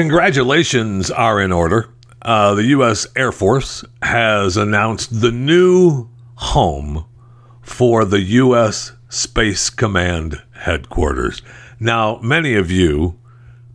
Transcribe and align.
Congratulations 0.00 1.10
are 1.10 1.42
in 1.42 1.52
order. 1.52 1.90
Uh, 2.22 2.54
the 2.54 2.64
U.S. 2.68 3.06
Air 3.14 3.32
Force 3.32 3.84
has 4.00 4.56
announced 4.56 5.20
the 5.20 5.30
new 5.30 6.08
home 6.36 7.04
for 7.60 8.06
the 8.06 8.22
U.S. 8.22 8.92
Space 9.10 9.68
Command 9.68 10.40
headquarters. 10.52 11.42
Now, 11.78 12.18
many 12.22 12.54
of 12.54 12.70
you 12.70 13.18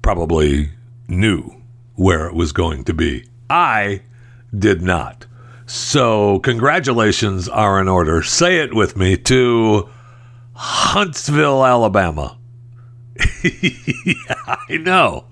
probably 0.01 0.71
knew 1.08 1.62
where 1.94 2.26
it 2.26 2.33
was 2.33 2.51
going 2.51 2.85
to 2.85 2.94
be. 2.96 3.26
I 3.47 4.01
did 4.57 4.81
not. 4.81 5.28
So, 5.67 6.39
congratulations 6.39 7.47
are 7.47 7.79
in 7.79 7.87
order. 7.87 8.23
Say 8.23 8.57
it 8.57 8.73
with 8.73 8.97
me 8.97 9.15
to 9.15 9.87
Huntsville, 10.53 11.63
Alabama. 11.63 12.39
yeah, 13.44 14.56
I 14.70 14.78
know. 14.78 15.26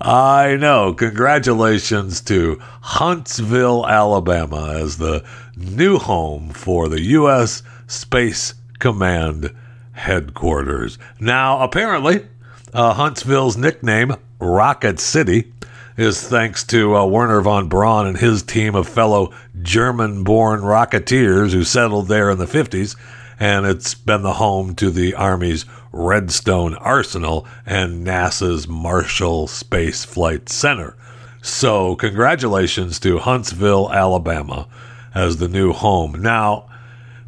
I 0.00 0.56
know. 0.56 0.94
Congratulations 0.94 2.20
to 2.22 2.58
Huntsville, 2.80 3.86
Alabama, 3.86 4.74
as 4.74 4.98
the 4.98 5.24
new 5.56 5.98
home 5.98 6.50
for 6.50 6.88
the 6.88 7.00
U.S. 7.02 7.62
Space 7.86 8.54
Command 8.78 9.52
headquarters. 9.92 10.98
Now, 11.18 11.60
apparently, 11.62 12.26
uh, 12.72 12.94
Huntsville's 12.94 13.56
nickname, 13.56 14.14
Rocket 14.38 15.00
City, 15.00 15.52
is 15.96 16.22
thanks 16.22 16.64
to 16.64 16.96
uh, 16.96 17.06
Wernher 17.06 17.40
von 17.40 17.68
Braun 17.68 18.06
and 18.06 18.18
his 18.18 18.42
team 18.42 18.74
of 18.74 18.88
fellow 18.88 19.32
German 19.62 20.24
born 20.24 20.60
rocketeers 20.60 21.52
who 21.52 21.64
settled 21.64 22.08
there 22.08 22.30
in 22.30 22.38
the 22.38 22.46
50s. 22.46 22.96
And 23.38 23.66
it's 23.66 23.94
been 23.94 24.22
the 24.22 24.34
home 24.34 24.74
to 24.76 24.90
the 24.90 25.14
Army's 25.14 25.64
Redstone 25.94 26.74
Arsenal 26.74 27.46
and 27.64 28.06
NASA's 28.06 28.66
Marshall 28.66 29.46
Space 29.46 30.04
Flight 30.04 30.48
Center. 30.48 30.96
So, 31.40 31.94
congratulations 31.96 32.98
to 33.00 33.18
Huntsville, 33.18 33.92
Alabama, 33.92 34.66
as 35.14 35.36
the 35.36 35.48
new 35.48 35.72
home. 35.72 36.20
Now, 36.20 36.68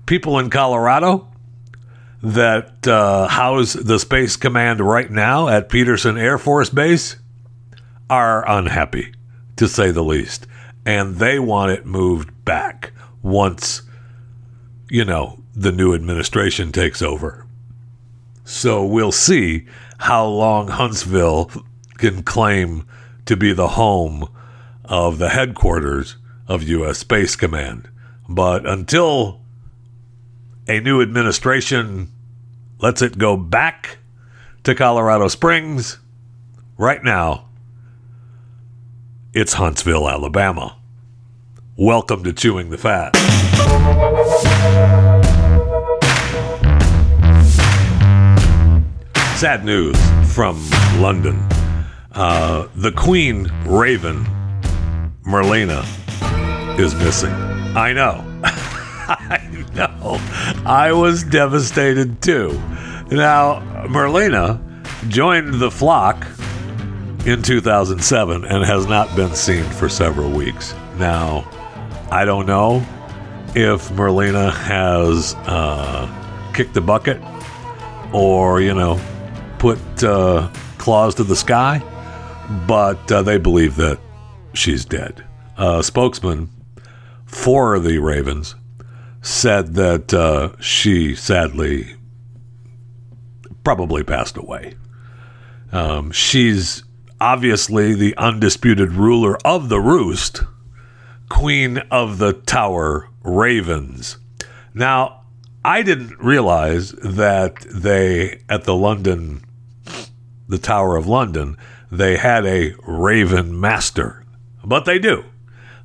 people 0.06 0.38
in 0.38 0.50
Colorado 0.50 1.28
that 2.22 2.86
uh, 2.88 3.28
house 3.28 3.74
the 3.74 3.98
Space 3.98 4.36
Command 4.36 4.80
right 4.80 5.10
now 5.10 5.48
at 5.48 5.68
Peterson 5.68 6.18
Air 6.18 6.38
Force 6.38 6.70
Base 6.70 7.16
are 8.10 8.48
unhappy, 8.48 9.12
to 9.56 9.68
say 9.68 9.90
the 9.90 10.02
least. 10.02 10.46
And 10.84 11.16
they 11.16 11.38
want 11.38 11.72
it 11.72 11.86
moved 11.86 12.44
back 12.44 12.92
once, 13.22 13.82
you 14.88 15.04
know, 15.04 15.40
the 15.54 15.72
new 15.72 15.94
administration 15.94 16.72
takes 16.72 17.00
over. 17.00 17.45
So 18.48 18.84
we'll 18.84 19.10
see 19.10 19.66
how 19.98 20.24
long 20.24 20.68
Huntsville 20.68 21.50
can 21.98 22.22
claim 22.22 22.86
to 23.24 23.36
be 23.36 23.52
the 23.52 23.70
home 23.70 24.28
of 24.84 25.18
the 25.18 25.30
headquarters 25.30 26.16
of 26.46 26.62
U.S. 26.62 26.98
Space 26.98 27.34
Command. 27.34 27.88
But 28.28 28.64
until 28.64 29.40
a 30.68 30.78
new 30.78 31.02
administration 31.02 32.12
lets 32.78 33.02
it 33.02 33.18
go 33.18 33.36
back 33.36 33.98
to 34.62 34.76
Colorado 34.76 35.26
Springs, 35.26 35.98
right 36.78 37.02
now, 37.02 37.48
it's 39.32 39.54
Huntsville, 39.54 40.08
Alabama. 40.08 40.76
Welcome 41.76 42.22
to 42.22 42.32
Chewing 42.32 42.70
the 42.70 42.78
Fat. 42.78 43.16
Sad 49.36 49.66
news 49.66 49.94
from 50.32 50.58
London. 50.98 51.36
Uh, 52.12 52.68
the 52.74 52.90
Queen 52.90 53.52
Raven, 53.66 54.24
Merlina, 55.26 55.84
is 56.78 56.94
missing. 56.94 57.34
I 57.76 57.92
know. 57.92 58.24
I 58.44 59.66
know. 59.74 60.18
I 60.64 60.90
was 60.92 61.22
devastated 61.22 62.22
too. 62.22 62.52
Now, 63.10 63.60
Merlina 63.88 64.58
joined 65.08 65.60
the 65.60 65.70
flock 65.70 66.26
in 67.26 67.42
2007 67.42 68.42
and 68.42 68.64
has 68.64 68.86
not 68.86 69.14
been 69.16 69.34
seen 69.34 69.64
for 69.64 69.90
several 69.90 70.30
weeks. 70.30 70.74
Now, 70.96 71.46
I 72.10 72.24
don't 72.24 72.46
know 72.46 72.76
if 73.54 73.90
Merlina 73.90 74.50
has 74.50 75.34
uh, 75.40 76.50
kicked 76.54 76.72
the 76.72 76.80
bucket 76.80 77.20
or, 78.14 78.62
you 78.62 78.72
know, 78.72 78.98
put 79.74 80.04
uh, 80.04 80.48
claws 80.78 81.12
to 81.16 81.24
the 81.24 81.34
sky, 81.34 81.82
but 82.68 83.10
uh, 83.10 83.20
they 83.20 83.36
believe 83.36 83.74
that 83.74 83.98
she's 84.54 84.84
dead. 84.84 85.24
A 85.56 85.82
spokesman 85.82 86.48
for 87.24 87.80
the 87.80 87.98
Ravens 87.98 88.54
said 89.22 89.74
that 89.74 90.14
uh, 90.14 90.52
she 90.60 91.16
sadly 91.16 91.96
probably 93.64 94.04
passed 94.04 94.36
away. 94.36 94.74
Um, 95.72 96.12
she's 96.12 96.84
obviously 97.20 97.92
the 97.92 98.16
undisputed 98.16 98.92
ruler 98.92 99.36
of 99.44 99.68
the 99.68 99.80
roost, 99.80 100.44
queen 101.28 101.78
of 101.90 102.18
the 102.18 102.34
tower 102.34 103.08
ravens. 103.24 104.18
Now, 104.74 105.24
I 105.64 105.82
didn't 105.82 106.20
realize 106.20 106.92
that 106.92 107.56
they, 107.62 108.42
at 108.48 108.62
the 108.62 108.76
London, 108.76 109.42
the 110.48 110.58
Tower 110.58 110.96
of 110.96 111.06
London, 111.06 111.56
they 111.90 112.16
had 112.16 112.44
a 112.46 112.74
Raven 112.86 113.58
Master. 113.58 114.24
But 114.64 114.84
they 114.84 114.98
do. 114.98 115.24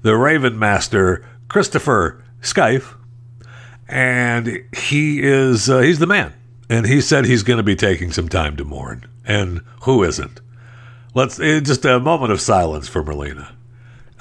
The 0.02 0.16
Raven 0.16 0.58
Master, 0.58 1.26
Christopher 1.48 2.24
Skaife, 2.42 2.96
and 3.88 4.64
he 4.76 5.22
is, 5.22 5.70
uh, 5.70 5.80
he's 5.80 6.00
the 6.00 6.08
man. 6.08 6.34
And 6.70 6.86
he 6.86 7.02
said 7.02 7.26
he's 7.26 7.44
going 7.44 7.58
to 7.58 7.64
be 7.64 7.76
taking 7.76 8.12
some 8.12 8.30
time 8.30 8.56
to 8.58 8.64
mourn. 8.64 9.06
And 9.26 9.62
who 9.84 10.04
isn't? 10.04 10.40
Let's, 11.14 11.40
eh, 11.40 11.60
just 11.60 11.84
a 11.84 12.00
moment 12.00 12.32
of 12.32 12.40
silence 12.40 12.88
for 12.88 13.04
Merlina. 13.04 13.52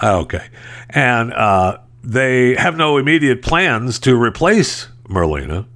Okay. 0.02 0.48
And 0.90 1.32
uh, 1.32 1.78
they 2.02 2.56
have 2.56 2.76
no 2.76 2.96
immediate 2.96 3.42
plans 3.42 4.00
to 4.00 4.20
replace 4.20 4.88
Merlina. 5.08 5.66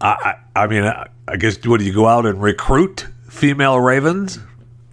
I, 0.00 0.34
I, 0.56 0.66
mean, 0.66 0.82
I, 0.82 1.08
I 1.28 1.36
guess, 1.36 1.64
what 1.64 1.78
do 1.78 1.86
you 1.86 1.92
go 1.92 2.08
out 2.08 2.26
and 2.26 2.42
recruit 2.42 3.06
female 3.32 3.80
ravens? 3.80 4.38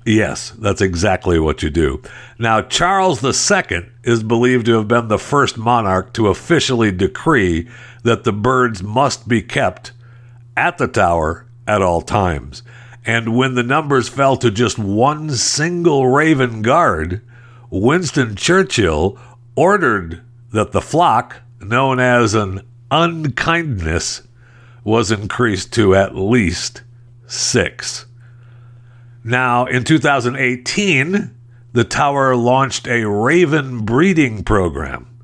Yes, 0.06 0.52
that's 0.52 0.82
exactly 0.82 1.40
what 1.40 1.62
you 1.62 1.70
do. 1.70 2.02
Now, 2.40 2.62
Charles 2.62 3.24
II 3.24 3.90
is 4.04 4.24
believed 4.24 4.66
to 4.66 4.78
have 4.78 4.88
been 4.88 5.10
the 5.10 5.20
first 5.20 5.58
monarch 5.58 6.14
to 6.14 6.30
officially 6.30 6.92
decree 6.92 7.68
that 8.04 8.24
the 8.24 8.32
birds 8.32 8.82
must 8.82 9.28
be 9.28 9.42
kept 9.42 9.92
at 10.56 10.78
the 10.78 10.88
tower 10.88 11.46
at 11.68 11.82
all 11.82 12.02
times. 12.02 12.64
And 13.06 13.36
when 13.36 13.56
the 13.56 13.62
numbers 13.62 14.08
fell 14.08 14.38
to 14.38 14.50
just 14.50 14.80
one 14.80 15.32
single 15.32 16.08
raven 16.08 16.62
guard, 16.62 17.22
Winston 17.70 18.36
Churchill 18.36 19.20
ordered 19.56 20.24
that 20.54 20.72
the 20.72 20.82
flock, 20.82 21.42
known 21.60 22.00
as 22.00 22.34
an 22.34 22.62
unkindness 22.90 24.24
was 24.84 25.12
increased 25.12 25.74
to 25.74 25.94
at 25.94 26.16
least 26.16 26.84
six. 27.28 28.06
Now, 29.24 29.66
in 29.66 29.84
2018, 29.84 31.36
the 31.74 31.84
tower 31.84 32.36
launched 32.36 32.88
a 32.88 33.06
raven 33.06 33.86
breeding 33.86 34.44
program 34.44 35.20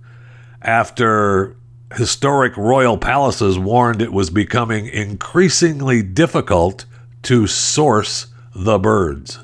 after 0.62 1.56
historic 1.96 2.58
royal 2.58 2.98
palaces 2.98 3.58
warned 3.58 4.02
it 4.02 4.12
was 4.12 4.30
becoming 4.30 4.88
increasingly 4.88 6.02
difficult 6.02 6.86
to 7.24 7.48
source 7.48 8.28
the 8.54 8.78
birds. 8.78 9.40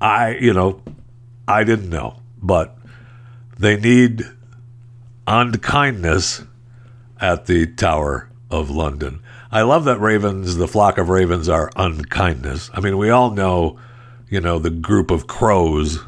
I, 0.00 0.36
you 0.36 0.52
know, 0.52 0.82
I 1.46 1.64
didn't 1.64 1.90
know, 1.90 2.20
but 2.42 2.76
they 3.58 3.76
need 3.76 4.24
unkindness 5.26 6.42
at 7.20 7.46
the 7.46 7.66
Tower 7.66 8.28
of 8.50 8.70
London. 8.70 9.21
I 9.54 9.62
love 9.62 9.84
that 9.84 10.00
ravens, 10.00 10.56
the 10.56 10.66
flock 10.66 10.96
of 10.96 11.10
ravens, 11.10 11.46
are 11.46 11.70
unkindness. 11.76 12.70
I 12.72 12.80
mean, 12.80 12.96
we 12.96 13.10
all 13.10 13.30
know, 13.32 13.78
you 14.30 14.40
know, 14.40 14.58
the 14.58 14.70
group 14.70 15.10
of 15.10 15.26
crows 15.26 15.98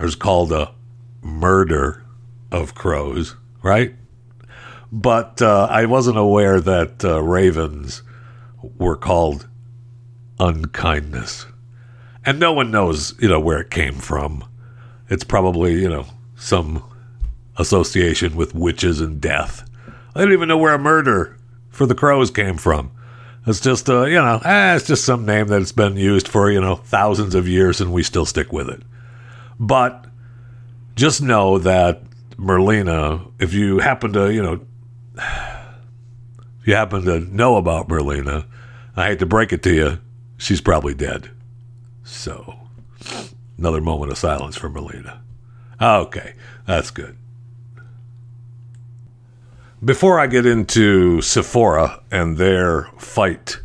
is 0.00 0.16
called 0.16 0.50
a 0.50 0.74
murder 1.22 2.04
of 2.50 2.74
crows, 2.74 3.36
right? 3.62 3.94
But 4.90 5.40
uh, 5.40 5.68
I 5.70 5.86
wasn't 5.86 6.18
aware 6.18 6.60
that 6.60 7.04
uh, 7.04 7.22
ravens 7.22 8.02
were 8.76 8.96
called 8.96 9.48
unkindness. 10.40 11.46
And 12.26 12.40
no 12.40 12.52
one 12.52 12.72
knows, 12.72 13.14
you 13.20 13.28
know, 13.28 13.38
where 13.38 13.60
it 13.60 13.70
came 13.70 13.94
from. 13.94 14.44
It's 15.08 15.22
probably, 15.22 15.80
you 15.80 15.88
know, 15.88 16.06
some 16.34 16.82
association 17.56 18.34
with 18.34 18.52
witches 18.52 19.00
and 19.00 19.20
death. 19.20 19.64
I 20.16 20.22
don't 20.22 20.32
even 20.32 20.48
know 20.48 20.58
where 20.58 20.74
a 20.74 20.78
murder 20.78 21.38
for 21.74 21.86
the 21.86 21.94
crows 21.94 22.30
came 22.30 22.56
from. 22.56 22.90
It's 23.46 23.60
just, 23.60 23.90
uh, 23.90 24.04
you 24.04 24.14
know, 24.14 24.40
eh, 24.44 24.76
it's 24.76 24.86
just 24.86 25.04
some 25.04 25.26
name 25.26 25.48
that's 25.48 25.72
been 25.72 25.96
used 25.96 26.28
for, 26.28 26.50
you 26.50 26.60
know, 26.60 26.76
thousands 26.76 27.34
of 27.34 27.46
years 27.46 27.80
and 27.80 27.92
we 27.92 28.02
still 28.02 28.24
stick 28.24 28.52
with 28.52 28.70
it. 28.70 28.82
But 29.60 30.06
just 30.94 31.20
know 31.20 31.58
that 31.58 32.02
Merlina, 32.36 33.30
if 33.38 33.52
you 33.52 33.80
happen 33.80 34.12
to, 34.14 34.32
you 34.32 34.42
know, 34.42 34.60
if 35.16 36.66
you 36.68 36.74
happen 36.74 37.04
to 37.04 37.20
know 37.20 37.56
about 37.56 37.88
Merlina, 37.88 38.46
I 38.96 39.08
hate 39.08 39.18
to 39.18 39.26
break 39.26 39.52
it 39.52 39.62
to 39.64 39.74
you, 39.74 39.98
she's 40.38 40.60
probably 40.60 40.94
dead. 40.94 41.30
So, 42.04 42.58
another 43.58 43.80
moment 43.80 44.12
of 44.12 44.18
silence 44.18 44.56
for 44.56 44.70
Merlina. 44.70 45.18
Okay, 45.80 46.34
that's 46.66 46.90
good. 46.90 47.16
Before 49.84 50.18
I 50.18 50.28
get 50.28 50.46
into 50.46 51.20
Sephora 51.20 52.00
and 52.10 52.38
their 52.38 52.84
fight 52.96 53.60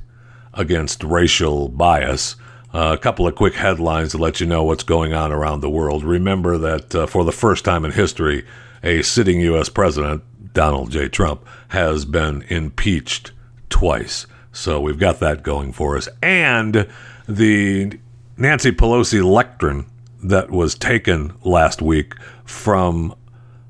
against 0.54 1.02
racial 1.02 1.70
bias, 1.70 2.36
uh, 2.74 2.94
a 2.94 3.02
couple 3.02 3.26
of 3.26 3.36
quick 3.36 3.54
headlines 3.54 4.12
to 4.12 4.18
let 4.18 4.42
you 4.42 4.46
know 4.46 4.64
what's 4.64 4.84
going 4.84 5.14
on 5.14 5.32
around 5.32 5.62
the 5.62 5.70
world. 5.70 6.04
Remember 6.04 6.58
that 6.58 6.94
uh, 6.94 7.06
for 7.06 7.24
the 7.24 7.32
first 7.32 7.64
time 7.64 7.86
in 7.86 7.92
history, 7.92 8.46
a 8.84 9.02
sitting 9.02 9.40
U.S. 9.42 9.70
president, 9.70 10.24
Donald 10.54 10.92
J. 10.92 11.08
Trump, 11.08 11.46
has 11.70 12.04
been 12.04 12.42
impeached 12.50 13.32
twice. 13.70 14.28
So 14.52 14.82
we've 14.82 15.00
got 15.00 15.22
that 15.22 15.42
going 15.42 15.72
for 15.72 15.96
us. 15.96 16.10
And 16.22 16.86
the 17.30 17.98
Nancy 18.36 18.74
Pelosi 18.74 19.24
lectern 19.24 19.86
that 20.22 20.52
was 20.52 20.76
taken 20.76 21.34
last 21.46 21.82
week 21.82 22.14
from 22.44 23.16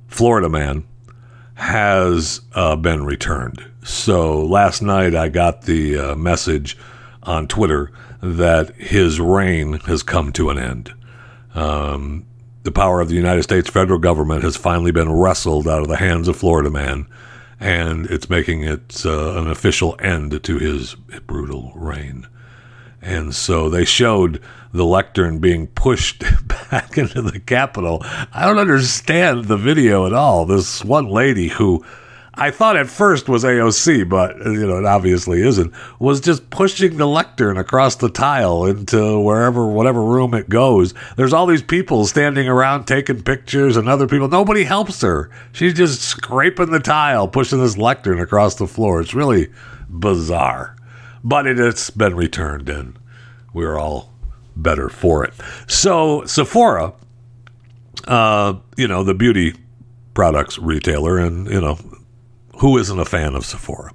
Florida 0.07 0.49
Man 0.49 0.85
has 1.59 2.39
uh, 2.53 2.75
been 2.77 3.03
returned. 3.03 3.63
So 3.83 4.45
last 4.45 4.81
night 4.81 5.13
I 5.13 5.27
got 5.27 5.63
the 5.63 5.97
uh, 5.97 6.15
message 6.15 6.77
on 7.23 7.47
Twitter 7.47 7.91
that 8.21 8.75
his 8.75 9.19
reign 9.19 9.73
has 9.81 10.01
come 10.01 10.31
to 10.33 10.49
an 10.49 10.57
end. 10.57 10.93
Um, 11.53 12.25
the 12.63 12.71
power 12.71 13.01
of 13.01 13.09
the 13.09 13.15
United 13.15 13.43
States 13.43 13.69
federal 13.69 13.99
government 13.99 14.43
has 14.43 14.55
finally 14.55 14.91
been 14.91 15.11
wrestled 15.11 15.67
out 15.67 15.81
of 15.81 15.89
the 15.89 15.97
hands 15.97 16.29
of 16.29 16.37
Florida 16.37 16.69
Man, 16.69 17.07
and 17.59 18.05
it's 18.05 18.29
making 18.29 18.63
it 18.63 19.05
uh, 19.05 19.37
an 19.37 19.49
official 19.49 19.97
end 19.99 20.41
to 20.41 20.57
his 20.59 20.95
brutal 21.27 21.73
reign. 21.75 22.25
And 23.01 23.35
so 23.35 23.69
they 23.69 23.83
showed 23.83 24.41
the 24.71 24.85
lectern 24.85 25.39
being 25.39 25.67
pushed 25.67 26.23
back 26.71 26.97
into 26.97 27.21
the 27.21 27.39
Capitol. 27.39 27.99
I 28.03 28.45
don't 28.45 28.59
understand 28.59 29.45
the 29.45 29.57
video 29.57 30.05
at 30.05 30.13
all. 30.13 30.45
This 30.45 30.83
one 30.83 31.07
lady 31.07 31.47
who 31.47 31.83
I 32.39 32.51
thought 32.51 32.77
at 32.77 32.87
first 32.87 33.27
was 33.27 33.43
AOC, 33.43 34.07
but 34.07 34.37
you 34.37 34.65
know 34.65 34.77
it 34.77 34.85
obviously 34.85 35.41
isn't. 35.41 35.73
Was 35.99 36.21
just 36.21 36.49
pushing 36.49 36.95
the 36.95 37.05
lectern 37.05 37.57
across 37.57 37.97
the 37.97 38.09
tile 38.09 38.63
into 38.63 39.19
wherever, 39.19 39.67
whatever 39.67 40.01
room 40.01 40.33
it 40.33 40.47
goes. 40.47 40.93
There's 41.17 41.33
all 41.33 41.47
these 41.47 41.61
people 41.61 42.05
standing 42.05 42.47
around 42.47 42.85
taking 42.85 43.23
pictures, 43.23 43.75
and 43.75 43.89
other 43.89 44.07
people. 44.07 44.29
Nobody 44.29 44.63
helps 44.63 45.01
her. 45.01 45.29
She's 45.51 45.73
just 45.73 46.01
scraping 46.01 46.71
the 46.71 46.79
tile, 46.79 47.27
pushing 47.27 47.59
this 47.59 47.77
lectern 47.77 48.21
across 48.21 48.55
the 48.55 48.67
floor. 48.67 49.01
It's 49.01 49.13
really 49.13 49.49
bizarre, 49.89 50.77
but 51.21 51.45
it, 51.45 51.57
has 51.57 51.89
been 51.89 52.15
returned, 52.15 52.69
and 52.69 52.97
we're 53.53 53.77
all 53.77 54.08
better 54.61 54.89
for 54.89 55.23
it. 55.23 55.33
So 55.67 56.25
Sephora, 56.25 56.93
uh, 58.07 58.55
you 58.77 58.87
know, 58.87 59.03
the 59.03 59.13
beauty 59.13 59.55
products 60.13 60.57
retailer, 60.57 61.17
and 61.17 61.49
you 61.49 61.61
know 61.61 61.77
who 62.59 62.77
isn't 62.77 62.99
a 62.99 63.05
fan 63.05 63.35
of 63.35 63.45
Sephora, 63.45 63.93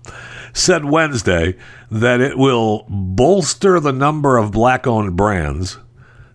said 0.52 0.84
Wednesday 0.84 1.56
that 1.90 2.20
it 2.20 2.38
will 2.38 2.86
bolster 2.88 3.78
the 3.78 3.92
number 3.92 4.38
of 4.38 4.52
black 4.52 4.86
owned 4.86 5.16
brands, 5.16 5.78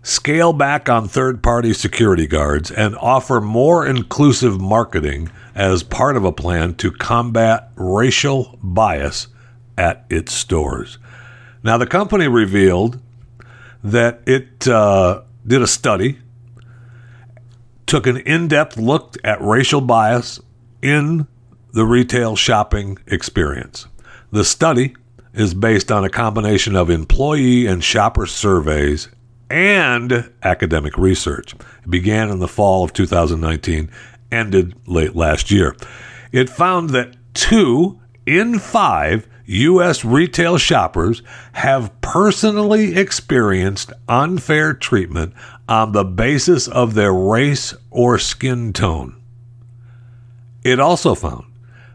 scale 0.03 0.53
back 0.53 0.89
on 0.89 1.07
third 1.07 1.41
party 1.41 1.73
security 1.73 2.27
guards, 2.27 2.69
and 2.71 2.95
offer 2.97 3.41
more 3.41 3.85
inclusive 3.85 4.59
marketing 4.61 5.29
as 5.55 5.83
part 5.83 6.15
of 6.15 6.23
a 6.23 6.31
plan 6.31 6.73
to 6.75 6.91
combat 6.91 7.71
racial 7.75 8.57
bias 8.61 9.27
at 9.77 10.05
its 10.09 10.33
stores. 10.33 10.97
Now, 11.63 11.77
the 11.77 11.87
company 11.87 12.27
revealed 12.27 13.01
that 13.83 14.21
it 14.25 14.67
uh, 14.67 15.21
did 15.45 15.61
a 15.61 15.67
study, 15.67 16.19
took 17.85 18.07
an 18.07 18.17
in 18.17 18.47
depth 18.47 18.77
look 18.77 19.15
at 19.23 19.41
racial 19.41 19.81
bias 19.81 20.39
in 20.81 21.27
the 21.73 21.85
retail 21.85 22.35
shopping 22.35 22.97
experience. 23.07 23.87
The 24.31 24.43
study 24.43 24.95
is 25.33 25.53
based 25.53 25.91
on 25.91 26.03
a 26.03 26.09
combination 26.09 26.75
of 26.75 26.89
employee 26.89 27.65
and 27.65 27.83
shopper 27.83 28.25
surveys 28.25 29.09
and 29.49 30.31
academic 30.43 30.97
research. 30.97 31.53
It 31.53 31.89
began 31.89 32.29
in 32.29 32.39
the 32.39 32.47
fall 32.47 32.83
of 32.83 32.93
2019, 32.93 33.89
ended 34.31 34.75
late 34.87 35.15
last 35.15 35.49
year. 35.49 35.75
It 36.31 36.49
found 36.49 36.91
that 36.91 37.15
two 37.33 37.99
in 38.25 38.59
five 38.59 39.27
U.S. 39.51 40.05
retail 40.05 40.59
shoppers 40.59 41.23
have 41.53 41.99
personally 42.01 42.95
experienced 42.95 43.91
unfair 44.07 44.75
treatment 44.75 45.33
on 45.67 45.91
the 45.91 46.03
basis 46.03 46.67
of 46.67 46.93
their 46.93 47.11
race 47.11 47.73
or 47.89 48.19
skin 48.19 48.73
tone. 48.73 49.19
It 50.63 50.79
also 50.79 51.15
found 51.15 51.45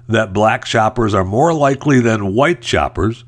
that 0.08 0.32
black 0.32 0.64
shoppers 0.64 1.14
are 1.14 1.24
more 1.24 1.54
likely 1.54 2.00
than 2.00 2.34
white 2.34 2.64
shoppers 2.64 3.24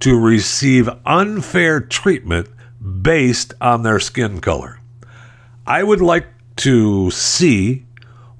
to 0.00 0.18
receive 0.18 0.88
unfair 1.06 1.80
treatment 1.80 2.48
based 3.00 3.54
on 3.60 3.84
their 3.84 4.00
skin 4.00 4.40
color. 4.40 4.80
I 5.68 5.84
would 5.84 6.00
like 6.00 6.26
to 6.56 7.12
see 7.12 7.86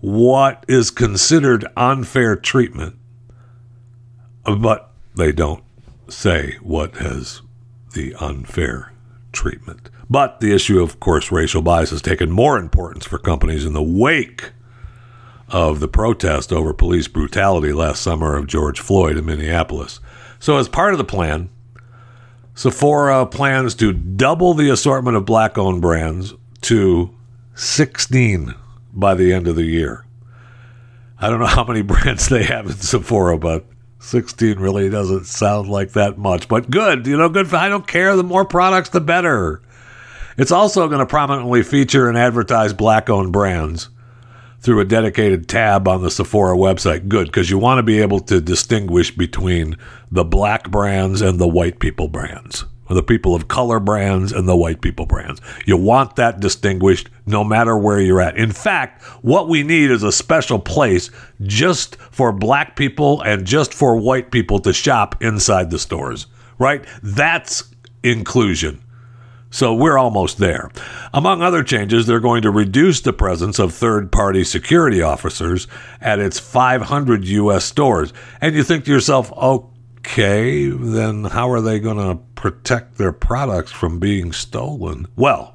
what 0.01 0.65
is 0.67 0.91
considered 0.91 1.65
unfair 1.77 2.35
treatment, 2.35 2.97
but 4.45 4.88
they 5.19 5.33
don't 5.33 5.65
say 6.09 6.57
what 6.63 6.97
has 6.97 7.43
the 7.93 8.15
unfair 8.21 8.93
treatment. 9.33 9.91
But 10.09 10.41
the 10.41 10.55
issue, 10.55 10.81
of 10.81 11.01
course, 11.01 11.33
racial 11.33 11.61
bias 11.61 11.91
has 11.91 12.01
taken 12.01 12.31
more 12.31 12.57
importance 12.57 13.05
for 13.05 13.19
companies 13.19 13.67
in 13.67 13.75
the 13.75 13.83
wake 13.83 14.53
of 15.49 15.81
the 15.81 15.89
protest 15.89 16.53
over 16.53 16.73
police 16.73 17.09
brutality 17.09 17.73
last 17.73 18.01
summer 18.01 18.37
of 18.37 18.47
George 18.47 18.81
Floyd 18.81 19.17
in 19.17 19.27
Minneapolis. 19.27 20.01
So, 20.39 20.57
as 20.57 20.69
part 20.69 20.95
of 20.95 20.99
the 20.99 21.05
plan, 21.05 21.51
Sephora 22.55 23.27
plans 23.27 23.75
to 23.77 23.93
double 23.93 24.55
the 24.55 24.71
assortment 24.71 25.17
of 25.17 25.27
black 25.27 25.59
owned 25.59 25.83
brands 25.83 26.35
to 26.63 27.15
16 27.55 28.55
by 28.93 29.15
the 29.15 29.33
end 29.33 29.49
of 29.49 29.57
the 29.57 29.65
year. 29.65 30.05
I 31.19 31.29
don't 31.29 31.41
know 31.41 31.47
how 31.47 31.65
many 31.65 31.83
brands 31.83 32.29
they 32.29 32.45
have 32.45 32.67
in 32.67 32.77
Sephora, 32.77 33.37
but 33.37 33.67
16 34.01 34.59
really 34.59 34.89
doesn't 34.89 35.27
sound 35.27 35.69
like 35.69 35.93
that 35.93 36.19
much. 36.19 36.49
But 36.49 36.71
good, 36.71 37.07
you 37.07 37.17
know, 37.17 37.29
good. 37.29 37.53
I 37.53 37.69
don't 37.69 37.87
care. 37.87 38.17
The 38.17 38.23
more 38.23 38.45
products, 38.45 38.91
the 38.91 39.01
better. 39.01 39.61
It's 40.37 40.53
also 40.53 40.87
going 40.89 41.01
to 41.01 41.07
prominently 41.07 41.63
feature 41.63 42.09
and 42.09 42.17
advertise 42.17 42.73
black 42.73 43.11
owned 43.11 43.33
brands 43.33 43.89
through 44.61 44.81
a 44.81 44.85
dedicated 44.85 45.49
tab 45.49 45.89
on 45.89 46.03
the 46.03 46.11
Sephora 46.11 46.57
website. 46.57 47.09
Good, 47.09 47.27
because 47.27 47.51
you 47.51 47.59
want 47.59 47.79
to 47.79 47.83
be 47.83 48.01
able 48.01 48.21
to 48.21 48.41
distinguish 48.41 49.15
between 49.15 49.77
the 50.11 50.25
black 50.25 50.71
brands 50.71 51.21
and 51.21 51.39
the 51.39 51.49
white 51.49 51.81
people 51.81 52.09
brands, 52.09 52.65
the 52.95 53.03
people 53.03 53.35
of 53.35 53.49
color 53.49 53.81
brands 53.81 54.33
and 54.33 54.49
the 54.49 54.57
white 54.57 54.81
people 54.81 55.07
brands. 55.07 55.41
You 55.67 55.77
want 55.77 56.17
that 56.17 56.41
distinguished 56.41 57.09
no 57.27 57.45
matter 57.45 57.77
where 57.77 58.01
you're 58.01 58.21
at. 58.21 58.37
In 58.37 58.53
fact, 58.53 59.03
what 59.23 59.49
we 59.49 59.63
need 59.63 59.91
is 59.91 60.03
a 60.03 60.13
special 60.13 60.59
place 60.59 61.11
just 61.43 61.97
for 61.97 62.33
black 62.33 62.77
people 62.77 63.21
and 63.23 63.47
just 63.47 63.75
for 63.75 63.97
white 63.97 64.31
people 64.31 64.59
to 64.61 64.73
shop 64.73 65.23
inside 65.23 65.71
the 65.71 65.79
stores, 65.79 66.27
right? 66.59 66.85
That's 67.03 67.75
inclusion. 68.03 68.83
So 69.51 69.75
we're 69.75 69.97
almost 69.97 70.39
there. 70.39 70.71
Among 71.15 71.41
other 71.41 71.63
changes, 71.63 72.07
they're 72.07 72.21
going 72.21 72.43
to 72.43 72.51
reduce 72.51 73.01
the 73.01 73.15
presence 73.15 73.59
of 73.59 73.73
third 73.73 74.13
party 74.13 74.45
security 74.45 75.01
officers 75.01 75.67
at 76.01 76.19
its 76.19 76.39
500 76.39 77.25
U.S. 77.25 77.65
stores. 77.65 78.13
And 78.43 78.55
you 78.55 78.63
think 78.63 78.85
to 78.85 78.93
yourself, 78.93 79.33
oh, 79.35 79.71
okay, 80.09 80.69
then 80.69 81.25
how 81.25 81.51
are 81.51 81.61
they 81.61 81.79
going 81.79 81.99
to 81.99 82.23
protect 82.35 82.97
their 82.97 83.13
products 83.13 83.71
from 83.71 83.99
being 83.99 84.33
stolen? 84.33 85.07
Well, 85.17 85.55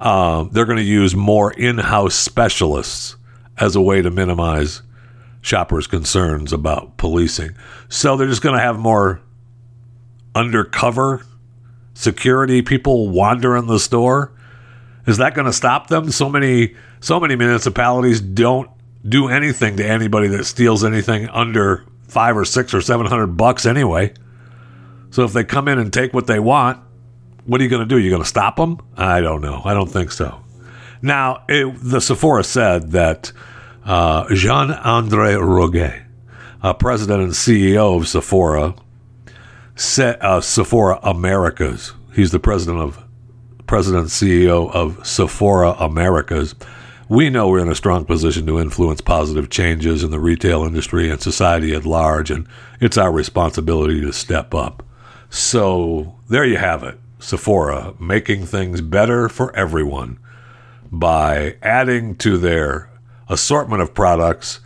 uh, 0.00 0.44
they're 0.44 0.64
going 0.64 0.78
to 0.78 0.82
use 0.82 1.14
more 1.14 1.52
in 1.52 1.78
house 1.78 2.14
specialists 2.14 3.16
as 3.58 3.76
a 3.76 3.80
way 3.80 4.00
to 4.00 4.10
minimize 4.10 4.82
shoppers' 5.42 5.86
concerns 5.86 6.52
about 6.52 6.96
policing. 6.96 7.54
So 7.88 8.16
they're 8.16 8.26
just 8.26 8.42
going 8.42 8.56
to 8.56 8.62
have 8.62 8.78
more 8.78 9.20
undercover 10.34 11.24
security 11.94 12.62
people 12.62 13.08
wander 13.08 13.56
in 13.56 13.66
the 13.66 13.78
store? 13.78 14.32
Is 15.06 15.18
that 15.18 15.34
going 15.34 15.46
to 15.46 15.52
stop 15.52 15.88
them? 15.88 16.10
So 16.10 16.28
many 16.28 16.74
so 17.00 17.20
many 17.20 17.36
municipalities 17.36 18.20
don't 18.20 18.70
do 19.06 19.28
anything 19.28 19.76
to 19.76 19.86
anybody 19.86 20.28
that 20.28 20.44
steals 20.44 20.82
anything 20.82 21.28
under 21.28 21.84
5 22.14 22.36
or 22.36 22.44
6 22.44 22.74
or 22.74 22.80
700 22.80 23.26
bucks 23.36 23.66
anyway. 23.66 24.14
So 25.10 25.24
if 25.24 25.32
they 25.32 25.42
come 25.42 25.66
in 25.68 25.80
and 25.80 25.92
take 25.92 26.14
what 26.14 26.28
they 26.28 26.38
want, 26.38 26.80
what 27.44 27.60
are 27.60 27.64
you 27.64 27.70
going 27.70 27.86
to 27.86 27.86
do? 27.86 27.98
You're 27.98 28.10
going 28.10 28.22
to 28.22 28.28
stop 28.28 28.56
them? 28.56 28.78
I 28.96 29.20
don't 29.20 29.40
know. 29.40 29.60
I 29.64 29.74
don't 29.74 29.90
think 29.90 30.12
so. 30.12 30.40
Now, 31.02 31.44
it, 31.48 31.76
the 31.82 32.00
Sephora 32.00 32.44
said 32.44 32.92
that 32.92 33.32
uh, 33.84 34.32
Jean 34.32 34.70
Andre 34.70 35.34
Rougeot, 35.34 36.04
uh, 36.62 36.72
president 36.72 37.22
and 37.22 37.32
CEO 37.32 37.96
of 37.98 38.08
Sephora, 38.08 38.74
uh, 39.98 40.40
Sephora 40.40 41.00
Americas. 41.02 41.92
He's 42.14 42.30
the 42.30 42.38
president 42.38 42.80
of 42.80 43.04
president 43.66 44.06
CEO 44.06 44.70
of 44.72 45.04
Sephora 45.06 45.72
Americas. 45.72 46.54
We 47.08 47.28
know 47.28 47.48
we're 47.48 47.60
in 47.60 47.70
a 47.70 47.74
strong 47.74 48.06
position 48.06 48.46
to 48.46 48.58
influence 48.58 49.02
positive 49.02 49.50
changes 49.50 50.02
in 50.02 50.10
the 50.10 50.18
retail 50.18 50.64
industry 50.64 51.10
and 51.10 51.20
society 51.20 51.74
at 51.74 51.84
large, 51.84 52.30
and 52.30 52.46
it's 52.80 52.96
our 52.96 53.12
responsibility 53.12 54.00
to 54.00 54.12
step 54.12 54.54
up. 54.54 54.82
So 55.28 56.16
there 56.30 56.46
you 56.46 56.56
have 56.56 56.82
it. 56.82 56.98
Sephora 57.18 57.94
making 58.00 58.46
things 58.46 58.80
better 58.80 59.28
for 59.28 59.54
everyone 59.54 60.18
by 60.90 61.56
adding 61.62 62.14
to 62.16 62.38
their 62.38 62.90
assortment 63.28 63.82
of 63.82 63.92
products 63.92 64.60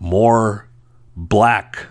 more 0.00 0.68
black, 1.16 1.86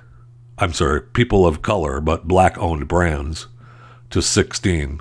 I'm 0.57 0.73
sorry, 0.73 1.01
people 1.01 1.47
of 1.47 1.61
color, 1.61 2.01
but 2.01 2.27
black 2.27 2.57
owned 2.57 2.87
brands 2.89 3.47
to 4.09 4.21
16 4.21 4.99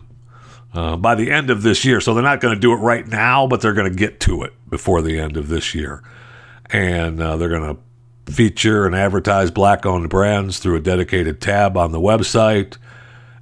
uh, 0.75 0.97
by 0.97 1.15
the 1.15 1.31
end 1.31 1.51
of 1.51 1.63
this 1.63 1.85
year. 1.85 2.01
So 2.01 2.13
they're 2.15 2.23
not 2.23 2.41
going 2.41 2.55
to 2.55 2.61
do 2.61 2.73
it 2.73 2.77
right 2.77 3.07
now, 3.07 3.47
but 3.47 3.61
they're 3.61 3.73
going 3.73 3.91
to 3.91 3.99
get 3.99 4.21
to 4.21 4.43
it 4.43 4.53
before 4.69 5.03
the 5.03 5.19
end 5.19 5.37
of 5.37 5.49
this 5.49 5.75
year. 5.75 6.03
And 6.71 7.21
uh, 7.21 7.37
they're 7.37 7.49
going 7.49 7.77
to 7.77 8.33
feature 8.33 8.87
and 8.87 8.95
advertise 8.95 9.51
black 9.51 9.87
owned 9.87 10.11
brands 10.11 10.59
through 10.59 10.77
a 10.77 10.81
dedicated 10.81 11.41
tab 11.41 11.77
on 11.77 11.93
the 11.93 12.01
website. 12.01 12.77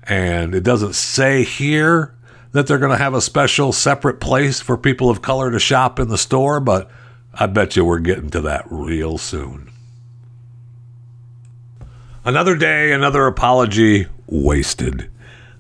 And 0.05 0.55
it 0.55 0.63
doesn't 0.63 0.95
say 0.95 1.45
here 1.45 2.15
that 2.51 2.67
they're 2.67 2.79
going 2.79 2.91
to 2.91 3.03
have 3.03 3.15
a 3.15 3.21
special 3.21 3.73
separate 3.73 4.21
place 4.21 4.61
for 4.61 4.77
people 4.77 5.09
of 5.09 5.23
color 5.23 5.51
to 5.51 5.59
shop 5.59 5.99
in 5.99 6.09
the 6.09 6.19
store, 6.19 6.61
but 6.61 6.91
I 7.33 7.47
bet 7.47 7.77
you 7.77 7.85
we're 7.85 8.01
getting 8.01 8.29
to 8.31 8.41
that 8.43 8.67
real 8.71 9.17
soon. 9.17 9.71
Another 12.25 12.57
day, 12.57 12.93
another 12.93 13.27
apology 13.27 14.07
wasted. 14.27 15.11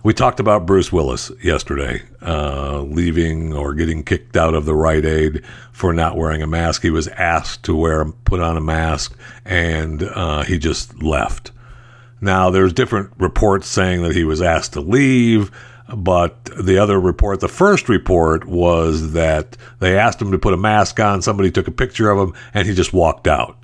We 0.04 0.12
talked 0.12 0.40
about 0.40 0.66
Bruce 0.66 0.90
Willis 0.90 1.30
yesterday, 1.44 2.02
uh, 2.20 2.80
leaving 2.80 3.54
or 3.54 3.72
getting 3.72 4.02
kicked 4.02 4.36
out 4.36 4.52
of 4.52 4.64
the 4.64 4.74
Rite 4.74 5.04
Aid 5.04 5.44
for 5.70 5.92
not 5.92 6.16
wearing 6.16 6.42
a 6.42 6.46
mask. 6.48 6.82
He 6.82 6.90
was 6.90 7.06
asked 7.06 7.62
to 7.64 7.76
wear, 7.76 8.04
put 8.04 8.40
on 8.40 8.56
a 8.56 8.60
mask, 8.60 9.16
and 9.44 10.02
uh, 10.02 10.42
he 10.42 10.58
just 10.58 11.00
left. 11.00 11.52
Now, 12.20 12.50
there's 12.50 12.72
different 12.72 13.12
reports 13.16 13.68
saying 13.68 14.02
that 14.02 14.16
he 14.16 14.24
was 14.24 14.42
asked 14.42 14.72
to 14.72 14.80
leave, 14.80 15.52
but 15.94 16.46
the 16.46 16.78
other 16.78 16.98
report, 16.98 17.38
the 17.38 17.46
first 17.46 17.88
report, 17.88 18.44
was 18.44 19.12
that 19.12 19.56
they 19.78 19.96
asked 19.96 20.20
him 20.20 20.32
to 20.32 20.38
put 20.38 20.52
a 20.52 20.56
mask 20.56 20.98
on. 20.98 21.22
Somebody 21.22 21.52
took 21.52 21.68
a 21.68 21.72
picture 21.72 22.10
of 22.10 22.18
him, 22.18 22.34
and 22.54 22.66
he 22.66 22.74
just 22.74 22.92
walked 22.92 23.28
out. 23.28 23.56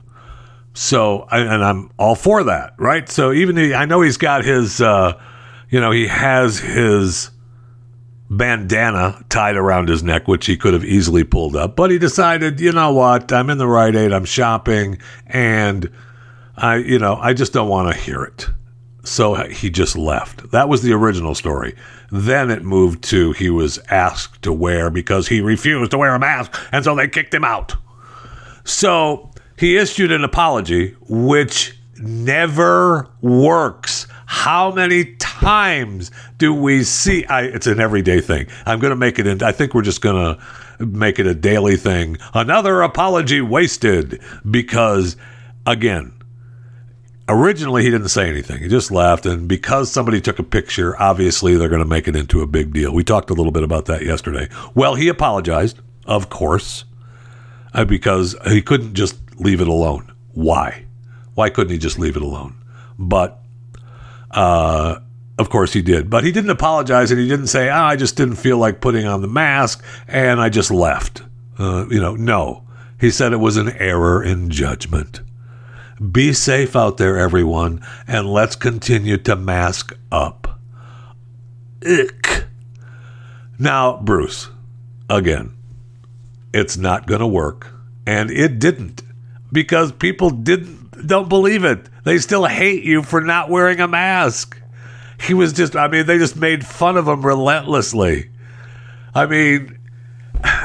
So, 0.73 1.27
and 1.33 1.65
I'm 1.65 1.91
all 1.99 2.15
for 2.15 2.45
that, 2.45 2.75
right? 2.77 3.09
So 3.09 3.33
even 3.33 3.59
I 3.75 3.87
know 3.87 4.03
he's 4.03 4.19
got 4.19 4.45
his, 4.45 4.81
uh, 4.81 5.21
you 5.71 5.81
know, 5.81 5.91
he 5.91 6.07
has 6.07 6.59
his 6.59 7.31
bandana 8.31 9.25
tied 9.29 9.57
around 9.57 9.89
his 9.89 10.03
neck, 10.03 10.29
which 10.29 10.47
he 10.47 10.57
could 10.57 10.75
have 10.75 10.85
easily 10.85 11.25
pulled 11.25 11.57
up, 11.57 11.77
but 11.77 11.91
he 11.91 11.99
decided, 11.99 12.61
you 12.61 12.73
know 12.73 12.93
what, 12.93 13.33
I'm 13.33 13.51
in 13.51 13.59
the 13.59 13.67
Rite 13.67 13.97
Aid, 13.97 14.13
I'm 14.13 14.25
shopping, 14.25 14.99
and 15.27 15.91
I, 16.57 16.77
you 16.77 16.99
know, 16.99 17.17
I 17.17 17.33
just 17.33 17.53
don't 17.53 17.69
want 17.69 17.95
to 17.95 18.01
hear 18.01 18.23
it. 18.23 18.49
So 19.05 19.35
he 19.35 19.71
just 19.71 19.97
left. 19.97 20.51
That 20.51 20.69
was 20.69 20.83
the 20.83 20.93
original 20.93 21.35
story. 21.35 21.75
Then 22.11 22.51
it 22.51 22.63
moved 22.63 23.03
to 23.05 23.33
he 23.33 23.49
was 23.49 23.79
asked 23.91 24.43
to 24.43 24.53
wear 24.53 24.91
because 24.91 25.29
he 25.29 25.41
refused 25.41 25.93
to 25.93 25.99
wear 25.99 26.15
a 26.15 26.19
mask, 26.19 26.61
and 26.73 26.85
so 26.85 26.95
they 26.95 27.09
kicked 27.09 27.33
him 27.33 27.45
out. 27.45 27.75
So 28.65 29.31
he 29.57 29.79
issued 29.79 30.13
an 30.13 30.25
apology, 30.25 30.95
which 31.09 31.79
never 31.99 33.09
works. 33.23 34.07
How 34.31 34.71
many 34.71 35.15
times 35.15 36.11
do 36.37 36.53
we 36.53 36.85
see? 36.85 37.25
I, 37.25 37.45
it's 37.45 37.67
an 37.67 37.81
everyday 37.81 38.21
thing. 38.21 38.47
I'm 38.67 38.79
going 38.79 38.91
to 38.91 38.97
make 38.97 39.19
it 39.19 39.27
in. 39.27 39.43
I 39.43 39.53
think 39.53 39.73
we're 39.73 39.81
just 39.81 40.03
going 40.03 40.37
to 40.37 40.85
make 40.85 41.19
it 41.19 41.27
a 41.27 41.35
daily 41.35 41.77
thing. 41.77 42.19
Another 42.35 42.83
apology 42.83 43.41
wasted 43.41 44.21
because, 44.49 45.17
again, 45.67 46.13
originally 47.27 47.83
he 47.85 47.91
didn't 47.91 48.11
say 48.11 48.29
anything. 48.29 48.59
He 48.63 48.69
just 48.69 48.91
laughed. 48.91 49.25
And 49.25 49.49
because 49.49 49.91
somebody 49.91 50.21
took 50.21 50.39
a 50.39 50.43
picture, 50.43 50.95
obviously 51.01 51.57
they're 51.57 51.71
going 51.71 51.83
to 51.83 51.89
make 51.89 52.07
it 52.07 52.15
into 52.15 52.43
a 52.43 52.47
big 52.47 52.75
deal. 52.75 52.93
We 52.93 53.05
talked 53.05 53.31
a 53.31 53.35
little 53.35 53.51
bit 53.51 53.63
about 53.63 53.87
that 53.87 54.05
yesterday. 54.05 54.51
Well, 54.75 54.95
he 54.95 55.09
apologized, 55.09 55.81
of 56.05 56.29
course, 56.29 56.85
uh, 57.73 57.87
because 57.87 58.37
he 58.47 58.61
couldn't 58.61 58.93
just 58.93 59.19
leave 59.41 59.63
it 59.63 59.69
alone. 59.69 60.13
Why? 60.35 60.85
Why 61.35 61.49
couldn't 61.49 61.73
he 61.73 61.79
just 61.79 61.99
leave 61.99 62.17
it 62.17 62.23
alone? 62.23 62.57
But, 62.99 63.43
uh, 64.31 65.01
of 65.39 65.51
course 65.51 65.73
he 65.73 65.83
did. 65.83 66.11
But 66.11 66.25
he 66.25 66.33
didn't 66.33 66.51
apologize 66.51 67.11
and 67.11 67.21
he 67.21 67.29
didn't 67.29 67.47
say, 67.47 67.69
oh, 67.71 67.75
I 67.75 67.97
just 67.97 68.17
didn't 68.17 68.37
feel 68.37 68.59
like 68.59 68.81
putting 68.81 69.07
on 69.07 69.23
the 69.23 69.29
mask 69.29 69.85
and 70.07 70.41
I 70.41 70.49
just 70.49 70.71
left. 70.71 71.23
Uh, 71.59 71.87
you 71.89 72.01
know, 72.01 72.17
no. 72.17 72.65
He 73.01 73.11
said 73.11 73.33
it 73.33 73.37
was 73.37 73.57
an 73.57 73.71
error 73.71 74.23
in 74.23 74.51
judgment. 74.51 75.21
Be 76.13 76.33
safe 76.33 76.77
out 76.77 76.97
there, 76.97 77.19
everyone, 77.19 77.85
and 78.07 78.33
let's 78.33 78.57
continue 78.57 79.17
to 79.19 79.37
mask 79.37 79.97
up. 80.13 80.61
Ick. 81.87 82.45
Now, 83.59 83.97
Bruce, 83.99 84.49
again, 85.09 85.55
it's 86.53 86.77
not 86.77 87.07
going 87.07 87.21
to 87.21 87.27
work. 87.27 87.73
And 88.07 88.31
it 88.31 88.59
didn't 88.59 89.03
because 89.53 89.93
people 89.93 90.31
didn't 90.31 91.07
don't 91.07 91.29
believe 91.29 91.65
it. 91.65 91.89
They 92.09 92.17
still 92.17 92.47
hate 92.47 92.85
you 92.85 93.03
for 93.03 93.21
not 93.21 93.51
wearing 93.51 93.81
a 93.81 93.87
mask. 93.87 94.59
He 95.21 95.35
was 95.35 95.53
just 95.53 95.77
I 95.77 95.89
mean 95.89 96.07
they 96.07 96.17
just 96.17 96.37
made 96.37 96.65
fun 96.65 96.97
of 96.97 97.07
him 97.07 97.21
relentlessly. 97.21 98.31
I 99.15 99.27
mean 99.27 99.79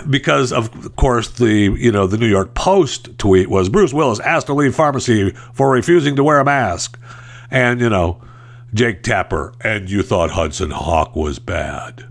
because 0.10 0.54
of 0.54 0.96
course 0.96 1.28
the 1.28 1.76
you 1.78 1.92
know 1.92 2.08
the 2.08 2.18
New 2.18 2.30
York 2.30 2.54
Post 2.54 3.18
tweet 3.18 3.50
was 3.50 3.68
Bruce 3.68 3.94
Willis 3.94 4.22
asked 4.22 4.48
to 4.48 4.54
leave 4.54 4.74
pharmacy 4.74 5.32
for 5.52 5.70
refusing 5.70 6.16
to 6.16 6.24
wear 6.24 6.40
a 6.40 6.46
mask. 6.46 6.98
And 7.52 7.82
you 7.82 7.90
know 7.90 8.22
Jake 8.74 9.04
Tapper 9.04 9.54
and 9.60 9.90
you 9.90 10.02
thought 10.02 10.32
Hudson 10.32 10.72
Hawk 10.72 11.14
was 11.14 11.40
bad. 11.40 12.06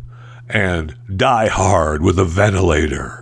And 0.46 0.94
Die 1.16 1.48
Hard 1.48 2.02
with 2.02 2.18
a 2.18 2.26
ventilator 2.26 3.21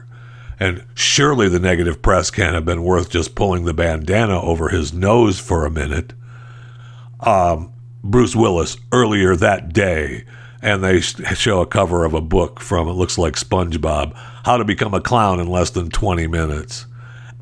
and 0.60 0.84
surely 0.94 1.48
the 1.48 1.58
negative 1.58 2.02
press 2.02 2.30
can't 2.30 2.54
have 2.54 2.66
been 2.66 2.84
worth 2.84 3.08
just 3.08 3.34
pulling 3.34 3.64
the 3.64 3.72
bandana 3.72 4.40
over 4.40 4.68
his 4.68 4.92
nose 4.92 5.40
for 5.40 5.64
a 5.64 5.70
minute. 5.70 6.12
Um, 7.20 7.72
Bruce 8.04 8.36
Willis 8.36 8.76
earlier 8.92 9.34
that 9.36 9.72
day, 9.72 10.24
and 10.60 10.84
they 10.84 11.00
show 11.00 11.62
a 11.62 11.66
cover 11.66 12.04
of 12.04 12.12
a 12.12 12.20
book 12.20 12.60
from 12.60 12.88
it 12.88 12.92
looks 12.92 13.16
like 13.16 13.34
SpongeBob, 13.34 14.14
How 14.44 14.58
to 14.58 14.64
Become 14.64 14.92
a 14.92 15.00
Clown 15.00 15.40
in 15.40 15.46
Less 15.46 15.70
Than 15.70 15.88
20 15.88 16.26
Minutes. 16.26 16.84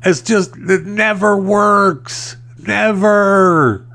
It's 0.03 0.21
just, 0.21 0.55
it 0.55 0.85
never 0.85 1.35
works. 1.35 2.37
Never. 2.57 3.85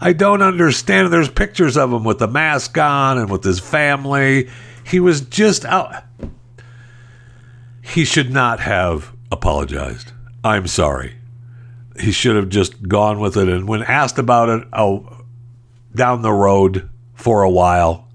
I 0.00 0.14
don't 0.14 0.40
understand. 0.40 1.12
There's 1.12 1.28
pictures 1.28 1.76
of 1.76 1.92
him 1.92 2.04
with 2.04 2.18
the 2.18 2.28
mask 2.28 2.78
on 2.78 3.18
and 3.18 3.30
with 3.30 3.44
his 3.44 3.60
family. 3.60 4.48
He 4.86 5.00
was 5.00 5.20
just 5.20 5.66
out 5.66 6.04
he 7.88 8.04
should 8.04 8.30
not 8.30 8.60
have 8.60 9.12
apologized. 9.32 10.12
I'm 10.44 10.66
sorry. 10.66 11.14
He 11.98 12.12
should 12.12 12.36
have 12.36 12.48
just 12.48 12.86
gone 12.86 13.18
with 13.18 13.36
it. 13.36 13.48
And 13.48 13.66
when 13.66 13.82
asked 13.82 14.18
about 14.18 14.48
it 14.48 14.68
oh, 14.72 15.24
down 15.94 16.22
the 16.22 16.32
road 16.32 16.88
for 17.14 17.42
a 17.42 17.50
while, 17.50 18.08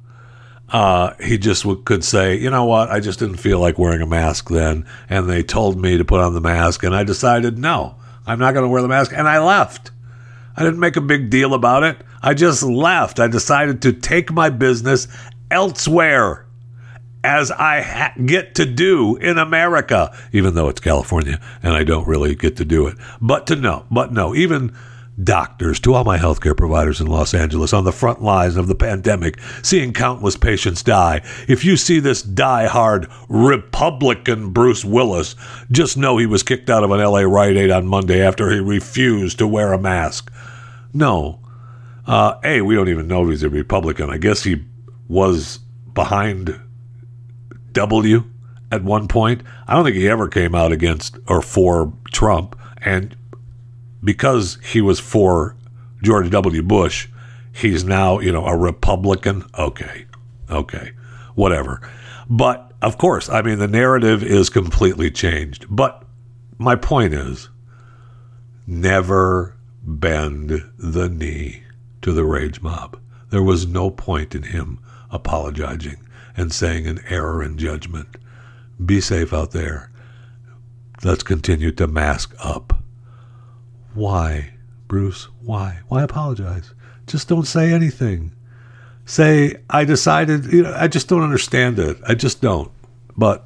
uh, 0.70 1.14
he 1.22 1.38
just 1.38 1.64
w- 1.64 1.82
could 1.84 2.04
say, 2.04 2.36
you 2.38 2.50
know 2.50 2.66
what, 2.66 2.90
I 2.90 3.00
just 3.00 3.20
didn't 3.20 3.38
feel 3.38 3.60
like 3.60 3.78
wearing 3.78 4.02
a 4.02 4.08
mask 4.08 4.50
then. 4.50 4.86
And 5.10 5.30
they 5.30 5.44
told 5.44 5.82
me 5.82 5.98
to 5.98 6.06
put 6.06 6.22
on 6.22 6.34
the 6.34 6.42
mask. 6.42 6.84
And 6.84 6.96
I 6.96 7.04
decided, 7.04 7.58
no, 7.58 7.96
I'm 8.26 8.40
not 8.40 8.54
going 8.54 8.64
to 8.64 8.70
wear 8.70 8.82
the 8.82 8.88
mask. 8.88 9.12
And 9.14 9.28
I 9.28 9.40
left. 9.40 9.92
I 10.56 10.64
didn't 10.64 10.80
make 10.80 10.96
a 10.96 11.02
big 11.02 11.30
deal 11.30 11.54
about 11.54 11.84
it. 11.84 11.98
I 12.22 12.36
just 12.36 12.64
left. 12.64 13.20
I 13.20 13.28
decided 13.28 13.82
to 13.82 13.94
take 13.94 14.32
my 14.32 14.50
business 14.50 15.08
elsewhere 15.52 16.46
as 17.24 17.52
I 17.52 17.82
ha- 17.82 18.14
get 18.26 18.56
to 18.56 18.66
do 18.66 19.16
in 19.18 19.38
America, 19.38 20.16
even 20.32 20.56
though 20.56 20.70
it's 20.70 20.82
California 20.82 21.40
and 21.62 21.74
I 21.74 21.84
don't 21.84 22.08
really 22.08 22.36
get 22.36 22.58
to 22.58 22.66
do 22.66 22.88
it. 22.88 22.98
But 23.22 23.48
to 23.48 23.56
know, 23.56 23.86
but 23.90 24.12
no, 24.12 24.36
even 24.36 24.76
doctors, 25.24 25.80
to 25.80 25.94
all 25.94 26.04
my 26.04 26.18
healthcare 26.18 26.58
providers 26.58 27.00
in 27.00 27.06
Los 27.08 27.36
Angeles 27.36 27.72
on 27.72 27.84
the 27.84 27.92
front 27.92 28.24
lines 28.24 28.58
of 28.58 28.68
the 28.68 28.74
pandemic, 28.76 29.40
seeing 29.62 29.94
countless 29.94 30.36
patients 30.36 30.82
die. 30.82 31.22
If 31.48 31.64
you 31.64 31.78
see 31.78 32.00
this 32.00 32.24
die-hard 32.24 33.08
Republican 33.30 34.50
Bruce 34.52 34.84
Willis, 34.84 35.36
just 35.72 35.98
know 35.98 36.18
he 36.18 36.26
was 36.26 36.42
kicked 36.42 36.70
out 36.70 36.84
of 36.84 36.90
an 36.92 37.00
LA 37.00 37.20
Rite 37.22 37.58
Aid 37.58 37.70
on 37.70 37.86
Monday 37.86 38.26
after 38.26 38.50
he 38.50 38.60
refused 38.60 39.38
to 39.38 39.48
wear 39.48 39.72
a 39.72 39.80
mask. 39.80 40.32
No, 40.94 41.40
Uh, 42.06 42.38
a, 42.44 42.62
we 42.62 42.76
don't 42.76 42.90
even 42.90 43.08
know 43.08 43.24
if 43.24 43.30
he's 43.30 43.44
a 43.44 43.50
Republican. 43.50 44.10
I 44.10 44.18
guess 44.18 44.44
he 44.44 44.62
was 45.08 45.60
behind 45.94 46.60
W 47.74 48.24
at 48.72 48.84
one 48.84 49.08
point. 49.08 49.44
I 49.68 49.76
don't 49.76 49.84
think 49.84 49.96
he 49.96 50.10
ever 50.10 50.28
came 50.28 50.56
out 50.56 50.72
against 50.72 51.18
or 51.28 51.42
for 51.42 51.94
Trump. 52.12 52.60
And 52.82 53.16
because 54.04 54.58
he 54.64 54.82
was 54.82 55.00
for 55.00 55.56
George 56.02 56.30
W. 56.30 56.64
Bush, 56.64 57.08
he's 57.54 57.84
now, 57.84 58.20
you 58.20 58.32
know, 58.32 58.46
a 58.46 58.58
Republican. 58.58 59.46
Okay. 59.58 60.06
Okay. 60.50 60.92
Whatever. 61.36 61.88
But 62.30 62.72
of 62.82 62.98
course, 62.98 63.30
I 63.30 63.42
mean, 63.42 63.60
the 63.60 63.68
narrative 63.68 64.24
is 64.24 64.50
completely 64.50 65.10
changed. 65.12 65.66
But 65.70 66.04
my 66.58 66.76
point 66.76 67.14
is 67.14 67.50
never 68.68 69.56
bend 69.84 70.64
the 70.78 71.10
knee 71.10 71.64
to 72.02 72.12
the 72.12 72.26
rage 72.26 72.62
mob. 72.62 73.00
There 73.30 73.44
was 73.44 73.68
no 73.68 73.90
point 73.90 74.36
in 74.36 74.44
him 74.44 74.80
apologizing 75.12 75.98
and 76.36 76.52
saying 76.52 76.88
an 76.88 77.00
error 77.10 77.44
in 77.44 77.58
judgment. 77.58 78.18
Be 78.84 79.02
safe 79.02 79.34
out 79.34 79.52
there. 79.52 79.92
Let's 81.04 81.24
continue 81.24 81.72
to 81.74 81.88
mask 81.88 82.34
up. 82.40 82.82
Why, 83.94 84.54
Bruce? 84.88 85.28
Why? 85.42 85.80
Why 85.88 86.02
apologize? 86.04 86.74
Just 87.08 87.28
don't 87.28 87.46
say 87.46 87.72
anything. 87.72 88.32
Say, 89.06 89.58
I 89.70 89.84
decided, 89.84 90.46
you 90.46 90.64
know, 90.64 90.74
I 90.76 90.88
just 90.88 91.10
don't 91.10 91.24
understand 91.24 91.78
it. 91.78 91.98
I 92.08 92.16
just 92.16 92.42
don't. 92.42 92.72
But 93.18 93.46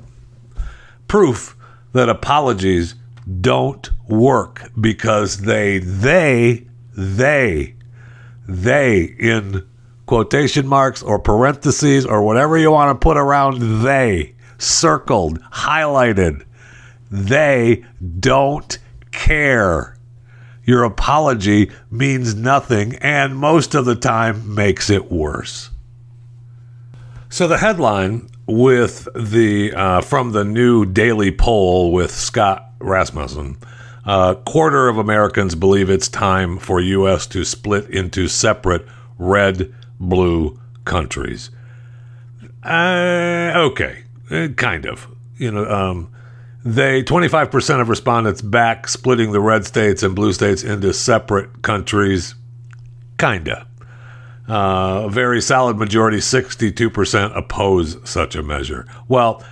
proof 1.08 1.56
that 1.94 2.10
apologies 2.10 2.96
don't 3.41 3.89
work 4.08 4.70
because 4.79 5.39
they, 5.39 5.79
they, 5.79 6.67
they, 6.96 7.75
they 8.48 9.03
in 9.03 9.67
quotation 10.07 10.65
marks 10.65 11.03
or 11.03 11.19
parentheses 11.19 12.05
or 12.05 12.23
whatever 12.23 12.57
you 12.57 12.71
want 12.71 12.89
to 12.89 13.03
put 13.03 13.17
around 13.17 13.83
they, 13.83 14.33
circled, 14.57 15.39
highlighted, 15.51 16.43
they 17.11 17.85
don't 18.19 18.79
care. 19.11 19.97
Your 20.63 20.83
apology 20.83 21.71
means 21.91 22.35
nothing 22.35 22.95
and 22.95 23.37
most 23.37 23.75
of 23.75 23.85
the 23.85 23.95
time 23.95 24.55
makes 24.55 24.89
it 24.89 25.11
worse. 25.11 25.69
So 27.29 27.47
the 27.47 27.57
headline 27.57 28.29
with 28.47 29.07
the 29.13 29.73
uh, 29.73 30.01
from 30.01 30.31
the 30.31 30.45
new 30.45 30.85
daily 30.85 31.31
poll 31.31 31.91
with 31.91 32.11
Scott 32.11 32.71
Rasmussen, 32.79 33.57
a 34.05 34.09
uh, 34.09 34.35
quarter 34.35 34.87
of 34.87 34.97
Americans 34.97 35.53
believe 35.55 35.89
it's 35.89 36.07
time 36.07 36.57
for 36.57 36.79
U.S. 36.79 37.27
to 37.27 37.43
split 37.43 37.89
into 37.89 38.29
separate 38.29 38.87
red 39.17 39.73
blue 39.99 40.59
countries. 40.85 41.49
Uh, 42.63 43.53
okay, 43.55 44.03
uh, 44.31 44.47
kind 44.49 44.85
of. 44.85 45.07
You 45.37 45.51
know, 45.51 45.69
um, 45.69 46.11
they 46.63 47.03
25% 47.03 47.81
of 47.81 47.89
respondents 47.89 48.41
back 48.41 48.87
splitting 48.87 49.31
the 49.31 49.39
red 49.39 49.65
states 49.65 50.03
and 50.03 50.15
blue 50.15 50.33
states 50.33 50.63
into 50.63 50.93
separate 50.93 51.61
countries. 51.61 52.35
Kinda. 53.17 53.67
Uh, 54.49 55.03
a 55.05 55.09
very 55.09 55.41
solid 55.41 55.77
majority, 55.77 56.17
62% 56.17 57.37
oppose 57.37 57.97
such 58.09 58.35
a 58.35 58.43
measure. 58.43 58.87
Well, 59.07 59.43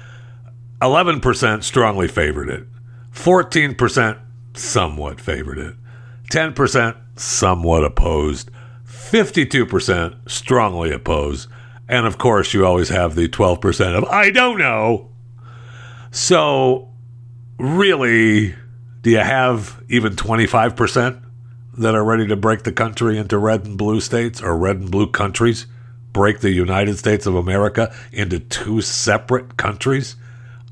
11% 0.82 1.64
strongly 1.64 2.08
favored 2.08 2.50
it. 2.50 2.66
14% 3.14 4.20
somewhat 4.54 5.20
favored 5.20 5.58
it. 5.58 5.76
10% 6.32 6.96
somewhat 7.16 7.84
opposed. 7.84 8.52
52% 9.10 10.30
strongly 10.30 10.92
oppose. 10.92 11.48
And 11.88 12.08
of 12.08 12.18
course, 12.18 12.54
you 12.54 12.66
always 12.66 12.90
have 12.90 13.16
the 13.16 13.30
12% 13.30 13.98
of 13.98 14.04
I 14.06 14.32
don't 14.32 14.58
know. 14.58 15.12
So, 16.12 16.90
really, 17.60 18.56
do 19.02 19.12
you 19.12 19.20
have 19.20 19.84
even 19.90 20.16
25% 20.16 21.22
that 21.78 21.94
are 21.94 22.04
ready 22.04 22.26
to 22.28 22.36
break 22.36 22.64
the 22.64 22.72
country 22.72 23.18
into 23.18 23.38
red 23.38 23.66
and 23.66 23.78
blue 23.78 24.00
states 24.00 24.42
or 24.42 24.58
red 24.58 24.78
and 24.78 24.90
blue 24.90 25.08
countries? 25.08 25.68
Break 26.12 26.40
the 26.40 26.52
United 26.52 26.98
States 26.98 27.28
of 27.28 27.36
America 27.36 27.94
into 28.12 28.40
two 28.40 28.82
separate 28.82 29.58
countries? 29.58 30.16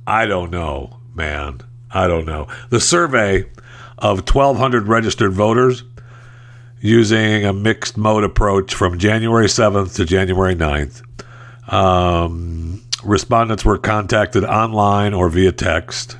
I 0.07 0.25
don't 0.25 0.49
know, 0.49 0.97
man. 1.13 1.61
I 1.91 2.07
don't 2.07 2.25
know. 2.25 2.47
The 2.69 2.79
survey 2.79 3.45
of 3.99 4.19
1,200 4.27 4.87
registered 4.87 5.33
voters 5.33 5.83
using 6.83 7.45
a 7.45 7.53
mixed 7.53 7.95
mode 7.95 8.25
approach 8.25 8.75
from 8.75 8.99
January 8.99 9.47
7th 9.47 9.95
to 9.95 10.03
January 10.03 10.53
9th. 10.53 11.01
Um, 11.73 12.83
respondents 13.05 13.63
were 13.63 13.77
contacted 13.77 14.43
online 14.43 15.13
or 15.13 15.29
via 15.29 15.53
text. 15.53 16.17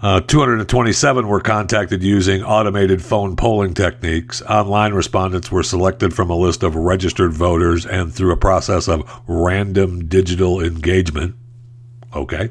Uh, 0.00 0.20
227 0.20 1.26
were 1.26 1.40
contacted 1.40 2.04
using 2.04 2.40
automated 2.44 3.02
phone 3.02 3.34
polling 3.34 3.74
techniques. 3.74 4.40
Online 4.42 4.94
respondents 4.94 5.50
were 5.50 5.64
selected 5.64 6.14
from 6.14 6.30
a 6.30 6.36
list 6.36 6.62
of 6.62 6.76
registered 6.76 7.32
voters 7.32 7.84
and 7.84 8.14
through 8.14 8.30
a 8.30 8.36
process 8.36 8.86
of 8.86 9.02
random 9.26 10.06
digital 10.06 10.60
engagement. 10.60 11.34
Okay. 12.14 12.50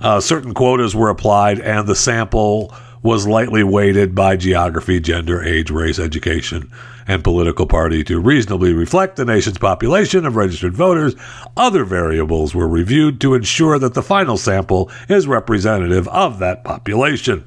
Uh, 0.00 0.18
certain 0.18 0.52
quotas 0.52 0.96
were 0.96 1.10
applied, 1.10 1.60
and 1.60 1.86
the 1.86 1.94
sample 1.94 2.74
was 3.02 3.26
lightly 3.26 3.62
weighted 3.62 4.14
by 4.14 4.36
geography, 4.36 5.00
gender, 5.00 5.42
age, 5.42 5.70
race, 5.70 5.98
education, 5.98 6.70
and 7.08 7.24
political 7.24 7.66
party 7.66 8.04
to 8.04 8.20
reasonably 8.20 8.72
reflect 8.72 9.16
the 9.16 9.24
nation's 9.24 9.58
population 9.58 10.26
of 10.26 10.36
registered 10.36 10.74
voters. 10.74 11.14
Other 11.56 11.84
variables 11.84 12.54
were 12.54 12.68
reviewed 12.68 13.20
to 13.22 13.34
ensure 13.34 13.78
that 13.78 13.94
the 13.94 14.02
final 14.02 14.36
sample 14.36 14.90
is 15.08 15.26
representative 15.26 16.06
of 16.08 16.38
that 16.40 16.62
population. 16.62 17.44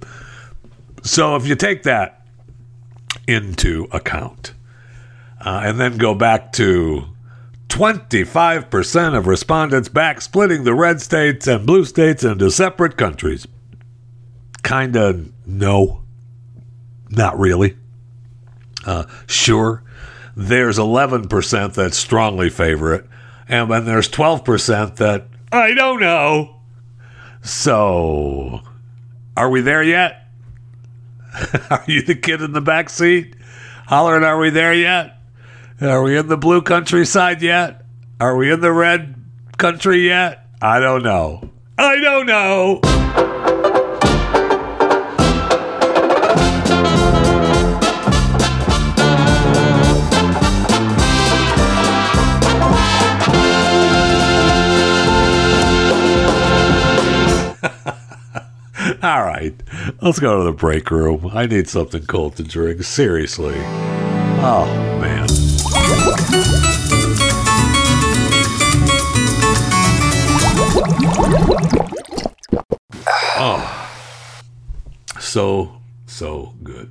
So 1.03 1.35
if 1.35 1.45
you 1.45 1.55
take 1.55 1.83
that 1.83 2.25
into 3.27 3.87
account 3.91 4.53
uh, 5.39 5.61
and 5.63 5.79
then 5.79 5.97
go 5.97 6.15
back 6.15 6.51
to 6.53 7.03
25% 7.69 9.17
of 9.17 9.27
respondents 9.27 9.89
back 9.89 10.21
splitting 10.21 10.63
the 10.63 10.73
red 10.73 11.01
states 11.01 11.47
and 11.47 11.65
blue 11.65 11.85
states 11.85 12.23
into 12.23 12.49
separate 12.51 12.97
countries 12.97 13.47
kind 14.63 14.95
of 14.95 15.31
no, 15.45 16.03
not 17.09 17.37
really. 17.37 17.77
Uh, 18.85 19.05
sure, 19.27 19.83
there's 20.35 20.77
11% 20.77 21.73
that 21.73 21.93
strongly 21.93 22.49
favor 22.49 22.93
it, 22.93 23.05
and 23.47 23.69
then 23.69 23.85
there's 23.85 24.09
12% 24.09 24.95
that 24.95 25.27
I 25.51 25.73
don't 25.73 25.99
know. 25.99 26.61
So, 27.43 28.61
are 29.37 29.49
we 29.49 29.61
there 29.61 29.83
yet? 29.83 30.27
are 31.69 31.83
you 31.87 32.01
the 32.01 32.15
kid 32.15 32.41
in 32.41 32.53
the 32.53 32.61
back 32.61 32.89
seat? 32.89 33.35
Hollering, 33.87 34.23
are 34.23 34.39
we 34.39 34.49
there 34.49 34.73
yet? 34.73 35.17
Are 35.81 36.01
we 36.01 36.17
in 36.17 36.27
the 36.27 36.37
blue 36.37 36.61
countryside 36.61 37.41
yet? 37.41 37.85
Are 38.19 38.35
we 38.35 38.51
in 38.51 38.61
the 38.61 38.71
red 38.71 39.15
country 39.57 40.07
yet? 40.07 40.47
I 40.61 40.79
don't 40.79 41.03
know. 41.03 41.49
I 41.77 41.99
don't 41.99 42.25
know. 42.25 43.02
All 59.05 59.25
right, 59.25 59.53
let's 60.01 60.17
go 60.17 60.37
to 60.37 60.43
the 60.45 60.53
break 60.53 60.89
room. 60.89 61.29
I 61.33 61.45
need 61.45 61.67
something 61.67 62.05
cold 62.05 62.37
to 62.37 62.43
drink. 62.43 62.83
Seriously. 62.83 63.55
Oh, 64.39 64.65
man. 65.01 65.27
Oh, 73.35 73.89
so, 75.19 75.81
so 76.05 76.53
good. 76.63 76.89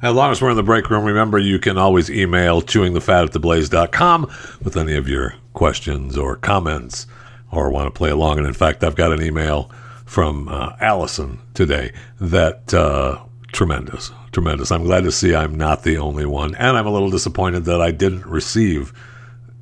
As 0.00 0.14
long 0.14 0.30
as 0.30 0.40
we're 0.40 0.50
in 0.50 0.56
the 0.56 0.62
break 0.62 0.90
room, 0.90 1.04
remember 1.04 1.38
you 1.38 1.58
can 1.58 1.76
always 1.76 2.08
email 2.08 2.62
chewingthefat 2.62 3.24
at 3.24 3.32
theblaze.com 3.32 4.30
with 4.62 4.76
any 4.76 4.94
of 4.94 5.08
your 5.08 5.34
questions 5.54 6.16
or 6.16 6.36
comments 6.36 7.08
or 7.50 7.70
want 7.70 7.92
to 7.92 7.98
play 7.98 8.10
along. 8.10 8.38
And 8.38 8.46
in 8.46 8.54
fact, 8.54 8.84
I've 8.84 8.94
got 8.94 9.12
an 9.12 9.22
email 9.22 9.72
from 10.08 10.48
uh, 10.48 10.74
Allison 10.80 11.38
today 11.52 11.92
that 12.18 12.72
uh, 12.72 13.22
tremendous, 13.52 14.10
tremendous. 14.32 14.72
I'm 14.72 14.84
glad 14.84 15.04
to 15.04 15.12
see 15.12 15.34
I'm 15.34 15.54
not 15.54 15.82
the 15.82 15.98
only 15.98 16.24
one, 16.24 16.54
and 16.54 16.78
I'm 16.78 16.86
a 16.86 16.90
little 16.90 17.10
disappointed 17.10 17.66
that 17.66 17.82
I 17.82 17.90
didn't 17.90 18.24
receive 18.24 18.94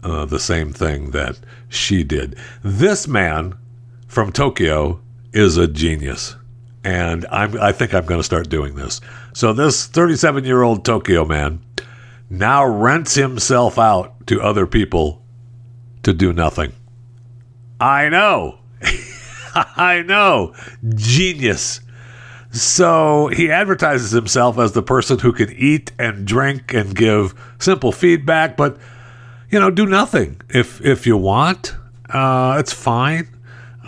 uh, 0.05 0.25
the 0.25 0.39
same 0.39 0.73
thing 0.73 1.11
that 1.11 1.37
she 1.69 2.05
did. 2.05 2.39
This 2.63 3.09
man 3.09 3.59
from 4.07 4.31
Tokyo 4.31 5.01
is 5.33 5.57
a 5.57 5.67
genius, 5.67 6.37
and 6.85 7.27
I'm, 7.29 7.61
I 7.61 7.73
think 7.73 7.93
I'm 7.93 8.07
going 8.07 8.21
to 8.21 8.25
start 8.25 8.49
doing 8.49 8.77
this. 8.77 9.01
So 9.35 9.53
this 9.53 9.87
37 9.87 10.45
year 10.45 10.63
old 10.63 10.85
Tokyo 10.85 11.25
man 11.25 11.61
now 12.31 12.65
rents 12.65 13.17
himself 13.17 13.81
out 13.81 14.25
to 14.29 14.41
other 14.41 14.69
people 14.69 15.25
to 16.05 16.13
do 16.13 16.33
nothing. 16.33 16.73
I 17.81 18.09
know. 18.09 18.61
I 19.77 20.03
know. 20.03 20.55
Genius. 20.95 21.81
So 22.53 23.29
he 23.29 23.51
advertises 23.51 24.11
himself 24.11 24.59
as 24.59 24.73
the 24.73 24.83
person 24.83 25.19
who 25.19 25.33
can 25.33 25.51
eat 25.53 25.93
and 25.99 26.27
drink 26.27 26.73
and 26.75 26.95
give 26.95 27.35
simple 27.59 27.93
feedback, 27.93 28.57
but 28.57 28.77
you 29.51 29.61
know, 29.61 29.71
do 29.71 29.87
nothing 29.87 30.41
if 30.49 30.81
if 30.85 31.07
you 31.07 31.17
want. 31.17 31.75
Uh, 32.09 32.57
it's 32.59 32.73
fine. 32.73 33.29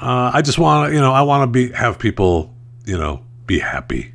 Uh, 0.00 0.30
I 0.34 0.42
just 0.42 0.58
want 0.58 0.88
to, 0.88 0.94
you 0.94 1.00
know, 1.00 1.12
I 1.12 1.22
want 1.22 1.42
to 1.42 1.46
be 1.46 1.72
have 1.72 1.98
people, 1.98 2.54
you 2.84 2.96
know, 2.96 3.24
be 3.46 3.58
happy, 3.58 4.14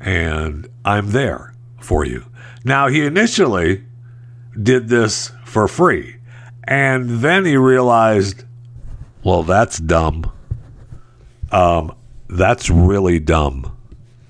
and 0.00 0.68
I'm 0.84 1.10
there 1.10 1.54
for 1.80 2.04
you. 2.04 2.24
Now 2.64 2.88
he 2.88 3.04
initially 3.04 3.84
did 4.60 4.88
this 4.88 5.32
for 5.44 5.68
free, 5.68 6.16
and 6.64 7.20
then 7.20 7.44
he 7.44 7.56
realized, 7.56 8.44
well, 9.24 9.42
that's 9.42 9.78
dumb. 9.78 10.30
Um, 11.50 11.94
that's 12.28 12.70
really 12.70 13.18
dumb. 13.18 13.76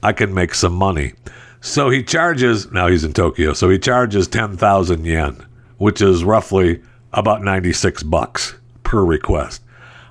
I 0.02 0.12
can 0.12 0.32
make 0.32 0.54
some 0.54 0.72
money. 0.72 1.12
So 1.60 1.90
he 1.90 2.02
charges, 2.02 2.70
now 2.72 2.86
he's 2.86 3.04
in 3.04 3.12
Tokyo, 3.12 3.52
so 3.52 3.68
he 3.68 3.78
charges 3.78 4.26
10,000 4.28 5.04
yen, 5.04 5.44
which 5.76 6.00
is 6.00 6.24
roughly 6.24 6.82
about 7.12 7.42
96 7.42 8.02
bucks 8.04 8.54
per 8.82 9.04
request. 9.04 9.62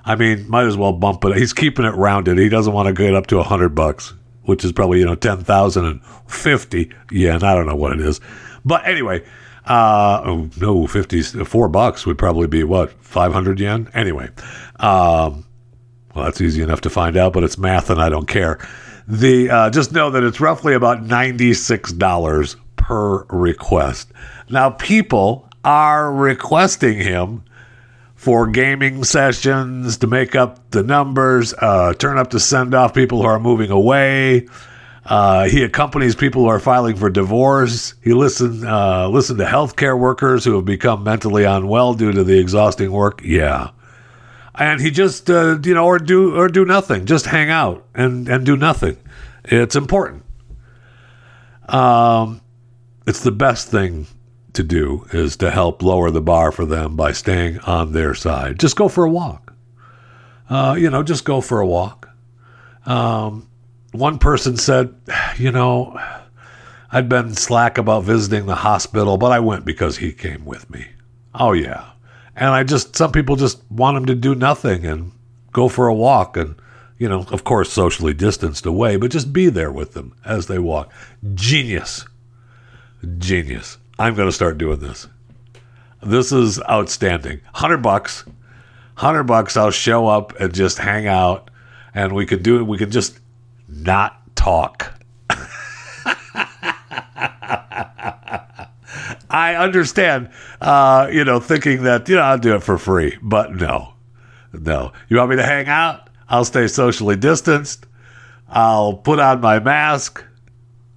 I 0.04 0.14
mean, 0.14 0.48
might 0.48 0.66
as 0.66 0.76
well 0.76 0.92
bump 0.92 1.24
it. 1.24 1.36
He's 1.36 1.52
keeping 1.52 1.84
it 1.84 1.94
rounded. 1.94 2.38
He 2.38 2.48
doesn't 2.48 2.72
want 2.72 2.86
to 2.86 2.92
get 2.92 3.14
up 3.14 3.26
to 3.28 3.36
100 3.36 3.70
bucks, 3.70 4.14
which 4.44 4.64
is 4.64 4.72
probably, 4.72 5.00
you 5.00 5.06
know, 5.06 5.16
10,050 5.16 6.92
yen. 7.10 7.42
I 7.42 7.54
don't 7.54 7.66
know 7.66 7.76
what 7.76 7.92
it 7.92 8.00
is. 8.00 8.20
But 8.64 8.86
anyway, 8.86 9.24
uh, 9.66 10.22
oh, 10.24 10.50
no, 10.60 10.86
50, 10.86 11.22
four 11.44 11.68
bucks 11.68 12.06
would 12.06 12.18
probably 12.18 12.46
be 12.46 12.64
what, 12.64 12.92
500 13.04 13.60
yen? 13.60 13.90
Anyway, 13.92 14.30
um, 14.78 15.44
well, 16.14 16.24
that's 16.24 16.40
easy 16.40 16.62
enough 16.62 16.80
to 16.82 16.90
find 16.90 17.16
out, 17.16 17.32
but 17.32 17.44
it's 17.44 17.58
math 17.58 17.90
and 17.90 18.00
I 18.00 18.08
don't 18.08 18.28
care. 18.28 18.58
The 19.06 19.50
uh, 19.50 19.70
just 19.70 19.92
know 19.92 20.10
that 20.10 20.22
it's 20.22 20.40
roughly 20.40 20.74
about 20.74 21.02
ninety 21.02 21.54
six 21.54 21.92
dollars 21.92 22.56
per 22.76 23.24
request. 23.24 24.12
Now, 24.48 24.70
people 24.70 25.48
are 25.64 26.12
requesting 26.12 26.98
him 26.98 27.44
for 28.14 28.46
gaming 28.46 29.02
sessions 29.02 29.96
to 29.98 30.06
make 30.06 30.34
up 30.34 30.70
the 30.70 30.82
numbers, 30.82 31.54
uh, 31.54 31.94
turn 31.94 32.18
up 32.18 32.30
to 32.30 32.38
send 32.38 32.74
off 32.74 32.92
people 32.92 33.22
who 33.22 33.26
are 33.26 33.40
moving 33.40 33.70
away. 33.70 34.46
Uh, 35.06 35.48
he 35.48 35.64
accompanies 35.64 36.14
people 36.14 36.42
who 36.42 36.48
are 36.48 36.60
filing 36.60 36.94
for 36.94 37.08
divorce. 37.08 37.94
He 38.02 38.12
listen 38.12 38.64
uh, 38.66 39.08
listen 39.08 39.38
to 39.38 39.44
healthcare 39.44 39.98
workers 39.98 40.44
who 40.44 40.54
have 40.56 40.66
become 40.66 41.02
mentally 41.02 41.44
unwell 41.44 41.94
due 41.94 42.12
to 42.12 42.22
the 42.22 42.38
exhausting 42.38 42.92
work. 42.92 43.22
Yeah, 43.24 43.70
and 44.60 44.78
he 44.78 44.90
just 44.90 45.30
uh, 45.30 45.58
you 45.64 45.74
know 45.74 45.86
or 45.86 45.98
do 45.98 46.36
or 46.38 46.46
do 46.46 46.64
nothing. 46.64 47.06
Just 47.06 47.26
hang 47.26 47.50
out 47.50 47.84
and 47.94 48.28
and 48.28 48.46
do 48.46 48.56
nothing. 48.56 48.98
It's 49.44 49.74
important. 49.74 50.22
Um 51.68 52.42
it's 53.06 53.24
the 53.24 53.32
best 53.32 53.68
thing 53.68 54.06
to 54.52 54.62
do 54.62 55.06
is 55.12 55.36
to 55.38 55.50
help 55.50 55.82
lower 55.82 56.10
the 56.10 56.20
bar 56.20 56.52
for 56.52 56.66
them 56.66 56.94
by 56.94 57.12
staying 57.12 57.58
on 57.60 57.92
their 57.92 58.14
side. 58.14 58.60
Just 58.60 58.76
go 58.76 58.88
for 58.88 59.04
a 59.04 59.10
walk. 59.10 59.54
Uh, 60.48 60.76
you 60.78 60.90
know 60.90 61.02
just 61.02 61.24
go 61.24 61.40
for 61.40 61.60
a 61.60 61.66
walk. 61.66 62.08
Um, 62.84 63.48
one 63.92 64.18
person 64.18 64.56
said 64.56 64.94
you 65.36 65.50
know 65.50 65.98
i'd 66.92 67.08
been 67.08 67.34
slack 67.34 67.78
about 67.78 68.02
visiting 68.02 68.46
the 68.46 68.54
hospital 68.56 69.16
but 69.16 69.30
i 69.30 69.38
went 69.38 69.64
because 69.64 69.96
he 69.96 70.12
came 70.12 70.44
with 70.44 70.68
me. 70.68 70.86
Oh 71.34 71.52
yeah 71.52 71.90
and 72.40 72.48
I 72.48 72.64
just, 72.64 72.96
some 72.96 73.12
people 73.12 73.36
just 73.36 73.62
want 73.70 73.96
them 73.96 74.06
to 74.06 74.14
do 74.14 74.34
nothing 74.34 74.86
and 74.86 75.12
go 75.52 75.68
for 75.68 75.88
a 75.88 75.94
walk 75.94 76.38
and, 76.38 76.56
you 76.96 77.06
know, 77.06 77.26
of 77.30 77.44
course, 77.44 77.70
socially 77.70 78.14
distanced 78.14 78.64
away, 78.64 78.96
but 78.96 79.10
just 79.10 79.32
be 79.32 79.50
there 79.50 79.70
with 79.70 79.92
them 79.92 80.14
as 80.24 80.46
they 80.46 80.58
walk. 80.58 80.90
Genius. 81.34 82.06
Genius. 83.18 83.76
I'm 83.98 84.14
going 84.14 84.28
to 84.28 84.32
start 84.32 84.56
doing 84.56 84.80
this. 84.80 85.06
This 86.02 86.32
is 86.32 86.62
outstanding. 86.62 87.40
100 87.52 87.78
bucks. 87.78 88.24
100 88.24 89.24
bucks. 89.24 89.58
I'll 89.58 89.70
show 89.70 90.06
up 90.06 90.40
and 90.40 90.54
just 90.54 90.78
hang 90.78 91.06
out 91.06 91.50
and 91.94 92.14
we 92.14 92.24
can 92.24 92.42
do 92.42 92.58
it. 92.58 92.62
We 92.62 92.78
can 92.78 92.90
just 92.90 93.20
not 93.68 94.34
talk. 94.34 94.94
I 99.30 99.54
understand, 99.54 100.30
uh, 100.60 101.08
you 101.10 101.24
know, 101.24 101.40
thinking 101.40 101.82
that, 101.84 102.08
you 102.08 102.16
know, 102.16 102.22
I'll 102.22 102.38
do 102.38 102.54
it 102.54 102.62
for 102.62 102.78
free. 102.78 103.18
But 103.22 103.54
no, 103.54 103.94
no. 104.52 104.92
You 105.08 105.18
want 105.18 105.30
me 105.30 105.36
to 105.36 105.42
hang 105.42 105.66
out? 105.66 106.10
I'll 106.28 106.44
stay 106.44 106.68
socially 106.68 107.16
distanced. 107.16 107.86
I'll 108.48 108.94
put 108.94 109.18
on 109.20 109.40
my 109.40 109.58
mask, 109.60 110.24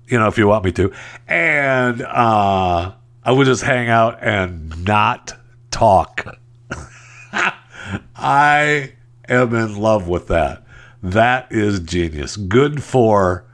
you 0.08 0.20
know, 0.20 0.28
if 0.28 0.38
you 0.38 0.48
want 0.48 0.66
me 0.66 0.72
to. 0.74 0.92
And 1.28 2.02
uh, 2.02 2.94
I 3.24 3.32
will 3.32 3.46
just 3.46 3.64
hang 3.64 3.90
out 3.90 4.20
and 4.22 4.84
not 4.84 5.34
talk. 5.72 6.26
I 8.16 8.94
am 9.28 9.56
in 9.56 9.78
love 9.78 10.08
with 10.08 10.28
that. 10.28 10.64
That 11.02 11.52
is 11.52 11.80
genius. 11.82 12.38
Good 12.38 12.82
for, 12.82 13.46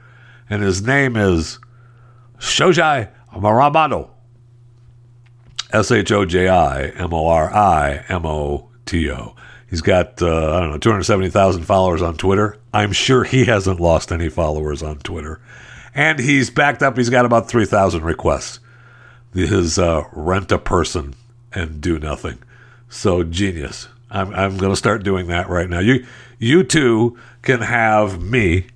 and 0.49 0.61
his 0.61 0.81
name 0.81 1.15
is 1.15 1.59
Shoji 2.39 3.07
Morimoto. 3.33 4.09
S 5.71 5.91
H 5.91 6.11
O 6.11 6.25
J 6.25 6.47
I 6.47 6.87
M 6.89 7.13
O 7.13 7.27
R 7.27 7.53
I 7.53 8.03
M 8.09 8.25
O 8.25 8.69
T 8.85 9.09
O. 9.11 9.35
He's 9.69 9.81
got, 9.81 10.21
uh, 10.21 10.55
I 10.55 10.59
don't 10.61 10.71
know, 10.71 10.77
270,000 10.79 11.63
followers 11.63 12.01
on 12.01 12.17
Twitter. 12.17 12.57
I'm 12.73 12.91
sure 12.91 13.23
he 13.23 13.45
hasn't 13.45 13.79
lost 13.79 14.11
any 14.11 14.27
followers 14.27 14.81
on 14.81 14.97
Twitter. 14.97 15.39
And 15.93 16.17
he's 16.17 16.49
backed 16.49 16.81
up, 16.81 16.97
he's 16.97 17.11
got 17.11 17.25
about 17.25 17.47
3,000 17.47 18.03
requests. 18.03 18.59
His 19.33 19.77
uh, 19.77 20.05
rent 20.11 20.51
a 20.51 20.57
person 20.57 21.13
and 21.53 21.81
do 21.81 21.99
nothing. 21.99 22.39
So 22.89 23.23
genius. 23.23 23.87
I'm, 24.09 24.33
I'm 24.33 24.57
going 24.57 24.71
to 24.71 24.77
start 24.77 25.03
doing 25.03 25.27
that 25.27 25.49
right 25.49 25.69
now. 25.69 25.79
You, 25.79 26.05
you 26.39 26.63
two 26.63 27.19
can 27.43 27.61
have 27.61 28.19
me, 28.19 28.67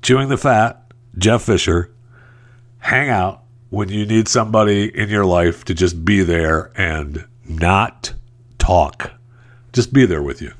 chewing 0.00 0.28
the 0.28 0.38
fat, 0.38 0.82
Jeff 1.18 1.42
Fisher, 1.42 1.90
hang 2.78 3.10
out 3.10 3.42
when 3.70 3.88
you 3.88 4.04
need 4.04 4.28
somebody 4.28 4.96
in 4.96 5.08
your 5.08 5.24
life 5.24 5.64
to 5.64 5.74
just 5.74 6.04
be 6.04 6.22
there 6.22 6.70
and 6.76 7.26
not 7.48 8.12
talk. 8.58 9.12
Just 9.72 9.92
be 9.92 10.04
there 10.06 10.22
with 10.22 10.42
you. 10.42 10.52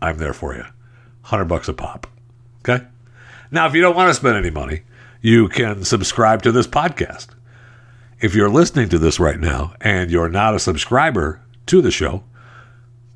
I'm 0.00 0.18
there 0.18 0.34
for 0.34 0.54
you. 0.54 0.62
100 0.62 1.44
bucks 1.46 1.68
a 1.68 1.72
pop. 1.72 2.06
Okay? 2.60 2.84
Now, 3.50 3.66
if 3.66 3.74
you 3.74 3.80
don't 3.80 3.96
want 3.96 4.10
to 4.10 4.14
spend 4.14 4.36
any 4.36 4.50
money, 4.50 4.82
you 5.22 5.48
can 5.48 5.84
subscribe 5.84 6.42
to 6.42 6.52
this 6.52 6.66
podcast. 6.66 7.28
If 8.20 8.34
you're 8.34 8.50
listening 8.50 8.88
to 8.90 8.98
this 8.98 9.20
right 9.20 9.38
now 9.38 9.74
and 9.80 10.10
you're 10.10 10.28
not 10.28 10.54
a 10.54 10.60
subscriber 10.60 11.40
to 11.66 11.80
the 11.80 11.90
show, 11.90 12.24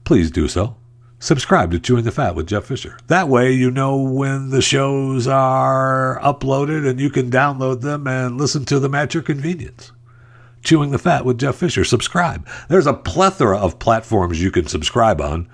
please 0.05 0.31
do 0.31 0.46
so 0.46 0.77
subscribe 1.21 1.71
to 1.71 1.79
Chewing 1.79 2.05
the 2.05 2.11
Fat 2.11 2.35
with 2.35 2.49
Jeff 2.49 2.65
Fisher. 2.65 2.99
That 3.07 3.29
way, 3.29 3.53
you 3.53 3.71
know 3.71 3.97
when 3.97 4.51
the 4.51 4.63
shows 4.63 5.29
are 5.29 6.19
uploaded 6.23 6.89
and 6.89 6.99
you 6.99 7.11
can 7.11 7.31
download 7.31 7.83
them 7.83 8.09
and 8.09 8.39
listen 8.39 8.65
to 8.65 8.81
them 8.81 8.95
at 8.95 9.15
your 9.15 9.23
convenience. 9.23 9.93
Chewing 10.63 10.91
the 10.91 10.99
Fat 10.99 11.25
with 11.25 11.39
Jeff 11.39 11.57
Fisher. 11.57 11.85
Subscribe. 11.85 12.47
There's 12.69 12.87
a 12.87 12.95
plethora 12.95 13.59
of 13.59 13.79
platforms 13.79 14.43
you 14.43 14.51
can 14.51 14.67
subscribe 14.67 15.21
on. 15.21 15.49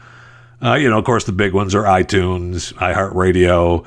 Uh, 0.62 0.74
you 0.74 0.88
know, 0.88 0.98
of 0.98 1.04
course, 1.04 1.24
the 1.24 1.32
big 1.32 1.52
ones 1.52 1.74
are 1.74 1.84
iTunes, 1.84 2.72
iHeartRadio, 2.74 3.86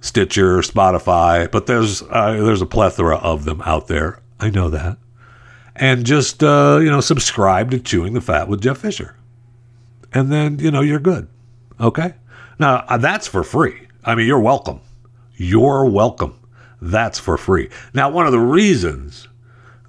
Stitcher, 0.00 0.58
Spotify, 0.58 1.50
but 1.50 1.66
there's 1.66 2.02
uh, 2.02 2.32
there's 2.32 2.62
a 2.62 2.66
plethora 2.66 3.16
of 3.16 3.44
them 3.44 3.62
out 3.62 3.86
there. 3.86 4.20
I 4.40 4.50
know 4.50 4.68
that. 4.70 4.98
And 5.76 6.04
just 6.04 6.42
uh, 6.42 6.80
you 6.82 6.90
know, 6.90 7.00
subscribe 7.00 7.70
to 7.70 7.78
Chewing 7.78 8.14
the 8.14 8.20
Fat 8.20 8.48
with 8.48 8.60
Jeff 8.60 8.78
Fisher 8.78 9.17
and 10.12 10.30
then 10.30 10.58
you 10.58 10.70
know 10.70 10.80
you're 10.80 10.98
good. 10.98 11.28
Okay. 11.80 12.14
Now 12.58 12.84
uh, 12.88 12.98
that's 12.98 13.26
for 13.26 13.42
free. 13.44 13.88
I 14.04 14.14
mean, 14.14 14.26
you're 14.26 14.40
welcome. 14.40 14.80
You're 15.36 15.84
welcome. 15.86 16.38
That's 16.80 17.18
for 17.18 17.36
free. 17.36 17.70
Now, 17.92 18.08
one 18.10 18.26
of 18.26 18.32
the 18.32 18.38
reasons 18.38 19.28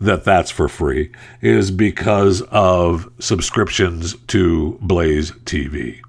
that 0.01 0.23
that's 0.23 0.51
for 0.51 0.67
free 0.67 1.11
is 1.41 1.71
because 1.71 2.41
of 2.43 3.11
subscriptions 3.19 4.15
to 4.27 4.77
Blaze 4.81 5.31
TV, 5.31 5.99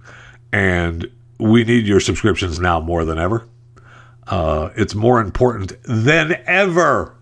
and 0.53 1.11
we 1.39 1.65
need 1.65 1.87
your 1.87 2.01
subscriptions 2.01 2.59
now 2.61 2.81
more 2.81 3.05
than 3.05 3.19
ever. 3.19 3.47
Uh, 4.27 4.71
it's 4.77 4.95
more 4.95 5.21
important 5.21 5.73
than 5.85 6.41
ever 6.47 7.15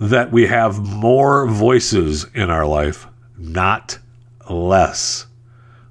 that 0.00 0.32
we 0.32 0.46
have 0.46 0.78
more 0.78 1.46
voices 1.46 2.26
in 2.34 2.50
our 2.50 2.66
life, 2.66 3.06
not 3.38 3.98
less 4.50 5.26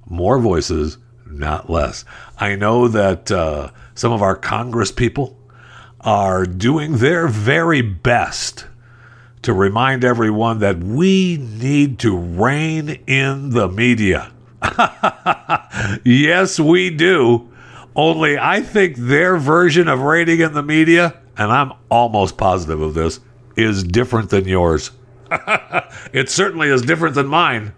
more 0.06 0.38
voices, 0.38 0.98
not 1.26 1.68
less. 1.68 2.04
I 2.38 2.56
know 2.56 2.88
that 2.88 3.30
uh, 3.30 3.70
some 3.94 4.12
of 4.12 4.22
our 4.22 4.36
Congress 4.36 4.92
people 4.92 5.36
are 6.00 6.44
doing 6.44 6.98
their 6.98 7.26
very 7.26 7.82
best 7.82 8.66
to 9.42 9.52
remind 9.52 10.04
everyone 10.04 10.60
that 10.60 10.78
we 10.78 11.36
need 11.36 11.98
to 12.00 12.16
rein 12.16 12.88
in 13.06 13.50
the 13.50 13.68
media. 13.68 14.32
yes, 16.04 16.58
we 16.58 16.90
do. 16.90 17.48
Only 17.94 18.38
I 18.38 18.60
think 18.60 18.96
their 18.96 19.36
version 19.36 19.88
of 19.88 20.00
reining 20.00 20.40
in 20.40 20.52
the 20.52 20.62
media, 20.62 21.20
and 21.36 21.50
I'm 21.50 21.72
almost 21.88 22.36
positive 22.36 22.80
of 22.80 22.94
this, 22.94 23.20
is 23.56 23.82
different 23.82 24.30
than 24.30 24.46
yours. 24.46 24.90
it 26.12 26.28
certainly 26.28 26.68
is 26.68 26.82
different 26.82 27.14
than 27.14 27.26
mine. 27.26 27.72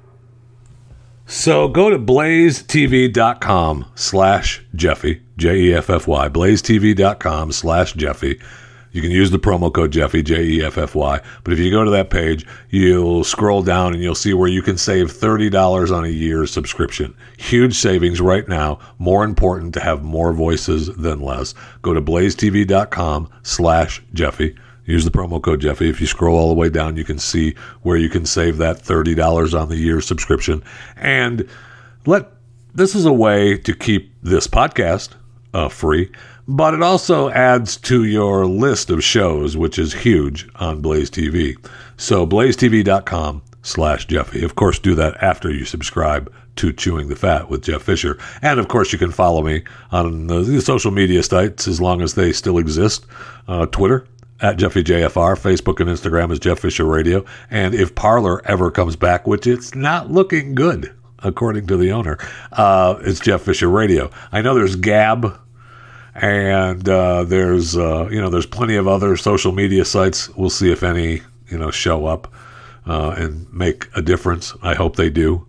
So 1.31 1.69
go 1.69 1.91
to 1.91 1.99
blazetv.com 1.99 3.85
slash 3.95 4.65
Jeffy, 4.75 5.21
J 5.37 5.57
E 5.59 5.75
F 5.75 5.91
F 5.91 6.09
Y, 6.09 6.27
blazetv.com 6.31 7.53
slash 7.53 7.93
Jeffy. 7.93 8.41
You 8.93 9.03
can 9.03 9.11
use 9.11 9.31
the 9.31 9.39
promo 9.39 9.71
code 9.71 9.93
Jeffy, 9.93 10.23
J 10.23 10.43
E 10.43 10.65
F 10.65 10.79
F 10.79 10.95
Y. 10.95 11.21
But 11.45 11.53
if 11.53 11.59
you 11.59 11.71
go 11.71 11.85
to 11.85 11.91
that 11.91 12.09
page, 12.09 12.47
you'll 12.71 13.25
scroll 13.25 13.63
down 13.63 13.93
and 13.93 14.03
you'll 14.03 14.15
see 14.15 14.33
where 14.33 14.49
you 14.49 14.63
can 14.63 14.79
save 14.79 15.13
$30 15.13 15.95
on 15.95 16.07
a 16.07 16.09
year's 16.09 16.51
subscription. 16.51 17.15
Huge 17.37 17.75
savings 17.75 18.23
right 18.23 18.49
now. 18.49 18.79
More 18.99 19.23
important 19.23 19.75
to 19.75 19.81
have 19.81 20.03
more 20.03 20.33
voices 20.33 20.87
than 20.97 21.21
less. 21.21 21.55
Go 21.83 21.93
to 21.93 22.01
blazetv.com 22.01 23.29
slash 23.43 24.03
Jeffy. 24.15 24.57
Use 24.89 25.05
the 25.05 25.11
promo 25.11 25.41
code 25.41 25.61
Jeffy. 25.61 25.91
If 25.91 26.01
you 26.01 26.07
scroll 26.07 26.39
all 26.39 26.49
the 26.49 26.55
way 26.55 26.71
down, 26.71 26.97
you 26.97 27.05
can 27.05 27.19
see 27.19 27.55
where 27.83 27.99
you 27.99 28.09
can 28.09 28.25
save 28.25 28.57
that 28.57 28.79
$30 28.79 29.61
on 29.61 29.69
the 29.69 29.77
year 29.77 30.01
subscription. 30.01 30.65
And 30.97 31.47
let 32.07 32.31
this 32.75 32.95
is 32.95 33.05
a 33.05 33.13
way 33.13 33.59
to 33.59 33.75
keep 33.75 34.15
this 34.23 34.47
podcast 34.47 35.11
uh, 35.53 35.69
free, 35.69 36.11
but 36.47 36.73
it 36.73 36.83
also 36.83 37.29
adds 37.29 37.77
to 37.77 38.05
your 38.05 38.47
list 38.47 38.89
of 38.89 39.05
shows, 39.05 39.59
which 39.59 39.79
is 39.79 39.93
huge 39.93 40.49
on 40.57 40.81
Blaze 40.81 41.11
TV. 41.11 41.57
So 41.99 42.27
blazetv.com 42.27 43.43
slash 43.63 44.07
Jeffy. 44.07 44.43
Of 44.43 44.55
course, 44.55 44.79
do 44.79 44.95
that 44.95 45.23
after 45.23 45.51
you 45.51 45.67
subscribe 45.67 46.33
to 46.57 46.73
Chewing 46.73 47.09
the 47.09 47.17
Fat 47.17 47.51
with 47.51 47.65
Jeff 47.65 47.83
Fisher. 47.83 48.19
And 48.41 48.59
of 48.59 48.69
course, 48.69 48.91
you 48.91 48.99
can 48.99 49.13
follow 49.13 49.43
me 49.43 49.65
on 49.93 50.29
the 50.29 50.63
social 50.63 50.93
media 50.93 51.23
sites 51.23 51.69
as 51.69 51.79
long 51.79 52.01
as 52.01 52.15
they 52.15 52.33
still 52.33 52.57
exist. 52.57 53.05
Uh, 53.47 53.67
Twitter 53.67 54.07
at 54.41 54.57
Jeffy 54.57 54.83
JFR. 54.83 55.37
Facebook 55.37 55.81
and 55.81 55.89
Instagram 55.89 56.31
is 56.31 56.39
Jeff 56.39 56.61
Fisher 56.61 56.85
Radio. 56.85 57.25
And 57.51 57.75
if 57.75 57.95
Parler 57.95 58.45
ever 58.47 58.71
comes 58.71 58.97
back, 58.97 59.27
which 59.27 59.47
it's 59.47 59.75
not 59.75 60.11
looking 60.11 60.55
good, 60.55 60.95
according 61.21 61.67
to 61.67 61.77
the 61.77 61.93
owner, 61.93 62.19
uh, 62.53 62.97
it's 63.01 63.21
Jeff 63.21 63.43
Fisher 63.43 63.69
Radio. 63.69 64.11
I 64.33 64.43
know 64.43 64.55
there's 64.55 64.77
Gab. 64.77 65.41
And 66.15 66.89
uh, 66.89 67.23
there's 67.23 67.77
uh, 67.77 68.09
you 68.11 68.21
know 68.21 68.29
there's 68.29 68.47
plenty 68.47 68.75
of 68.75 68.89
other 68.89 69.17
social 69.17 69.53
media 69.53 69.85
sites. 69.85 70.29
We'll 70.31 70.51
see 70.51 70.73
if 70.73 70.83
any 70.83 71.23
you 71.49 71.57
know 71.57 71.71
show 71.71 72.07
up 72.07 72.35
uh, 72.87 73.15
and 73.17 73.53
make 73.53 73.87
a 73.95 74.03
difference. 74.03 74.53
I 74.61 74.75
hope 74.75 74.97
they 74.97 75.11
do 75.11 75.47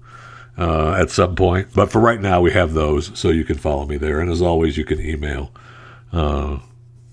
uh, 0.59 0.91
at 0.91 1.09
some 1.09 1.35
point. 1.35 1.69
But 1.73 1.91
for 1.91 1.99
right 1.99 2.21
now, 2.21 2.41
we 2.41 2.51
have 2.51 2.73
those, 2.73 3.17
so 3.17 3.29
you 3.29 3.45
can 3.45 3.57
follow 3.57 3.85
me 3.85 3.97
there. 3.97 4.19
And 4.19 4.29
as 4.29 4.41
always, 4.41 4.77
you 4.77 4.85
can 4.85 4.99
email 4.99 5.51
uh, 6.11 6.59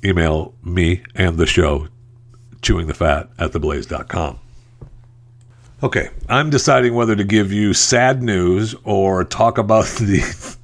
email 0.07 0.55
me 0.62 1.03
and 1.14 1.37
the 1.37 1.47
show, 1.47 1.88
chewingthefat 2.61 3.29
at 3.38 3.53
theblaze.com. 3.53 4.40
Okay, 5.83 6.09
I'm 6.29 6.49
deciding 6.49 6.95
whether 6.95 7.14
to 7.14 7.25
give 7.25 7.53
you 7.53 7.75
sad 7.75 8.23
news 8.23 8.75
or 8.85 9.25
talk 9.25 9.59
about 9.59 9.85
the 10.01 10.57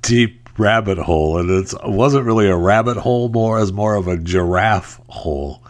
deep 0.00 0.48
rabbit 0.58 0.98
hole. 0.98 1.38
And 1.38 1.50
it 1.50 1.74
wasn't 1.84 2.26
really 2.26 2.48
a 2.48 2.56
rabbit 2.56 2.96
hole, 2.96 3.28
more 3.28 3.58
as 3.58 3.72
more 3.72 3.94
of 3.94 4.08
a 4.08 4.16
giraffe 4.16 5.00
hole 5.08 5.62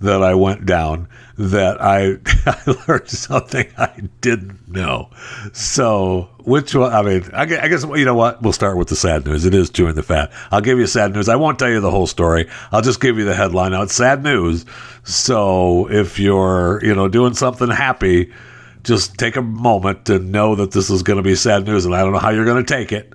that 0.00 0.22
I 0.22 0.34
went 0.34 0.66
down 0.66 1.08
that 1.38 1.80
I, 1.80 2.18
I 2.46 2.84
learned 2.88 3.08
something 3.08 3.66
I 3.76 4.08
didn't 4.20 4.68
know. 4.68 5.10
So, 5.52 6.28
which 6.44 6.74
one? 6.74 6.92
I 6.92 7.02
mean, 7.02 7.24
I 7.32 7.46
guess, 7.46 7.84
you 7.84 8.04
know 8.04 8.14
what? 8.14 8.42
We'll 8.42 8.52
start 8.52 8.76
with 8.76 8.88
the 8.88 8.96
sad 8.96 9.24
news. 9.24 9.44
It 9.44 9.54
is 9.54 9.70
chewing 9.70 9.94
the 9.94 10.02
fat. 10.02 10.32
I'll 10.50 10.60
give 10.60 10.78
you 10.78 10.86
sad 10.86 11.12
news. 11.14 11.28
I 11.28 11.36
won't 11.36 11.58
tell 11.58 11.70
you 11.70 11.80
the 11.80 11.90
whole 11.90 12.06
story. 12.06 12.48
I'll 12.70 12.82
just 12.82 13.00
give 13.00 13.18
you 13.18 13.24
the 13.24 13.34
headline. 13.34 13.72
Now, 13.72 13.82
it's 13.82 13.94
sad 13.94 14.22
news. 14.22 14.64
So, 15.04 15.90
if 15.90 16.18
you're, 16.18 16.80
you 16.84 16.94
know, 16.94 17.08
doing 17.08 17.34
something 17.34 17.70
happy, 17.70 18.32
just 18.84 19.16
take 19.18 19.36
a 19.36 19.42
moment 19.42 20.06
to 20.06 20.18
know 20.18 20.54
that 20.56 20.72
this 20.72 20.90
is 20.90 21.02
going 21.02 21.18
to 21.18 21.22
be 21.22 21.34
sad 21.34 21.66
news. 21.66 21.84
And 21.84 21.94
I 21.94 22.02
don't 22.02 22.12
know 22.12 22.18
how 22.18 22.30
you're 22.30 22.44
going 22.44 22.64
to 22.64 22.74
take 22.74 22.92
it. 22.92 23.12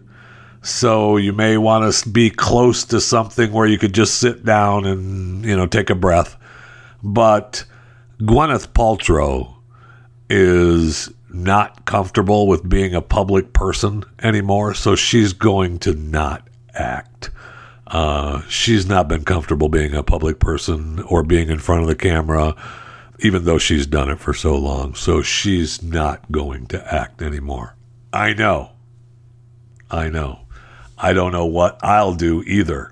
So 0.62 1.18
you 1.18 1.34
may 1.34 1.58
want 1.58 1.94
to 1.94 2.10
be 2.10 2.30
close 2.30 2.84
to 2.86 3.00
something 3.00 3.52
where 3.52 3.68
you 3.68 3.78
could 3.78 3.94
just 3.94 4.16
sit 4.20 4.44
down 4.44 4.86
and, 4.86 5.46
you 5.46 5.56
know, 5.56 5.68
take 5.68 5.90
a 5.90 5.96
breath. 5.96 6.36
But 7.04 7.64
Gwyneth 8.22 8.70
Paltrow 8.70 9.56
is 10.30 11.10
not 11.30 11.86
comfortable 11.86 12.48
with 12.48 12.68
being 12.68 12.96
a 12.96 13.02
public 13.02 13.54
person 13.54 14.04
anymore, 14.22 14.74
so 14.74 14.96
she's 14.96 15.34
going 15.34 15.78
to 15.80 15.94
not 15.94 16.48
act. 16.74 17.30
Uh, 17.86 18.42
she's 18.50 18.88
not 18.88 19.08
been 19.08 19.24
comfortable 19.24 19.70
being 19.70 19.94
a 19.94 20.04
public 20.04 20.40
person 20.40 21.00
or 21.04 21.24
being 21.24 21.50
in 21.50 21.60
front 21.60 21.82
of 21.82 21.88
the 21.88 21.96
camera, 21.96 22.56
even 23.20 23.46
though 23.46 23.60
she's 23.60 23.86
done 23.86 24.10
it 24.10 24.20
for 24.20 24.34
so 24.34 24.58
long. 24.58 24.96
So 24.96 25.22
she's 25.22 25.84
not 25.84 26.32
going 26.32 26.66
to 26.68 26.94
act 26.94 27.22
anymore. 27.22 27.76
I 28.12 28.34
know. 28.34 28.72
I 29.92 30.10
know. 30.10 30.40
I 30.98 31.14
don't 31.14 31.32
know 31.32 31.46
what 31.46 31.80
I'll 31.84 32.16
do 32.16 32.44
either. 32.44 32.92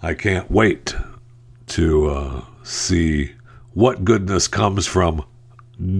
I 0.00 0.14
can't 0.14 0.50
wait 0.50 0.94
to 1.68 2.06
uh, 2.06 2.44
see 2.62 3.33
what 3.74 4.04
goodness 4.04 4.48
comes 4.48 4.86
from 4.86 5.24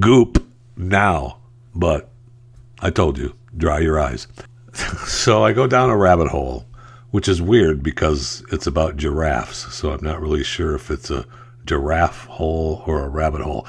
goop 0.01 0.45
now. 0.77 1.39
But 1.75 2.09
I 2.81 2.91
told 2.91 3.19
you, 3.19 3.35
dry 3.57 3.81
your 3.81 4.01
eyes. 4.01 4.27
so 5.07 5.45
I 5.45 5.53
go 5.53 5.67
down 5.67 5.91
a 5.91 5.97
rabbit 5.97 6.29
hole, 6.29 6.67
which 7.11 7.29
is 7.29 7.43
weird 7.43 7.83
because 7.83 8.45
it's 8.51 8.67
about 8.67 8.97
giraffes. 8.97 9.73
So 9.75 9.91
I'm 9.91 10.05
not 10.05 10.21
really 10.21 10.45
sure 10.45 10.75
if 10.75 10.91
it's 10.91 11.11
a 11.11 11.27
giraffe 11.65 12.27
hole 12.27 12.83
or 12.87 13.05
a 13.05 13.09
rabbit 13.09 13.41
hole. 13.41 13.67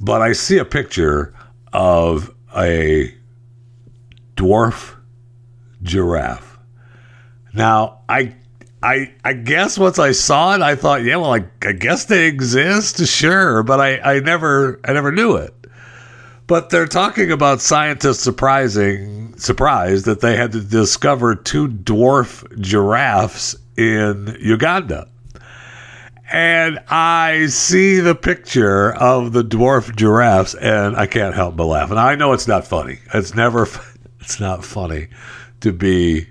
But 0.00 0.22
I 0.22 0.32
see 0.32 0.58
a 0.58 0.64
picture 0.64 1.32
of 1.72 2.34
a 2.56 3.14
dwarf 4.36 4.96
giraffe. 5.82 6.58
Now, 7.52 8.00
I 8.08 8.34
I 8.84 9.14
I 9.24 9.32
guess 9.32 9.78
once 9.78 9.98
I 9.98 10.12
saw 10.12 10.54
it, 10.54 10.60
I 10.60 10.76
thought, 10.76 11.02
yeah, 11.02 11.16
well, 11.16 11.34
I, 11.34 11.44
I 11.62 11.72
guess 11.72 12.04
they 12.04 12.26
exist, 12.26 13.04
sure, 13.06 13.62
but 13.62 13.80
I, 13.80 13.98
I 13.98 14.20
never 14.20 14.78
I 14.84 14.92
never 14.92 15.10
knew 15.10 15.36
it. 15.36 15.54
But 16.46 16.68
they're 16.68 16.86
talking 16.86 17.32
about 17.32 17.62
scientists 17.62 18.22
surprising 18.22 19.36
surprised 19.38 20.04
that 20.04 20.20
they 20.20 20.36
had 20.36 20.52
to 20.52 20.60
discover 20.60 21.34
two 21.34 21.68
dwarf 21.68 22.44
giraffes 22.60 23.56
in 23.76 24.36
Uganda. 24.40 25.08
And 26.30 26.80
I 26.88 27.46
see 27.46 28.00
the 28.00 28.14
picture 28.14 28.92
of 28.94 29.32
the 29.32 29.44
dwarf 29.44 29.94
giraffes, 29.96 30.54
and 30.54 30.96
I 30.96 31.06
can't 31.06 31.34
help 31.34 31.56
but 31.56 31.66
laugh. 31.66 31.90
And 31.90 31.98
I 31.98 32.16
know 32.16 32.32
it's 32.32 32.48
not 32.48 32.66
funny. 32.66 32.98
It's 33.14 33.34
never. 33.34 33.66
It's 34.20 34.40
not 34.40 34.64
funny 34.64 35.08
to 35.60 35.70
be, 35.70 36.26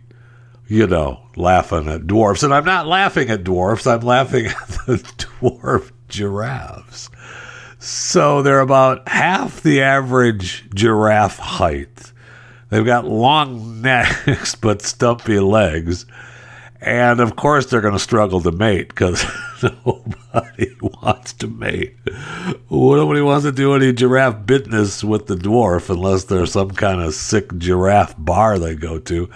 you 0.67 0.87
know, 0.87 1.21
laughing 1.35 1.87
at 1.87 2.07
dwarfs. 2.07 2.43
And 2.43 2.53
I'm 2.53 2.65
not 2.65 2.87
laughing 2.87 3.29
at 3.29 3.43
dwarfs, 3.43 3.87
I'm 3.87 4.01
laughing 4.01 4.45
at 4.61 4.67
the 4.67 4.97
dwarf 5.17 5.91
giraffes. 6.07 7.09
So 7.79 8.41
they're 8.41 8.61
about 8.61 9.07
half 9.09 9.61
the 9.61 9.81
average 9.81 10.69
giraffe 10.73 11.37
height. 11.37 12.13
They've 12.69 12.85
got 12.85 13.05
long 13.05 13.81
necks 13.83 14.55
but 14.55 14.81
stumpy 14.81 15.39
legs. 15.39 16.05
And 16.79 17.21
of 17.21 17.35
course, 17.37 17.67
they're 17.67 17.81
going 17.81 17.93
to 17.93 17.99
struggle 17.99 18.41
to 18.41 18.51
mate 18.51 18.89
because 18.89 19.23
nobody 19.63 20.75
wants 20.81 21.33
to 21.33 21.47
mate. 21.47 21.95
Nobody 22.69 23.21
wants 23.21 23.45
to 23.45 23.53
do 23.53 23.73
any 23.73 23.93
giraffe 23.93 24.45
business 24.45 25.01
with 25.01 25.27
the 25.27 25.35
dwarf 25.35 25.89
unless 25.89 26.25
there's 26.25 26.51
some 26.51 26.71
kind 26.71 27.01
of 27.01 27.13
sick 27.13 27.57
giraffe 27.57 28.15
bar 28.17 28.59
they 28.59 28.75
go 28.75 28.99
to. 28.99 29.29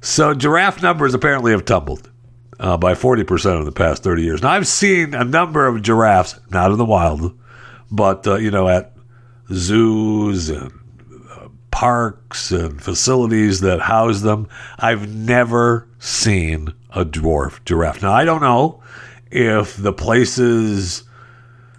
So, 0.00 0.34
giraffe 0.34 0.82
numbers 0.82 1.14
apparently 1.14 1.52
have 1.52 1.64
tumbled 1.64 2.10
uh, 2.58 2.76
by 2.76 2.94
40% 2.94 3.58
in 3.58 3.64
the 3.64 3.72
past 3.72 4.02
30 4.02 4.22
years. 4.22 4.42
Now, 4.42 4.50
I've 4.50 4.66
seen 4.66 5.14
a 5.14 5.24
number 5.24 5.66
of 5.66 5.82
giraffes, 5.82 6.40
not 6.50 6.70
in 6.70 6.78
the 6.78 6.84
wild, 6.84 7.38
but, 7.90 8.26
uh, 8.26 8.36
you 8.36 8.50
know, 8.50 8.68
at 8.68 8.94
zoos 9.52 10.48
and 10.48 10.72
parks 11.70 12.50
and 12.50 12.82
facilities 12.82 13.60
that 13.60 13.80
house 13.80 14.20
them. 14.20 14.48
I've 14.78 15.14
never 15.14 15.88
seen 15.98 16.74
a 16.90 17.04
dwarf 17.04 17.64
giraffe. 17.64 18.02
Now, 18.02 18.12
I 18.12 18.24
don't 18.24 18.42
know 18.42 18.82
if 19.30 19.76
the 19.76 19.92
places 19.92 21.04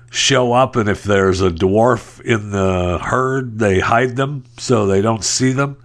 show 0.10 0.54
up 0.54 0.76
and 0.76 0.90
if 0.90 1.04
there's 1.04 1.42
a 1.42 1.50
dwarf 1.50 2.22
in 2.22 2.52
the 2.52 3.00
herd, 3.00 3.60
they 3.60 3.80
hide 3.80 4.16
them 4.16 4.44
so 4.58 4.86
they 4.86 5.02
don't 5.02 5.24
see 5.24 5.52
them. 5.52 5.78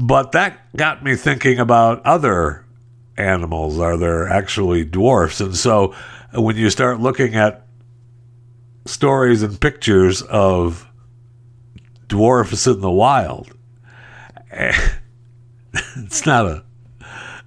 But 0.00 0.32
that 0.32 0.74
got 0.74 1.04
me 1.04 1.14
thinking 1.14 1.58
about 1.58 2.04
other 2.06 2.64
animals. 3.18 3.78
Are 3.78 3.98
there 3.98 4.26
actually 4.28 4.84
dwarfs? 4.84 5.40
And 5.40 5.54
so 5.54 5.94
when 6.32 6.56
you 6.56 6.70
start 6.70 7.00
looking 7.00 7.34
at 7.34 7.66
stories 8.86 9.42
and 9.42 9.60
pictures 9.60 10.22
of 10.22 10.88
dwarfs 12.08 12.66
in 12.66 12.80
the 12.80 12.90
wild. 12.90 13.52
It's 15.96 16.26
not 16.26 16.46
a 16.46 16.64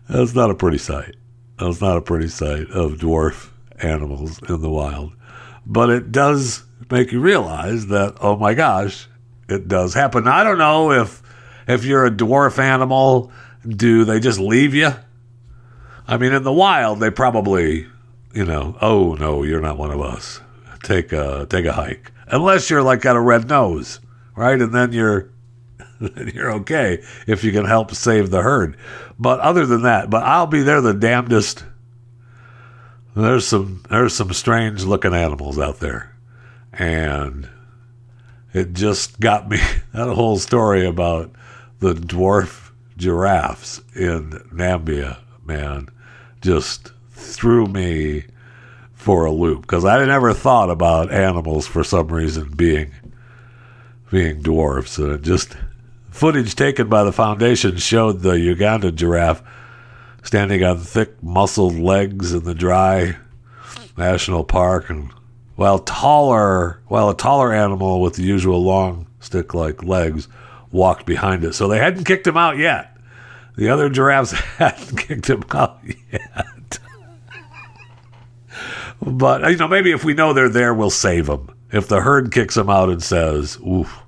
that's 0.07 0.33
not 0.33 0.49
a 0.49 0.55
pretty 0.55 0.77
sight. 0.77 1.15
That's 1.59 1.81
not 1.81 1.97
a 1.97 2.01
pretty 2.01 2.29
sight 2.29 2.69
of 2.69 2.93
dwarf 2.93 3.49
animals 3.79 4.39
in 4.47 4.61
the 4.61 4.69
wild. 4.69 5.13
But 5.65 5.89
it 5.89 6.11
does 6.13 6.63
make 6.89 7.11
you 7.11 7.19
realize 7.19 7.87
that 7.87 8.15
oh 8.21 8.37
my 8.37 8.53
gosh, 8.53 9.09
it 9.49 9.67
does 9.67 9.93
happen. 9.93 10.27
I 10.27 10.45
don't 10.45 10.57
know 10.57 10.91
if 10.91 11.22
if 11.67 11.85
you're 11.85 12.05
a 12.05 12.11
dwarf 12.11 12.59
animal, 12.59 13.31
do 13.67 14.03
they 14.03 14.19
just 14.19 14.39
leave 14.39 14.73
you? 14.73 14.91
I 16.07 16.17
mean, 16.17 16.33
in 16.33 16.43
the 16.43 16.53
wild, 16.53 16.99
they 16.99 17.09
probably, 17.09 17.87
you 18.33 18.45
know, 18.45 18.77
oh 18.81 19.15
no, 19.15 19.43
you're 19.43 19.61
not 19.61 19.77
one 19.77 19.91
of 19.91 20.01
us. 20.01 20.41
Take 20.83 21.13
a 21.13 21.47
take 21.49 21.65
a 21.65 21.73
hike, 21.73 22.11
unless 22.27 22.69
you're 22.69 22.83
like 22.83 23.01
got 23.01 23.15
a 23.15 23.21
red 23.21 23.47
nose, 23.47 24.01
right? 24.35 24.61
And 24.61 24.73
then 24.73 24.91
you're 24.91 25.29
then 26.01 26.31
you're 26.33 26.51
okay 26.51 27.01
if 27.27 27.43
you 27.43 27.51
can 27.51 27.65
help 27.65 27.93
save 27.95 28.29
the 28.29 28.41
herd. 28.41 28.77
But 29.17 29.39
other 29.39 29.65
than 29.65 29.83
that, 29.83 30.09
but 30.09 30.23
I'll 30.23 30.47
be 30.47 30.61
there 30.61 30.81
the 30.81 30.93
damnedest. 30.93 31.63
There's 33.15 33.47
some 33.47 33.83
there's 33.89 34.13
some 34.13 34.33
strange 34.33 34.83
looking 34.83 35.13
animals 35.13 35.57
out 35.57 35.79
there, 35.79 36.13
and 36.73 37.47
it 38.53 38.73
just 38.73 39.19
got 39.19 39.49
me 39.49 39.59
that 39.93 40.13
whole 40.13 40.37
story 40.37 40.85
about 40.85 41.31
the 41.83 41.93
dwarf 41.93 42.71
giraffes 42.95 43.81
in 43.93 44.29
Nambia, 44.53 45.17
man, 45.43 45.89
just 46.41 46.93
threw 47.11 47.67
me 47.67 48.23
for 48.93 49.25
a 49.25 49.31
loop. 49.33 49.63
Because 49.63 49.83
I 49.83 50.05
never 50.05 50.33
thought 50.33 50.69
about 50.69 51.11
animals 51.11 51.67
for 51.67 51.83
some 51.83 52.07
reason 52.07 52.51
being 52.51 52.93
being 54.09 54.41
dwarfs, 54.41 54.97
and 54.97 55.21
just 55.23 55.57
footage 56.09 56.55
taken 56.55 56.87
by 56.87 57.03
the 57.03 57.11
foundation 57.11 57.75
showed 57.75 58.21
the 58.21 58.39
Uganda 58.39 58.89
giraffe 58.89 59.43
standing 60.21 60.63
on 60.63 60.77
thick, 60.77 61.21
muscled 61.21 61.77
legs 61.77 62.31
in 62.31 62.45
the 62.45 62.55
dry 62.55 63.17
national 63.97 64.45
park, 64.45 64.89
and 64.89 65.11
while 65.57 65.79
taller, 65.79 66.79
while 66.87 67.09
a 67.09 67.17
taller 67.17 67.51
animal 67.51 67.99
with 67.99 68.13
the 68.13 68.23
usual 68.23 68.63
long 68.63 69.05
stick-like 69.19 69.83
legs 69.83 70.29
walked 70.73 71.05
behind 71.05 71.45
us. 71.45 71.55
So 71.55 71.69
they 71.69 71.77
hadn't 71.77 72.03
kicked 72.03 72.27
him 72.27 72.35
out 72.35 72.57
yet. 72.57 72.97
The 73.55 73.69
other 73.69 73.87
giraffes 73.89 74.31
hadn't 74.57 74.97
kicked 74.97 75.29
him 75.29 75.43
out 75.51 75.79
yet. 76.11 76.79
but 79.01 79.49
you 79.49 79.57
know, 79.57 79.67
maybe 79.69 79.91
if 79.91 80.03
we 80.03 80.13
know 80.13 80.33
they're 80.33 80.49
there, 80.49 80.73
we'll 80.73 80.89
save 80.89 81.27
them. 81.27 81.49
If 81.71 81.87
the 81.87 82.01
herd 82.01 82.31
kicks 82.31 82.55
them 82.55 82.69
out 82.69 82.89
and 82.89 83.01
says, 83.01 83.57
"Oof, 83.65 84.01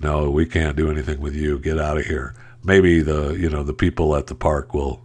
no, 0.00 0.30
we 0.30 0.46
can't 0.46 0.76
do 0.76 0.90
anything 0.90 1.20
with 1.20 1.34
you. 1.34 1.58
Get 1.58 1.78
out 1.78 1.98
of 1.98 2.06
here." 2.06 2.34
Maybe 2.64 3.02
the 3.02 3.32
you 3.32 3.50
know 3.50 3.62
the 3.62 3.74
people 3.74 4.16
at 4.16 4.28
the 4.28 4.34
park 4.34 4.72
will 4.72 5.04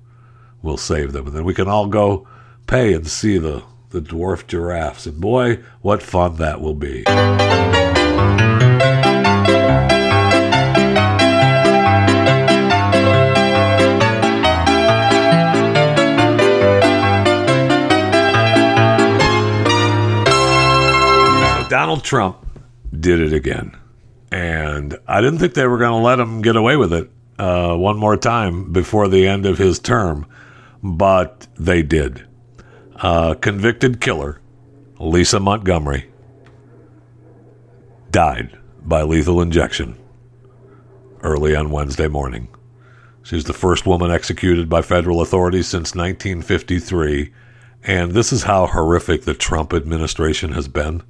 will 0.62 0.78
save 0.78 1.12
them, 1.12 1.28
and 1.28 1.36
then 1.36 1.44
we 1.44 1.54
can 1.54 1.68
all 1.68 1.88
go 1.88 2.28
pay 2.68 2.94
and 2.94 3.08
see 3.08 3.38
the 3.38 3.64
the 3.90 4.02
dwarf 4.02 4.48
giraffes. 4.48 5.06
And 5.06 5.20
boy, 5.20 5.64
what 5.82 6.02
fun 6.02 6.36
that 6.38 6.62
will 6.62 6.76
be! 6.76 7.04
Donald 21.98 22.06
Trump 22.06 22.62
did 23.00 23.20
it 23.20 23.34
again. 23.34 23.76
And 24.32 25.00
I 25.08 25.20
didn't 25.20 25.40
think 25.40 25.56
they 25.56 25.66
were 25.66 25.80
going 25.80 26.00
to 26.00 26.06
let 26.06 26.20
him 26.20 26.44
get 26.44 26.56
away 26.56 26.76
with 26.76 26.94
it 26.94 27.10
uh, 27.40 27.76
one 27.76 27.98
more 27.98 28.16
time 28.16 28.72
before 28.72 29.08
the 29.08 29.26
end 29.26 29.48
of 29.48 29.58
his 29.58 29.80
term, 29.80 30.28
but 30.84 31.48
they 31.58 31.82
did. 31.82 32.28
Uh, 32.98 33.34
convicted 33.34 34.00
killer, 34.00 34.40
Lisa 35.00 35.40
Montgomery, 35.40 36.12
died 38.12 38.56
by 38.84 39.02
lethal 39.02 39.42
injection 39.42 39.98
early 41.24 41.56
on 41.56 41.72
Wednesday 41.72 42.08
morning. 42.08 42.48
She's 43.24 43.46
the 43.46 43.54
first 43.54 43.88
woman 43.88 44.12
executed 44.12 44.70
by 44.70 44.84
federal 44.84 45.20
authorities 45.20 45.68
since 45.68 45.96
1953. 45.96 47.34
And 47.82 48.12
this 48.12 48.32
is 48.32 48.44
how 48.44 48.68
horrific 48.68 49.24
the 49.24 49.34
Trump 49.34 49.74
administration 49.74 50.52
has 50.52 50.68
been. 50.68 51.02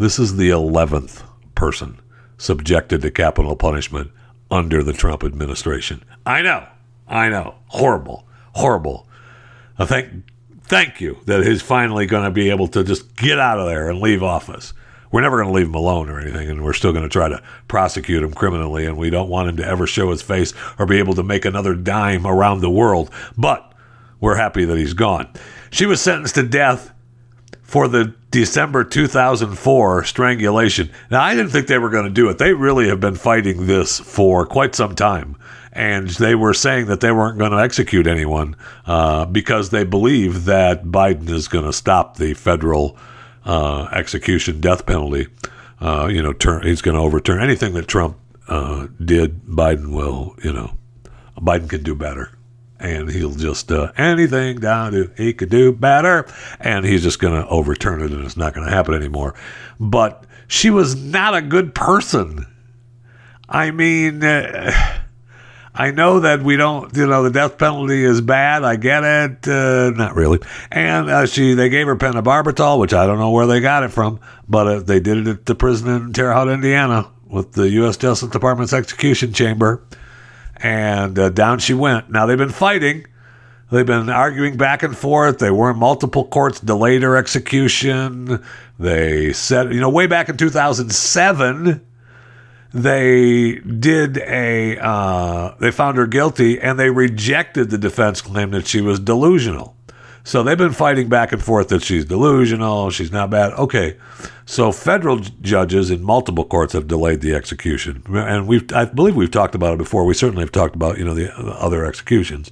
This 0.00 0.18
is 0.18 0.38
the 0.38 0.48
11th 0.48 1.24
person 1.54 2.00
subjected 2.38 3.02
to 3.02 3.10
capital 3.10 3.54
punishment 3.54 4.10
under 4.50 4.82
the 4.82 4.94
Trump 4.94 5.22
administration. 5.22 6.02
I 6.24 6.40
know. 6.40 6.66
I 7.06 7.28
know. 7.28 7.56
Horrible. 7.66 8.26
Horrible. 8.54 9.06
I 9.78 9.84
thank 9.84 10.24
thank 10.62 11.02
you 11.02 11.18
that 11.26 11.44
he's 11.44 11.60
finally 11.60 12.06
going 12.06 12.24
to 12.24 12.30
be 12.30 12.48
able 12.48 12.66
to 12.68 12.82
just 12.82 13.14
get 13.14 13.38
out 13.38 13.60
of 13.60 13.66
there 13.66 13.90
and 13.90 14.00
leave 14.00 14.22
office. 14.22 14.72
We're 15.12 15.20
never 15.20 15.36
going 15.36 15.48
to 15.48 15.54
leave 15.54 15.66
him 15.66 15.74
alone 15.74 16.08
or 16.08 16.18
anything, 16.18 16.48
and 16.48 16.64
we're 16.64 16.72
still 16.72 16.92
going 16.92 17.04
to 17.04 17.10
try 17.10 17.28
to 17.28 17.42
prosecute 17.68 18.22
him 18.22 18.32
criminally, 18.32 18.86
and 18.86 18.96
we 18.96 19.10
don't 19.10 19.28
want 19.28 19.50
him 19.50 19.58
to 19.58 19.66
ever 19.66 19.86
show 19.86 20.10
his 20.12 20.22
face 20.22 20.54
or 20.78 20.86
be 20.86 20.98
able 20.98 21.12
to 21.12 21.22
make 21.22 21.44
another 21.44 21.74
dime 21.74 22.26
around 22.26 22.62
the 22.62 22.70
world. 22.70 23.10
But 23.36 23.74
we're 24.18 24.36
happy 24.36 24.64
that 24.64 24.78
he's 24.78 24.94
gone. 24.94 25.30
She 25.70 25.84
was 25.84 26.00
sentenced 26.00 26.36
to 26.36 26.42
death 26.42 26.94
for 27.70 27.86
the 27.86 28.12
December 28.32 28.82
2004 28.82 30.02
strangulation. 30.02 30.90
Now, 31.08 31.22
I 31.22 31.36
didn't 31.36 31.52
think 31.52 31.68
they 31.68 31.78
were 31.78 31.88
going 31.88 32.04
to 32.04 32.10
do 32.10 32.28
it. 32.28 32.36
They 32.36 32.52
really 32.52 32.88
have 32.88 32.98
been 32.98 33.14
fighting 33.14 33.68
this 33.68 34.00
for 34.00 34.44
quite 34.44 34.74
some 34.74 34.96
time. 34.96 35.36
And 35.72 36.08
they 36.08 36.34
were 36.34 36.52
saying 36.52 36.86
that 36.86 37.00
they 37.00 37.12
weren't 37.12 37.38
going 37.38 37.52
to 37.52 37.60
execute 37.60 38.08
anyone 38.08 38.56
uh, 38.86 39.24
because 39.26 39.70
they 39.70 39.84
believe 39.84 40.46
that 40.46 40.86
Biden 40.86 41.28
is 41.28 41.46
going 41.46 41.64
to 41.64 41.72
stop 41.72 42.16
the 42.16 42.34
federal 42.34 42.98
uh, 43.44 43.86
execution 43.92 44.60
death 44.60 44.84
penalty. 44.84 45.28
Uh, 45.80 46.08
you 46.10 46.20
know, 46.20 46.32
turn, 46.32 46.64
he's 46.64 46.82
going 46.82 46.96
to 46.96 47.00
overturn 47.00 47.40
anything 47.40 47.74
that 47.74 47.86
Trump 47.86 48.16
uh, 48.48 48.88
did. 49.04 49.42
Biden 49.42 49.92
will, 49.92 50.34
you 50.42 50.52
know, 50.52 50.72
Biden 51.38 51.70
can 51.70 51.84
do 51.84 51.94
better 51.94 52.32
and 52.80 53.10
he'll 53.10 53.34
just 53.34 53.70
uh, 53.70 53.92
anything 53.96 54.58
down 54.58 54.92
to 54.92 55.10
he 55.16 55.32
could 55.32 55.50
do 55.50 55.72
better, 55.72 56.26
and 56.58 56.84
he's 56.84 57.02
just 57.02 57.20
going 57.20 57.40
to 57.40 57.48
overturn 57.48 58.00
it, 58.00 58.10
and 58.10 58.24
it's 58.24 58.36
not 58.36 58.54
going 58.54 58.66
to 58.66 58.72
happen 58.72 58.94
anymore. 58.94 59.34
But 59.78 60.24
she 60.48 60.70
was 60.70 60.96
not 60.96 61.34
a 61.34 61.42
good 61.42 61.74
person. 61.74 62.46
I 63.48 63.70
mean, 63.70 64.24
uh, 64.24 64.98
I 65.74 65.90
know 65.90 66.20
that 66.20 66.42
we 66.42 66.56
don't, 66.56 66.94
you 66.96 67.06
know, 67.06 67.22
the 67.22 67.30
death 67.30 67.58
penalty 67.58 68.02
is 68.02 68.20
bad. 68.20 68.64
I 68.64 68.76
get 68.76 69.04
it, 69.04 69.48
uh, 69.48 69.90
not 69.90 70.14
really. 70.14 70.40
And 70.70 71.10
uh, 71.10 71.26
she, 71.26 71.54
they 71.54 71.68
gave 71.68 71.86
her 71.86 71.96
pentobarbital, 71.96 72.78
which 72.78 72.92
I 72.92 73.06
don't 73.06 73.18
know 73.18 73.30
where 73.30 73.46
they 73.46 73.60
got 73.60 73.82
it 73.82 73.88
from, 73.88 74.20
but 74.48 74.66
uh, 74.66 74.80
they 74.80 75.00
did 75.00 75.18
it 75.18 75.28
at 75.28 75.46
the 75.46 75.54
prison 75.54 75.88
in 75.88 76.12
Terre 76.12 76.32
Haute, 76.32 76.48
Indiana, 76.48 77.10
with 77.28 77.52
the 77.52 77.68
U.S. 77.70 77.96
Justice 77.96 78.30
Department's 78.30 78.72
execution 78.72 79.32
chamber 79.32 79.82
and 80.62 81.18
uh, 81.18 81.28
down 81.30 81.58
she 81.58 81.74
went. 81.74 82.10
Now 82.10 82.26
they've 82.26 82.38
been 82.38 82.50
fighting. 82.50 83.06
They've 83.70 83.86
been 83.86 84.08
arguing 84.08 84.56
back 84.56 84.82
and 84.82 84.96
forth. 84.96 85.38
They 85.38 85.50
were 85.50 85.70
in 85.70 85.78
multiple 85.78 86.24
courts, 86.26 86.58
delayed 86.58 87.02
her 87.02 87.16
execution. 87.16 88.42
They 88.78 89.32
said, 89.32 89.72
you 89.72 89.80
know, 89.80 89.88
way 89.88 90.08
back 90.08 90.28
in 90.28 90.36
2007, 90.36 91.86
they 92.72 93.54
did 93.60 94.18
a, 94.18 94.76
uh, 94.78 95.54
they 95.60 95.70
found 95.70 95.98
her 95.98 96.06
guilty 96.08 96.60
and 96.60 96.80
they 96.80 96.90
rejected 96.90 97.70
the 97.70 97.78
defense 97.78 98.20
claim 98.20 98.50
that 98.50 98.66
she 98.66 98.80
was 98.80 98.98
delusional. 98.98 99.76
So 100.22 100.42
they've 100.42 100.58
been 100.58 100.72
fighting 100.72 101.08
back 101.08 101.32
and 101.32 101.42
forth 101.42 101.68
that 101.68 101.82
she's 101.82 102.04
delusional, 102.04 102.90
she's 102.90 103.10
not 103.10 103.30
bad. 103.30 103.52
Okay, 103.54 103.96
so 104.44 104.70
federal 104.72 105.18
judges 105.18 105.90
in 105.90 106.02
multiple 106.02 106.44
courts 106.44 106.72
have 106.74 106.86
delayed 106.86 107.20
the 107.20 107.34
execution, 107.34 108.02
and 108.08 108.46
we've 108.46 108.70
I 108.72 108.84
believe 108.84 109.16
we've 109.16 109.30
talked 109.30 109.54
about 109.54 109.74
it 109.74 109.78
before. 109.78 110.04
We 110.04 110.14
certainly 110.14 110.42
have 110.42 110.52
talked 110.52 110.74
about 110.74 110.98
you 110.98 111.04
know 111.04 111.14
the 111.14 111.32
other 111.34 111.84
executions, 111.84 112.50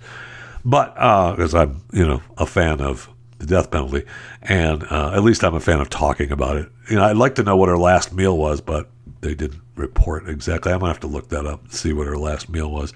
but 0.64 0.94
because 0.94 1.54
uh, 1.54 1.62
I'm 1.62 1.82
you 1.92 2.06
know 2.06 2.22
a 2.36 2.46
fan 2.46 2.80
of 2.80 3.08
the 3.38 3.46
death 3.46 3.70
penalty, 3.70 4.04
and 4.42 4.84
uh, 4.84 5.12
at 5.14 5.22
least 5.22 5.44
I'm 5.44 5.54
a 5.54 5.60
fan 5.60 5.80
of 5.80 5.90
talking 5.90 6.32
about 6.32 6.56
it. 6.56 6.68
You 6.90 6.96
know, 6.96 7.04
I'd 7.04 7.16
like 7.16 7.34
to 7.36 7.42
know 7.42 7.56
what 7.56 7.68
her 7.68 7.78
last 7.78 8.12
meal 8.12 8.36
was, 8.36 8.60
but 8.60 8.88
they 9.20 9.34
didn't 9.34 9.62
report 9.76 10.28
exactly. 10.28 10.72
I'm 10.72 10.80
gonna 10.80 10.92
have 10.92 11.00
to 11.00 11.06
look 11.06 11.28
that 11.28 11.46
up 11.46 11.62
and 11.62 11.72
see 11.72 11.92
what 11.92 12.06
her 12.06 12.18
last 12.18 12.48
meal 12.48 12.70
was. 12.70 12.92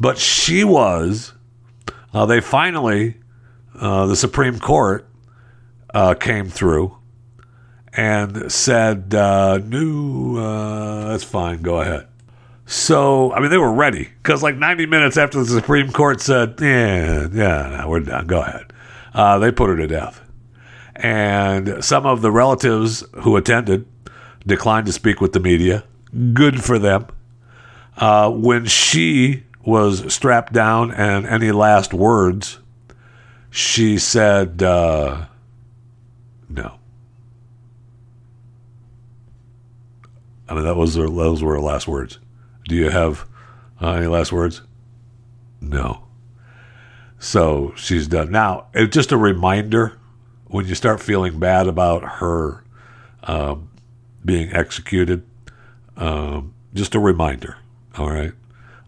But 0.00 0.18
she 0.18 0.64
was. 0.64 1.32
Uh, 2.14 2.26
they 2.26 2.40
finally 2.40 3.16
uh, 3.78 4.06
the 4.06 4.16
Supreme 4.16 4.58
Court 4.58 5.08
uh, 5.94 6.14
came 6.14 6.48
through 6.48 6.96
and 7.92 8.50
said, 8.50 9.14
uh, 9.14 9.58
"No, 9.64 10.36
uh, 10.36 11.08
that's 11.08 11.24
fine. 11.24 11.62
Go 11.62 11.80
ahead." 11.80 12.06
So, 12.64 13.32
I 13.32 13.40
mean, 13.40 13.50
they 13.50 13.58
were 13.58 13.72
ready 13.72 14.10
because, 14.22 14.42
like, 14.42 14.56
90 14.56 14.86
minutes 14.86 15.16
after 15.16 15.38
the 15.38 15.46
Supreme 15.46 15.92
Court 15.92 16.20
said, 16.20 16.54
"Yeah, 16.60 17.28
yeah, 17.32 17.78
no, 17.80 17.88
we're 17.88 18.00
done. 18.00 18.26
Go 18.26 18.40
ahead," 18.40 18.72
uh, 19.14 19.38
they 19.38 19.50
put 19.50 19.68
her 19.68 19.76
to 19.76 19.86
death. 19.86 20.20
And 20.94 21.82
some 21.84 22.06
of 22.06 22.22
the 22.22 22.30
relatives 22.30 23.04
who 23.22 23.36
attended 23.36 23.86
declined 24.46 24.86
to 24.86 24.92
speak 24.92 25.20
with 25.20 25.32
the 25.32 25.40
media. 25.40 25.84
Good 26.32 26.62
for 26.62 26.78
them. 26.78 27.06
When 27.98 28.66
she 28.66 29.44
was 29.64 30.12
strapped 30.12 30.52
down 30.52 30.90
and 30.92 31.26
any 31.26 31.50
last 31.50 31.94
words, 31.94 32.58
she 33.52 33.98
said, 33.98 34.62
uh, 34.62 35.26
no. 36.48 36.78
I 40.48 40.54
mean, 40.54 40.64
that 40.64 40.74
was 40.74 40.96
her, 40.96 41.06
those 41.06 41.42
were 41.42 41.52
her 41.52 41.60
last 41.60 41.86
words. 41.86 42.18
Do 42.66 42.74
you 42.74 42.88
have 42.88 43.26
uh, 43.78 43.92
any 43.92 44.06
last 44.06 44.32
words? 44.32 44.62
No. 45.60 46.04
So 47.18 47.74
she's 47.76 48.08
done. 48.08 48.32
Now, 48.32 48.68
it's 48.72 48.94
just 48.94 49.12
a 49.12 49.18
reminder 49.18 49.98
when 50.46 50.66
you 50.66 50.74
start 50.74 51.02
feeling 51.02 51.38
bad 51.38 51.66
about 51.66 52.02
her 52.04 52.64
um, 53.24 53.68
being 54.24 54.50
executed, 54.54 55.24
um, 55.98 56.54
just 56.72 56.94
a 56.94 56.98
reminder, 56.98 57.58
all 57.98 58.10
right, 58.10 58.32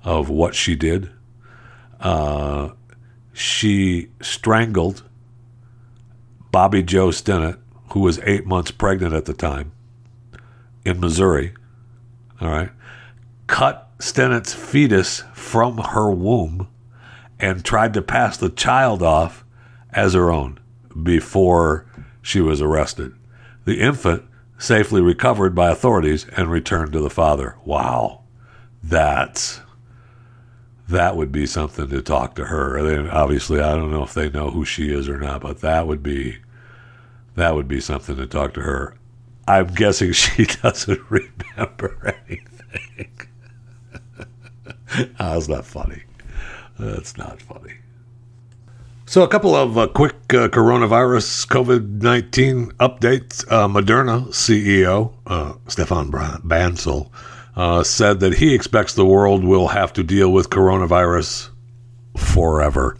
of 0.04 0.30
what 0.30 0.54
she 0.54 0.74
did. 0.74 1.10
Uh, 2.00 2.70
she 3.34 4.08
strangled 4.22 5.02
Bobbie 6.52 6.84
Jo 6.84 7.08
Stinnett, 7.08 7.58
who 7.90 8.00
was 8.00 8.20
eight 8.20 8.46
months 8.46 8.70
pregnant 8.70 9.12
at 9.12 9.24
the 9.24 9.34
time, 9.34 9.72
in 10.84 11.00
Missouri. 11.00 11.52
All 12.40 12.48
right. 12.48 12.70
Cut 13.48 13.90
Stinnett's 13.98 14.54
fetus 14.54 15.24
from 15.34 15.78
her 15.78 16.10
womb 16.10 16.68
and 17.40 17.64
tried 17.64 17.92
to 17.94 18.02
pass 18.02 18.36
the 18.36 18.50
child 18.50 19.02
off 19.02 19.44
as 19.92 20.14
her 20.14 20.30
own 20.30 20.60
before 21.02 21.86
she 22.22 22.40
was 22.40 22.62
arrested. 22.62 23.14
The 23.64 23.80
infant 23.80 24.22
safely 24.58 25.00
recovered 25.00 25.54
by 25.54 25.70
authorities 25.70 26.26
and 26.36 26.50
returned 26.50 26.92
to 26.92 27.00
the 27.00 27.10
father. 27.10 27.56
Wow. 27.64 28.22
That's 28.82 29.60
that 30.88 31.16
would 31.16 31.32
be 31.32 31.46
something 31.46 31.88
to 31.88 32.02
talk 32.02 32.34
to 32.36 32.46
her. 32.46 32.76
And 32.76 33.10
obviously, 33.10 33.60
I 33.60 33.74
don't 33.74 33.90
know 33.90 34.02
if 34.02 34.14
they 34.14 34.30
know 34.30 34.50
who 34.50 34.64
she 34.64 34.92
is 34.92 35.08
or 35.08 35.18
not, 35.18 35.40
but 35.40 35.60
that 35.60 35.86
would 35.86 36.02
be 36.02 36.38
that 37.34 37.54
would 37.54 37.68
be 37.68 37.80
something 37.80 38.16
to 38.16 38.26
talk 38.26 38.54
to 38.54 38.60
her. 38.60 38.96
I'm 39.46 39.66
guessing 39.68 40.12
she 40.12 40.44
doesn't 40.44 41.00
remember 41.10 42.14
anything. 42.28 43.10
That's 45.18 45.48
not 45.48 45.64
funny. 45.64 46.02
That's 46.78 47.16
not 47.16 47.40
funny. 47.42 47.74
So, 49.06 49.22
a 49.22 49.28
couple 49.28 49.54
of 49.54 49.76
uh, 49.76 49.86
quick 49.88 50.14
uh, 50.30 50.48
coronavirus 50.48 51.46
COVID 51.48 52.02
19 52.02 52.70
updates. 52.72 53.44
Uh, 53.50 53.68
Moderna 53.68 54.28
CEO 54.28 55.12
uh, 55.26 55.54
Stefan 55.68 56.10
Bancel 56.10 57.10
uh, 57.56 57.82
said 57.82 58.20
that 58.20 58.34
he 58.34 58.54
expects 58.54 58.94
the 58.94 59.04
world 59.04 59.44
will 59.44 59.68
have 59.68 59.92
to 59.94 60.02
deal 60.02 60.32
with 60.32 60.50
coronavirus 60.50 61.50
forever. 62.16 62.96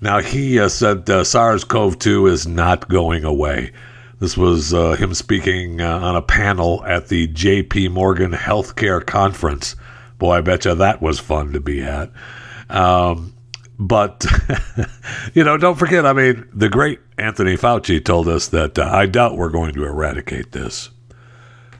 Now, 0.00 0.20
he 0.20 0.58
uh, 0.58 0.68
said 0.68 1.08
SARS 1.26 1.64
CoV 1.64 1.98
2 1.98 2.26
is 2.26 2.46
not 2.46 2.88
going 2.88 3.24
away. 3.24 3.72
This 4.20 4.36
was 4.36 4.72
him 4.72 5.12
speaking 5.12 5.80
on 5.80 6.16
a 6.16 6.22
panel 6.22 6.84
at 6.86 7.08
the 7.08 7.28
JP 7.28 7.90
Morgan 7.90 8.32
Healthcare 8.32 9.04
Conference. 9.04 9.76
Boy, 10.18 10.32
I 10.32 10.40
bet 10.40 10.64
you 10.64 10.74
that 10.74 11.02
was 11.02 11.20
fun 11.20 11.52
to 11.52 11.60
be 11.60 11.82
at. 11.82 12.10
Um, 12.70 13.34
but, 13.78 14.24
you 15.34 15.44
know, 15.44 15.56
don't 15.56 15.78
forget, 15.78 16.06
I 16.06 16.12
mean, 16.12 16.48
the 16.52 16.68
great 16.68 17.00
Anthony 17.18 17.56
Fauci 17.56 18.04
told 18.04 18.28
us 18.28 18.48
that 18.48 18.78
uh, 18.78 18.88
I 18.90 19.06
doubt 19.06 19.36
we're 19.36 19.50
going 19.50 19.74
to 19.74 19.84
eradicate 19.84 20.52
this. 20.52 20.90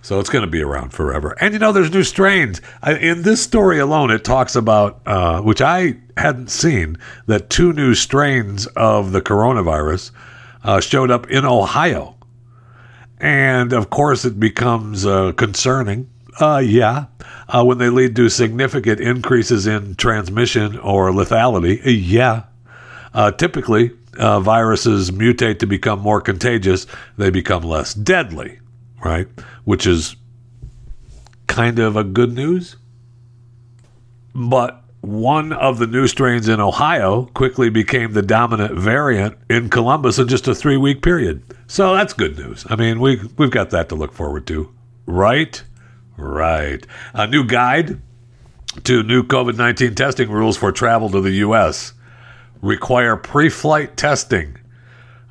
So 0.04 0.20
it's 0.20 0.28
going 0.28 0.44
to 0.44 0.50
be 0.50 0.60
around 0.60 0.90
forever. 0.90 1.34
And, 1.40 1.54
you 1.54 1.58
know, 1.58 1.72
there's 1.72 1.90
new 1.90 2.02
strains. 2.02 2.60
In 2.86 3.22
this 3.22 3.42
story 3.42 3.78
alone, 3.78 4.10
it 4.10 4.22
talks 4.22 4.54
about, 4.54 5.00
uh, 5.06 5.40
which 5.40 5.62
I 5.62 5.96
hadn't 6.18 6.50
seen, 6.50 6.98
that 7.24 7.48
two 7.48 7.72
new 7.72 7.94
strains 7.94 8.66
of 8.76 9.12
the 9.12 9.22
coronavirus 9.22 10.10
uh, 10.62 10.80
showed 10.80 11.10
up 11.10 11.30
in 11.30 11.46
Ohio. 11.46 12.16
And, 13.18 13.72
of 13.72 13.88
course, 13.88 14.26
it 14.26 14.38
becomes 14.38 15.06
uh, 15.06 15.32
concerning 15.32 16.10
uh, 16.38 16.58
yeah. 16.58 17.06
Uh, 17.48 17.64
when 17.64 17.78
they 17.78 17.88
lead 17.88 18.14
to 18.16 18.28
significant 18.28 19.00
increases 19.00 19.66
in 19.66 19.94
transmission 19.94 20.78
or 20.80 21.12
lethality, 21.12 21.80
yeah. 21.82 22.42
Uh, 23.14 23.30
typically, 23.30 23.92
uh, 24.18 24.38
viruses 24.40 25.10
mutate 25.10 25.60
to 25.60 25.66
become 25.66 26.00
more 26.00 26.20
contagious. 26.20 26.86
They 27.16 27.30
become 27.30 27.62
less 27.62 27.94
deadly, 27.94 28.58
right? 29.04 29.28
Which 29.64 29.86
is 29.86 30.16
kind 31.46 31.78
of 31.78 31.96
a 31.96 32.04
good 32.04 32.32
news. 32.32 32.76
But 34.34 34.82
one 35.00 35.52
of 35.52 35.78
the 35.78 35.86
new 35.86 36.06
strains 36.06 36.48
in 36.48 36.60
Ohio 36.60 37.26
quickly 37.34 37.68
became 37.68 38.12
the 38.12 38.22
dominant 38.22 38.74
variant 38.74 39.36
in 39.50 39.68
Columbus 39.68 40.18
in 40.18 40.28
just 40.28 40.48
a 40.48 40.54
three 40.54 40.78
week 40.78 41.02
period. 41.02 41.42
So 41.66 41.94
that's 41.94 42.12
good 42.12 42.38
news. 42.38 42.66
I 42.68 42.76
mean, 42.76 43.00
we, 43.00 43.20
we've 43.36 43.50
got 43.50 43.70
that 43.70 43.90
to 43.90 43.94
look 43.94 44.12
forward 44.12 44.46
to, 44.48 44.74
right? 45.06 45.62
Right. 46.16 46.86
A 47.12 47.26
new 47.26 47.44
guide 47.44 48.00
to 48.84 49.02
new 49.02 49.22
COVID 49.22 49.56
19 49.56 49.94
testing 49.94 50.30
rules 50.30 50.56
for 50.56 50.72
travel 50.72 51.10
to 51.10 51.20
the 51.20 51.32
U.S. 51.32 51.92
require 52.62 53.16
pre 53.16 53.48
flight 53.48 53.96
testing. 53.96 54.56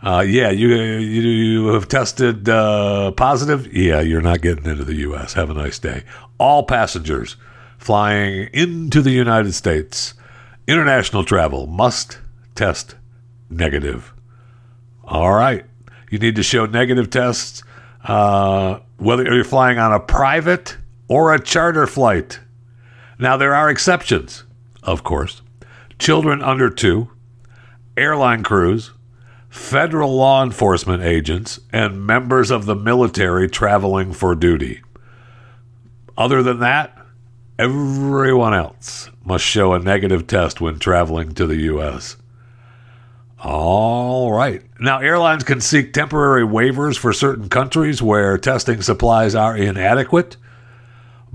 Uh, 0.03 0.19
yeah, 0.19 0.49
you, 0.49 0.67
you, 0.67 1.21
you 1.21 1.67
have 1.67 1.87
tested 1.87 2.49
uh, 2.49 3.11
positive. 3.11 3.73
Yeah, 3.73 4.01
you're 4.01 4.21
not 4.21 4.41
getting 4.41 4.65
into 4.65 4.83
the 4.83 4.95
U.S. 4.95 5.33
Have 5.33 5.49
a 5.49 5.53
nice 5.53 5.79
day. 5.79 6.03
All 6.37 6.63
passengers 6.63 7.37
flying 7.77 8.49
into 8.51 9.01
the 9.01 9.11
United 9.11 9.53
States, 9.53 10.13
international 10.67 11.23
travel 11.23 11.67
must 11.67 12.19
test 12.53 12.95
negative. 13.49 14.13
All 15.05 15.33
right. 15.33 15.65
You 16.11 16.19
need 16.19 16.35
to 16.35 16.43
show 16.43 16.65
negative 16.65 17.09
tests 17.09 17.63
uh, 18.03 18.79
whether 18.97 19.23
you're 19.23 19.43
flying 19.45 19.79
on 19.79 19.93
a 19.93 19.99
private 19.99 20.77
or 21.07 21.33
a 21.33 21.41
charter 21.41 21.87
flight. 21.87 22.39
Now, 23.19 23.37
there 23.37 23.55
are 23.55 23.69
exceptions, 23.69 24.43
of 24.81 25.03
course. 25.03 25.41
Children 25.97 26.41
under 26.41 26.69
two, 26.69 27.09
airline 27.95 28.43
crews, 28.43 28.91
federal 29.53 30.15
law 30.15 30.43
enforcement 30.43 31.03
agents, 31.03 31.59
and 31.71 32.07
members 32.07 32.49
of 32.49 32.65
the 32.65 32.75
military 32.75 33.47
traveling 33.47 34.11
for 34.11 34.33
duty. 34.33 34.81
Other 36.17 36.41
than 36.41 36.59
that, 36.61 36.97
everyone 37.59 38.55
else 38.55 39.11
must 39.23 39.45
show 39.45 39.73
a 39.73 39.79
negative 39.79 40.25
test 40.25 40.59
when 40.59 40.79
traveling 40.79 41.33
to 41.33 41.45
the 41.45 41.57
U.S. 41.57 42.17
All 43.43 44.31
right. 44.31 44.63
Now, 44.79 44.97
airlines 44.97 45.43
can 45.43 45.61
seek 45.61 45.93
temporary 45.93 46.43
waivers 46.43 46.97
for 46.97 47.13
certain 47.13 47.47
countries 47.47 48.01
where 48.01 48.39
testing 48.39 48.81
supplies 48.81 49.35
are 49.35 49.55
inadequate. 49.55 50.35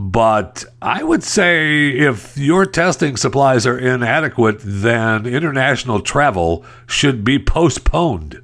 But 0.01 0.65
I 0.81 1.03
would 1.03 1.25
say 1.25 1.89
if 1.91 2.39
your 2.39 2.65
testing 2.67 3.17
supplies 3.17 3.67
are 3.67 3.77
inadequate, 3.77 4.61
then 4.63 5.27
international 5.27 6.01
travel 6.01 6.65
should 6.87 7.25
be 7.25 7.41
postponed. 7.41 8.41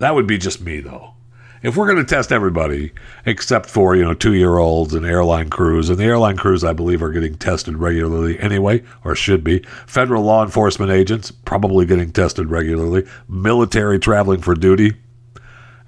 That 0.00 0.14
would 0.14 0.26
be 0.26 0.36
just 0.36 0.60
me, 0.60 0.80
though. 0.80 1.14
If 1.62 1.76
we're 1.76 1.86
going 1.86 2.04
to 2.04 2.04
test 2.04 2.30
everybody 2.30 2.92
except 3.24 3.70
for 3.70 3.96
you 3.96 4.04
know 4.04 4.12
two 4.12 4.34
year 4.34 4.58
olds 4.58 4.92
and 4.92 5.06
airline 5.06 5.48
crews 5.48 5.88
and 5.88 5.98
the 5.98 6.04
airline 6.04 6.36
crews 6.36 6.62
i 6.62 6.72
believe 6.72 7.02
are 7.02 7.10
getting 7.10 7.34
tested 7.34 7.78
regularly 7.78 8.38
anyway 8.38 8.84
or 9.02 9.16
should 9.16 9.42
be. 9.42 9.60
Federal 9.86 10.22
law 10.22 10.44
enforcement 10.44 10.92
agents 10.92 11.32
probably 11.32 11.84
getting 11.84 12.12
tested 12.12 12.48
regularly. 12.48 13.04
Military 13.28 13.98
traveling 13.98 14.40
for 14.40 14.54
duty 14.54 14.92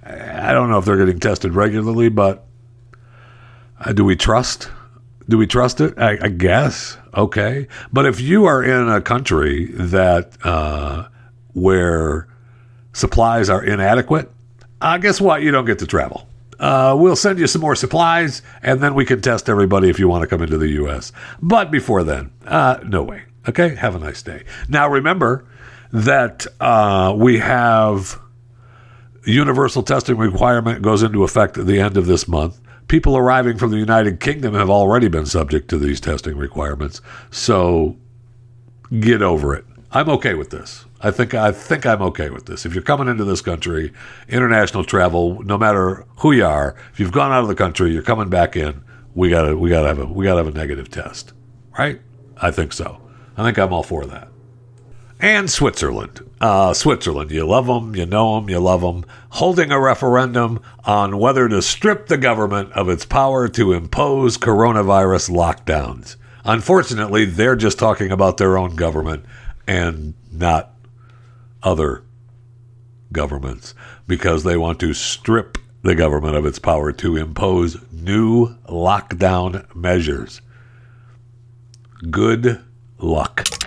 i 0.03 0.53
don't 0.53 0.71
know 0.71 0.79
if 0.79 0.85
they're 0.85 0.97
getting 0.97 1.21
tested 1.21 1.55
regularly 1.55 2.09
but 2.09 2.47
uh, 3.79 3.93
do 3.93 4.05
we 4.05 4.17
trust 4.17 4.71
do 5.29 5.39
we 5.39 5.47
trust 5.47 5.81
it 5.81 5.99
I, 5.99 6.19
I, 6.23 6.29
guess 6.29 6.97
okay 7.15 7.69
but 7.93 8.07
if 8.07 8.21
you 8.21 8.47
are 8.47 8.63
in 8.63 8.89
a 8.89 9.01
country 9.01 9.67
that 9.67 10.37
uh, 10.45 11.09
where 11.53 12.29
supplies 12.93 13.49
are 13.49 13.63
inadequate 13.63 14.31
uh, 14.81 14.97
guess 14.99 15.21
what? 15.21 15.43
You 15.43 15.51
don't 15.51 15.67
get 15.67 15.79
to 15.81 15.87
travel. 15.87 16.27
Uh, 16.59 16.97
we'll 16.99 17.17
send 17.17 17.39
you 17.39 17.47
some 17.47 17.61
more 17.61 17.75
supplies, 17.75 18.43
and 18.63 18.83
then 18.83 18.95
we 18.95 19.05
can 19.05 19.21
test 19.21 19.49
everybody 19.49 19.89
if 19.89 19.99
you 19.99 20.09
want 20.09 20.23
to 20.23 20.27
come 20.27 20.43
into 20.43 20.59
the 20.59 20.69
U.S. 20.69 21.13
But 21.41 21.71
before 21.71 22.03
then, 22.03 22.31
uh, 22.47 22.79
no 22.85 23.03
way. 23.03 23.23
Okay, 23.49 23.75
have 23.75 23.95
a 23.95 23.99
nice 23.99 24.23
day. 24.23 24.45
Now 24.69 24.89
remember 24.89 25.47
that 25.93 26.47
uh, 26.61 27.15
we 27.17 27.39
have 27.39 28.21
universal 29.25 29.83
testing 29.83 30.17
requirement 30.17 30.83
goes 30.83 31.03
into 31.03 31.25
effect 31.25 31.59
at 31.59 31.67
the 31.67 31.81
end 31.81 31.97
of 31.97 32.07
this 32.07 32.29
month. 32.29 32.60
People 32.91 33.17
arriving 33.17 33.57
from 33.57 33.71
the 33.71 33.77
United 33.77 34.19
Kingdom 34.19 34.55
have 34.55 34.69
already 34.69 35.07
been 35.07 35.25
subject 35.25 35.69
to 35.69 35.79
these 35.79 36.01
testing 36.01 36.37
requirements, 36.37 37.01
so 37.31 37.97
get 38.99 39.23
over 39.23 39.55
it. 39.55 39.65
I'm 39.93 40.09
okay 40.09 40.35
with 40.35 40.51
this. 40.51 40.87
I 41.01 41.13
think 41.13 41.33
I 41.33 41.53
think 41.53 41.87
I'm 41.87 42.03
okay 42.03 42.31
with 42.31 42.47
this. 42.47 42.67
If 42.67 42.75
you're 42.75 42.83
coming 42.83 43.07
into 43.07 43.23
this 43.23 43.43
country, 43.43 43.93
international 44.29 44.83
travel, 44.83 45.41
no 45.45 45.57
matter 45.57 46.05
who 46.17 46.33
you 46.33 46.45
are, 46.45 46.75
if 46.93 46.99
you've 46.99 47.13
gone 47.13 47.31
out 47.31 47.43
of 47.43 47.49
the 47.49 47.55
country, 47.55 47.93
you're 47.93 48.03
coming 48.03 48.29
back 48.29 48.57
in. 48.57 48.83
We 49.15 49.31
gotta 49.31 49.57
we 49.57 49.71
gotta 49.71 49.87
have 49.87 50.01
a 50.01 50.07
we 50.07 50.25
gotta 50.25 50.43
have 50.43 50.53
a 50.53 50.59
negative 50.59 50.91
test, 50.91 51.33
right? 51.79 52.01
I 52.39 52.51
think 52.51 52.73
so. 52.73 53.01
I 53.37 53.45
think 53.45 53.57
I'm 53.57 53.73
all 53.73 53.85
for 53.85 54.05
that. 54.07 54.31
And 55.21 55.51
Switzerland. 55.51 56.27
Uh, 56.41 56.73
Switzerland, 56.73 57.31
you 57.31 57.47
love 57.47 57.67
them, 57.67 57.95
you 57.95 58.07
know 58.07 58.37
them, 58.41 58.49
you 58.49 58.59
love 58.59 58.81
them. 58.81 59.05
Holding 59.31 59.71
a 59.71 59.79
referendum 59.79 60.61
on 60.87 61.19
whether 61.19 61.47
to 61.47 61.61
strip 61.61 62.07
the 62.07 62.17
government 62.17 62.73
of 62.73 62.89
its 62.89 63.05
power 63.05 63.47
to 63.49 63.73
impose 63.73 64.39
coronavirus 64.39 65.29
lockdowns. 65.29 66.17
Unfortunately, 66.45 67.27
they're 67.27 67.57
just 67.57 67.79
talking 67.79 68.11
about 68.11 68.39
their 68.39 68.57
own 68.57 68.77
government 68.77 69.27
and 69.67 70.15
not 70.33 70.75
other 71.63 72.03
governments 73.13 73.75
because 74.07 74.43
they 74.43 74.57
want 74.57 74.81
to 74.81 74.95
strip 74.95 75.59
the 75.83 75.95
government 75.95 76.37
of 76.37 76.47
its 76.47 76.59
power 76.59 76.93
to 76.93 77.17
impose 77.17 77.77
new 77.93 78.55
lockdown 78.67 79.75
measures. 79.75 80.41
Good 82.11 82.63
luck. 82.99 83.60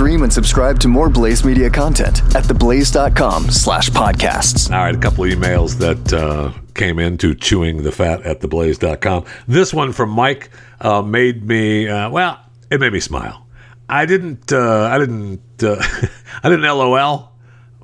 Stream 0.00 0.22
and 0.22 0.32
subscribe 0.32 0.78
to 0.78 0.88
more 0.88 1.10
Blaze 1.10 1.44
Media 1.44 1.68
content 1.68 2.22
at 2.34 2.44
theblaze.com 2.44 3.50
slash 3.50 3.90
podcasts. 3.90 4.72
All 4.72 4.82
right, 4.82 4.94
a 4.94 4.98
couple 4.98 5.24
emails 5.24 5.76
that 5.76 6.10
uh, 6.14 6.52
came 6.72 6.98
in 6.98 7.18
to 7.18 7.34
chewing 7.34 7.82
the 7.82 7.92
fat 7.92 8.22
at 8.22 8.40
theblaze.com. 8.40 9.26
This 9.46 9.74
one 9.74 9.92
from 9.92 10.08
Mike 10.08 10.48
uh, 10.80 11.02
made 11.02 11.46
me, 11.46 11.86
uh, 11.86 12.08
well, 12.08 12.40
it 12.70 12.80
made 12.80 12.94
me 12.94 13.00
smile. 13.00 13.46
I 13.90 14.06
didn't, 14.06 14.50
uh, 14.54 14.88
I 14.90 14.96
didn't, 14.96 15.42
uh, 15.62 15.76
I 16.42 16.48
didn't 16.48 16.62
LOL, 16.62 17.32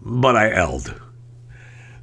but 0.01 0.37
I 0.37 0.65
L'd. 0.65 0.99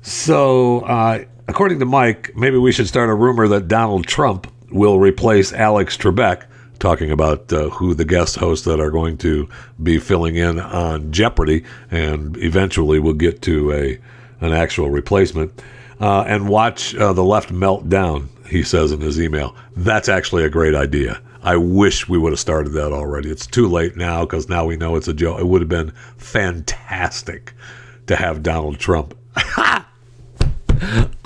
So, 0.04 0.82
uh, 0.82 1.24
according 1.48 1.80
to 1.80 1.86
Mike, 1.86 2.34
maybe 2.36 2.60
we 2.60 2.72
should 2.72 2.88
start 2.88 3.10
a 3.10 3.16
rumor 3.16 3.48
that 3.48 3.68
Donald 3.68 4.06
Trump 4.06 4.46
will 4.70 5.00
replace 5.00 5.52
Alex 5.52 5.98
Trebek 5.98 6.44
talking 6.84 7.12
about 7.12 7.52
uh, 7.54 7.70
who 7.70 7.94
the 7.94 8.04
guest 8.04 8.36
hosts 8.36 8.66
that 8.66 8.82
are 8.82 8.92
going 8.92 9.18
to 9.18 9.48
be 9.82 9.98
filling 9.98 10.36
in 10.36 10.60
on 10.60 11.14
Jeopardy, 11.14 11.64
and 11.90 12.36
eventually 12.38 13.00
we'll 13.00 13.14
get 13.14 13.42
to 13.44 13.72
a 13.72 13.98
an 14.42 14.52
actual 14.52 14.90
replacement. 14.90 15.62
Uh, 16.02 16.24
and 16.28 16.50
watch 16.50 16.94
uh, 16.96 17.14
the 17.14 17.24
left 17.24 17.52
melt 17.52 17.88
down. 17.88 18.28
He 18.50 18.64
says 18.64 18.92
in 18.92 19.00
his 19.00 19.18
email. 19.18 19.56
That's 19.78 20.10
actually 20.10 20.44
a 20.44 20.50
great 20.50 20.76
idea. 20.76 21.22
I 21.42 21.56
wish 21.56 22.10
we 22.10 22.18
would 22.18 22.34
have 22.34 22.40
started 22.40 22.72
that 22.72 22.92
already. 22.92 23.30
It's 23.30 23.48
too 23.48 23.70
late 23.70 23.96
now 23.96 24.26
because 24.26 24.50
now 24.50 24.66
we 24.66 24.76
know 24.76 24.98
it's 24.98 25.08
a 25.08 25.14
joke. 25.14 25.40
It 25.40 25.48
would 25.48 25.62
have 25.62 25.70
been 25.70 25.94
fantastic 26.18 27.54
to 28.08 28.18
have 28.18 28.44
Donald 28.44 28.78
Trump. 28.80 29.18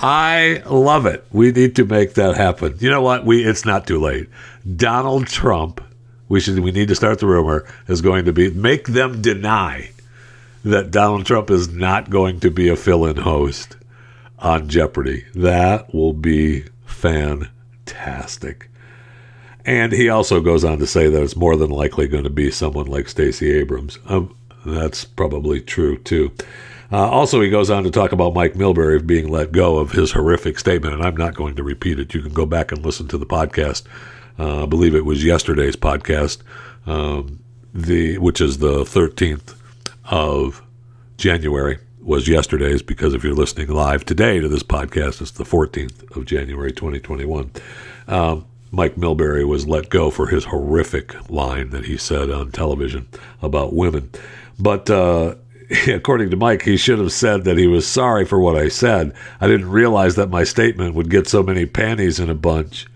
I 0.00 0.62
love 0.66 1.06
it. 1.06 1.24
We 1.32 1.52
need 1.52 1.76
to 1.76 1.84
make 1.84 2.14
that 2.14 2.36
happen. 2.36 2.76
You 2.80 2.90
know 2.90 3.02
what? 3.02 3.24
We 3.24 3.44
it's 3.44 3.64
not 3.64 3.86
too 3.86 4.00
late. 4.00 4.28
Donald 4.76 5.26
Trump, 5.26 5.80
we 6.28 6.40
should 6.40 6.58
we 6.60 6.72
need 6.72 6.88
to 6.88 6.94
start 6.94 7.18
the 7.18 7.26
rumor 7.26 7.66
is 7.86 8.00
going 8.00 8.24
to 8.26 8.32
be 8.32 8.50
make 8.50 8.88
them 8.88 9.22
deny 9.22 9.90
that 10.64 10.90
Donald 10.90 11.26
Trump 11.26 11.50
is 11.50 11.68
not 11.68 12.10
going 12.10 12.40
to 12.40 12.50
be 12.50 12.68
a 12.68 12.76
fill-in 12.76 13.16
host 13.16 13.76
on 14.38 14.68
Jeopardy. 14.68 15.24
That 15.34 15.94
will 15.94 16.12
be 16.12 16.64
fantastic. 16.84 18.68
And 19.64 19.92
he 19.92 20.08
also 20.08 20.40
goes 20.40 20.64
on 20.64 20.78
to 20.78 20.86
say 20.86 21.08
that 21.08 21.22
it's 21.22 21.36
more 21.36 21.56
than 21.56 21.70
likely 21.70 22.08
going 22.08 22.24
to 22.24 22.30
be 22.30 22.50
someone 22.50 22.86
like 22.86 23.08
Stacey 23.08 23.52
Abrams. 23.52 23.98
Um, 24.06 24.34
that's 24.64 25.04
probably 25.04 25.60
true 25.60 25.98
too. 25.98 26.32
Uh, 26.90 27.08
also, 27.08 27.40
he 27.40 27.50
goes 27.50 27.68
on 27.68 27.84
to 27.84 27.90
talk 27.90 28.12
about 28.12 28.32
Mike 28.32 28.54
Milbury 28.54 29.04
being 29.04 29.28
let 29.28 29.52
go 29.52 29.76
of 29.76 29.92
his 29.92 30.12
horrific 30.12 30.58
statement, 30.58 30.94
and 30.94 31.02
I'm 31.02 31.16
not 31.16 31.34
going 31.34 31.54
to 31.56 31.62
repeat 31.62 31.98
it. 31.98 32.14
You 32.14 32.22
can 32.22 32.32
go 32.32 32.46
back 32.46 32.72
and 32.72 32.84
listen 32.84 33.08
to 33.08 33.18
the 33.18 33.26
podcast. 33.26 33.84
Uh, 34.38 34.62
I 34.62 34.66
believe 34.66 34.94
it 34.94 35.04
was 35.04 35.24
yesterday's 35.24 35.76
podcast, 35.76 36.38
um, 36.86 37.40
the 37.74 38.18
which 38.18 38.40
is 38.40 38.58
the 38.58 38.84
13th 38.84 39.54
of 40.06 40.62
January 41.18 41.78
was 42.00 42.26
yesterday's 42.26 42.80
because 42.80 43.12
if 43.12 43.22
you're 43.22 43.34
listening 43.34 43.68
live 43.68 44.04
today 44.04 44.40
to 44.40 44.48
this 44.48 44.62
podcast, 44.62 45.20
it's 45.20 45.32
the 45.32 45.44
14th 45.44 46.16
of 46.16 46.24
January 46.24 46.72
2021. 46.72 47.50
Um, 48.06 48.46
Mike 48.70 48.96
Milbury 48.96 49.46
was 49.46 49.66
let 49.66 49.90
go 49.90 50.10
for 50.10 50.28
his 50.28 50.44
horrific 50.44 51.30
line 51.30 51.70
that 51.70 51.84
he 51.84 51.96
said 51.96 52.30
on 52.30 52.50
television 52.50 53.08
about 53.42 53.74
women. 53.74 54.10
But 54.58 54.88
uh, 54.88 55.34
according 55.88 56.30
to 56.30 56.36
Mike, 56.36 56.62
he 56.62 56.76
should 56.76 56.98
have 56.98 57.12
said 57.12 57.44
that 57.44 57.58
he 57.58 57.66
was 57.66 57.86
sorry 57.86 58.24
for 58.24 58.40
what 58.40 58.56
I 58.56 58.68
said. 58.68 59.14
I 59.40 59.46
didn't 59.46 59.70
realize 59.70 60.16
that 60.16 60.30
my 60.30 60.44
statement 60.44 60.94
would 60.94 61.10
get 61.10 61.28
so 61.28 61.42
many 61.42 61.66
panties 61.66 62.18
in 62.18 62.30
a 62.30 62.34
bunch. 62.34 62.86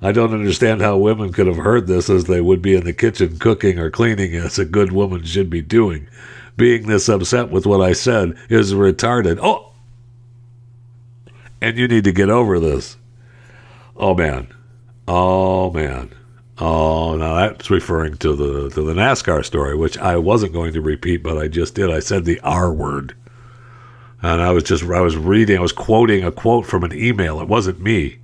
I 0.00 0.12
don't 0.12 0.34
understand 0.34 0.80
how 0.80 0.96
women 0.96 1.32
could 1.32 1.46
have 1.46 1.56
heard 1.56 1.86
this 1.86 2.10
as 2.10 2.24
they 2.24 2.40
would 2.40 2.62
be 2.62 2.74
in 2.74 2.84
the 2.84 2.92
kitchen 2.92 3.38
cooking 3.38 3.78
or 3.78 3.90
cleaning 3.90 4.34
as 4.34 4.58
a 4.58 4.64
good 4.64 4.92
woman 4.92 5.24
should 5.24 5.50
be 5.50 5.62
doing. 5.62 6.08
Being 6.56 6.86
this 6.86 7.08
upset 7.08 7.50
with 7.50 7.66
what 7.66 7.80
I 7.80 7.92
said 7.92 8.36
is 8.48 8.74
retarded. 8.74 9.38
Oh! 9.40 9.72
And 11.60 11.78
you 11.78 11.86
need 11.88 12.04
to 12.04 12.12
get 12.12 12.30
over 12.30 12.58
this. 12.58 12.96
Oh, 13.96 14.14
man. 14.14 14.48
Oh, 15.06 15.70
man. 15.70 16.10
Oh, 16.58 17.16
now 17.16 17.34
that's 17.34 17.70
referring 17.70 18.18
to 18.18 18.36
the 18.36 18.70
to 18.70 18.82
the 18.82 18.94
NASCAR 18.94 19.44
story, 19.44 19.74
which 19.76 19.96
I 19.98 20.16
wasn't 20.16 20.52
going 20.52 20.72
to 20.74 20.80
repeat, 20.80 21.22
but 21.22 21.38
I 21.38 21.48
just 21.48 21.74
did. 21.74 21.90
I 21.90 22.00
said 22.00 22.24
the 22.24 22.40
R 22.40 22.72
word, 22.72 23.16
and 24.20 24.42
I 24.42 24.50
was 24.50 24.64
just 24.64 24.84
I 24.84 25.00
was 25.00 25.16
reading, 25.16 25.58
I 25.58 25.62
was 25.62 25.72
quoting 25.72 26.24
a 26.24 26.30
quote 26.30 26.66
from 26.66 26.84
an 26.84 26.92
email. 26.92 27.40
It 27.40 27.48
wasn't 27.48 27.80
me 27.80 28.18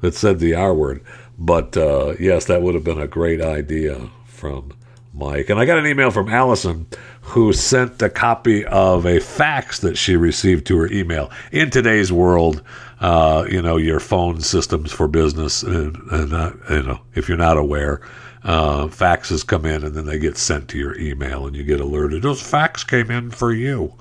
that 0.00 0.14
said 0.14 0.38
the 0.38 0.54
R 0.54 0.74
word, 0.74 1.02
but 1.38 1.76
uh, 1.76 2.14
yes, 2.18 2.46
that 2.46 2.62
would 2.62 2.74
have 2.74 2.84
been 2.84 3.00
a 3.00 3.06
great 3.06 3.42
idea 3.42 4.08
from 4.24 4.72
Mike. 5.12 5.50
And 5.50 5.60
I 5.60 5.66
got 5.66 5.78
an 5.78 5.86
email 5.86 6.10
from 6.10 6.28
Allison 6.28 6.86
who 7.20 7.52
sent 7.52 8.00
a 8.00 8.08
copy 8.08 8.64
of 8.64 9.04
a 9.04 9.20
fax 9.20 9.80
that 9.80 9.98
she 9.98 10.16
received 10.16 10.66
to 10.68 10.78
her 10.78 10.90
email. 10.90 11.30
In 11.52 11.70
today's 11.70 12.10
world, 12.10 12.62
uh, 13.00 13.46
you 13.50 13.62
know, 13.62 13.76
your 13.76 14.00
phone 14.00 14.40
systems 14.40 14.92
for 14.92 15.08
business, 15.08 15.62
and, 15.62 15.96
and 16.10 16.32
uh, 16.32 16.52
you 16.70 16.82
know, 16.82 17.00
if 17.14 17.28
you're 17.28 17.38
not 17.38 17.56
aware, 17.56 18.00
uh, 18.44 18.86
faxes 18.86 19.46
come 19.46 19.66
in 19.66 19.84
and 19.84 19.94
then 19.94 20.06
they 20.06 20.18
get 20.18 20.36
sent 20.36 20.68
to 20.68 20.78
your 20.78 20.98
email, 20.98 21.46
and 21.46 21.54
you 21.54 21.64
get 21.64 21.80
alerted. 21.80 22.22
Those 22.22 22.42
fax 22.42 22.84
came 22.84 23.10
in 23.10 23.30
for 23.30 23.52
you. 23.52 23.94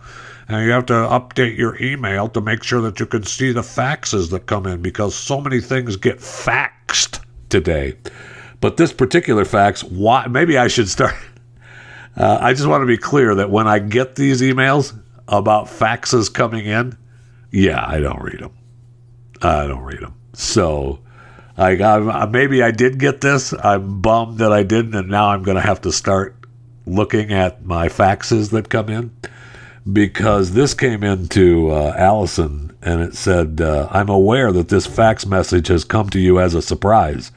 And 0.50 0.66
you 0.66 0.72
have 0.72 0.86
to 0.86 0.94
update 0.94 1.58
your 1.58 1.82
email 1.82 2.30
to 2.30 2.40
make 2.40 2.64
sure 2.64 2.80
that 2.82 3.02
you 3.02 3.06
can 3.06 3.24
see 3.24 3.52
the 3.52 3.62
faxes 3.62 4.30
that 4.30 4.46
come 4.46 4.66
in 4.66 4.82
because 4.82 5.14
so 5.14 5.42
many 5.42 5.60
things 5.60 5.98
get 5.98 6.20
faxed 6.20 7.22
today. 7.50 7.96
But 8.62 8.78
this 8.78 8.94
particular 8.94 9.44
fax, 9.44 9.84
why? 9.84 10.28
Maybe 10.28 10.58
I 10.58 10.68
should 10.68 10.90
start. 10.90 11.16
Uh, 12.16 12.36
I 12.42 12.54
just 12.54 12.68
want 12.68 12.82
to 12.82 12.88
be 12.88 12.98
clear 12.98 13.36
that 13.36 13.52
when 13.52 13.68
I 13.68 13.78
get 13.78 14.16
these 14.16 14.42
emails 14.42 15.00
about 15.28 15.68
faxes 15.68 16.34
coming 16.34 16.66
in, 16.66 16.98
yeah, 17.52 17.86
I 17.88 18.00
don't 18.00 18.20
read 18.20 18.40
them. 18.40 18.58
I 19.42 19.68
don't 19.68 19.84
read 19.84 20.02
them. 20.02 20.16
So, 20.34 21.00
I 21.58 21.76
got 21.76 22.32
maybe 22.32 22.62
I 22.62 22.72
did 22.72 23.00
get 23.00 23.22
this. 23.22 23.54
I'm 23.54 24.02
bummed 24.02 24.40
that 24.40 24.52
I 24.52 24.64
didn't, 24.64 24.96
and 24.96 25.10
now 25.10 25.30
I'm 25.30 25.44
going 25.44 25.56
to 25.56 25.62
have 25.62 25.82
to 25.82 25.92
start 25.92 26.36
looking 26.86 27.34
at 27.34 27.66
my 27.66 27.90
faxes 27.90 28.52
that 28.52 28.70
come 28.70 28.90
in 28.90 29.12
because 29.92 30.54
this 30.54 30.74
came 30.74 31.04
into 31.04 31.72
uh, 31.72 31.94
Allison 31.98 32.76
and 32.82 33.02
it 33.02 33.16
said, 33.16 33.60
uh, 33.60 33.88
"I'm 33.92 34.10
aware 34.10 34.52
that 34.52 34.70
this 34.70 34.86
fax 34.86 35.26
message 35.26 35.68
has 35.68 35.84
come 35.84 36.10
to 36.10 36.20
you 36.20 36.40
as 36.40 36.54
a 36.54 36.62
surprise." 36.62 37.32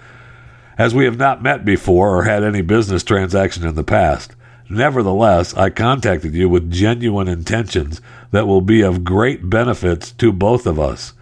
as 0.80 0.94
we 0.94 1.04
have 1.04 1.18
not 1.18 1.42
met 1.42 1.62
before 1.62 2.16
or 2.16 2.22
had 2.22 2.42
any 2.42 2.62
business 2.62 3.04
transaction 3.04 3.66
in 3.66 3.74
the 3.74 3.84
past. 3.84 4.34
Nevertheless, 4.70 5.52
I 5.52 5.68
contacted 5.68 6.32
you 6.32 6.48
with 6.48 6.70
genuine 6.70 7.28
intentions 7.28 8.00
that 8.30 8.46
will 8.46 8.62
be 8.62 8.80
of 8.80 9.04
great 9.04 9.50
benefits 9.50 10.10
to 10.12 10.32
both 10.32 10.66
of 10.66 10.80
us. 10.80 11.12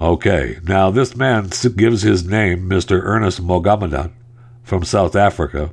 Okay, 0.00 0.58
now 0.62 0.90
this 0.90 1.14
man 1.14 1.50
gives 1.76 2.02
his 2.02 2.24
name, 2.24 2.70
Mr. 2.70 3.02
Ernest 3.02 3.42
Mogammadan, 3.42 4.12
from 4.62 4.82
South 4.82 5.14
Africa, 5.14 5.72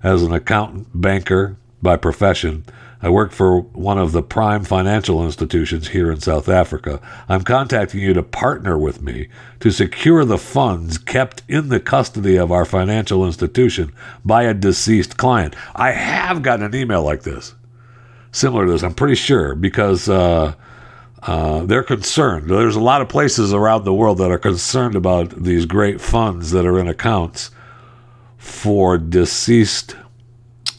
as 0.00 0.22
an 0.22 0.32
accountant, 0.32 0.88
banker 0.94 1.56
by 1.82 1.96
profession, 1.96 2.64
I 3.04 3.10
work 3.10 3.32
for 3.32 3.60
one 3.60 3.98
of 3.98 4.12
the 4.12 4.22
prime 4.22 4.64
financial 4.64 5.22
institutions 5.26 5.88
here 5.88 6.10
in 6.10 6.20
South 6.20 6.48
Africa. 6.48 7.02
I'm 7.28 7.42
contacting 7.42 8.00
you 8.00 8.14
to 8.14 8.22
partner 8.22 8.78
with 8.78 9.02
me 9.02 9.28
to 9.60 9.70
secure 9.70 10.24
the 10.24 10.38
funds 10.38 10.96
kept 10.96 11.42
in 11.46 11.68
the 11.68 11.80
custody 11.80 12.36
of 12.36 12.50
our 12.50 12.64
financial 12.64 13.26
institution 13.26 13.92
by 14.24 14.44
a 14.44 14.54
deceased 14.54 15.18
client. 15.18 15.54
I 15.74 15.90
have 15.90 16.42
gotten 16.42 16.64
an 16.64 16.74
email 16.74 17.02
like 17.02 17.24
this, 17.24 17.54
similar 18.32 18.64
to 18.64 18.72
this, 18.72 18.82
I'm 18.82 18.94
pretty 18.94 19.16
sure, 19.16 19.54
because 19.54 20.08
uh, 20.08 20.54
uh, 21.26 21.64
they're 21.64 21.82
concerned. 21.82 22.48
There's 22.48 22.76
a 22.76 22.80
lot 22.80 23.00
of 23.02 23.08
places 23.08 23.52
around 23.52 23.84
the 23.84 23.94
world 23.94 24.18
that 24.18 24.30
are 24.30 24.38
concerned 24.38 24.94
about 24.94 25.42
these 25.42 25.66
great 25.66 26.00
funds 26.00 26.50
that 26.52 26.66
are 26.66 26.78
in 26.78 26.88
accounts 26.88 27.50
for 28.36 28.98
deceased. 28.98 29.96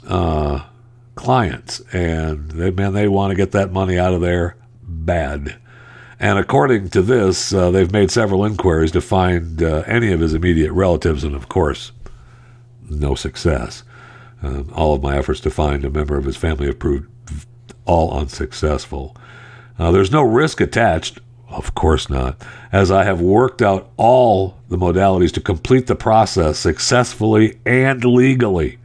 Uh, 0.07 0.63
clients, 1.15 1.79
and 1.91 2.51
they 2.51 2.69
man 2.69 2.93
they 2.93 3.07
want 3.07 3.31
to 3.31 3.35
get 3.35 3.51
that 3.51 3.71
money 3.71 3.97
out 3.97 4.13
of 4.13 4.21
there 4.21 4.55
bad. 4.83 5.55
And 6.19 6.37
according 6.37 6.89
to 6.89 7.01
this, 7.01 7.53
uh, 7.53 7.71
they've 7.71 7.91
made 7.91 8.11
several 8.11 8.45
inquiries 8.45 8.91
to 8.91 9.01
find 9.01 9.61
uh, 9.61 9.83
any 9.85 10.11
of 10.11 10.19
his 10.19 10.33
immediate 10.33 10.71
relatives, 10.71 11.23
and 11.23 11.35
of 11.35 11.49
course, 11.49 11.91
no 12.89 13.15
success. 13.15 13.83
Uh, 14.43 14.63
all 14.73 14.93
of 14.93 15.01
my 15.01 15.17
efforts 15.17 15.39
to 15.41 15.49
find 15.49 15.83
a 15.83 15.89
member 15.89 16.17
of 16.17 16.25
his 16.25 16.37
family 16.37 16.67
have 16.67 16.79
proved 16.79 17.09
all 17.85 18.17
unsuccessful. 18.17 19.15
Uh, 19.78 19.91
there's 19.91 20.11
no 20.11 20.21
risk 20.21 20.61
attached, 20.61 21.19
of 21.49 21.76
course 21.76 22.09
not, 22.09 22.41
as 22.71 22.91
I 22.91 23.03
have 23.03 23.21
worked 23.21 23.61
out 23.61 23.89
all 23.97 24.57
the 24.69 24.78
modalities 24.78 25.32
to 25.34 25.41
complete 25.41 25.88
the 25.88 25.95
process 25.95 26.59
successfully 26.59 27.59
and 27.65 28.03
legally. 28.03 28.78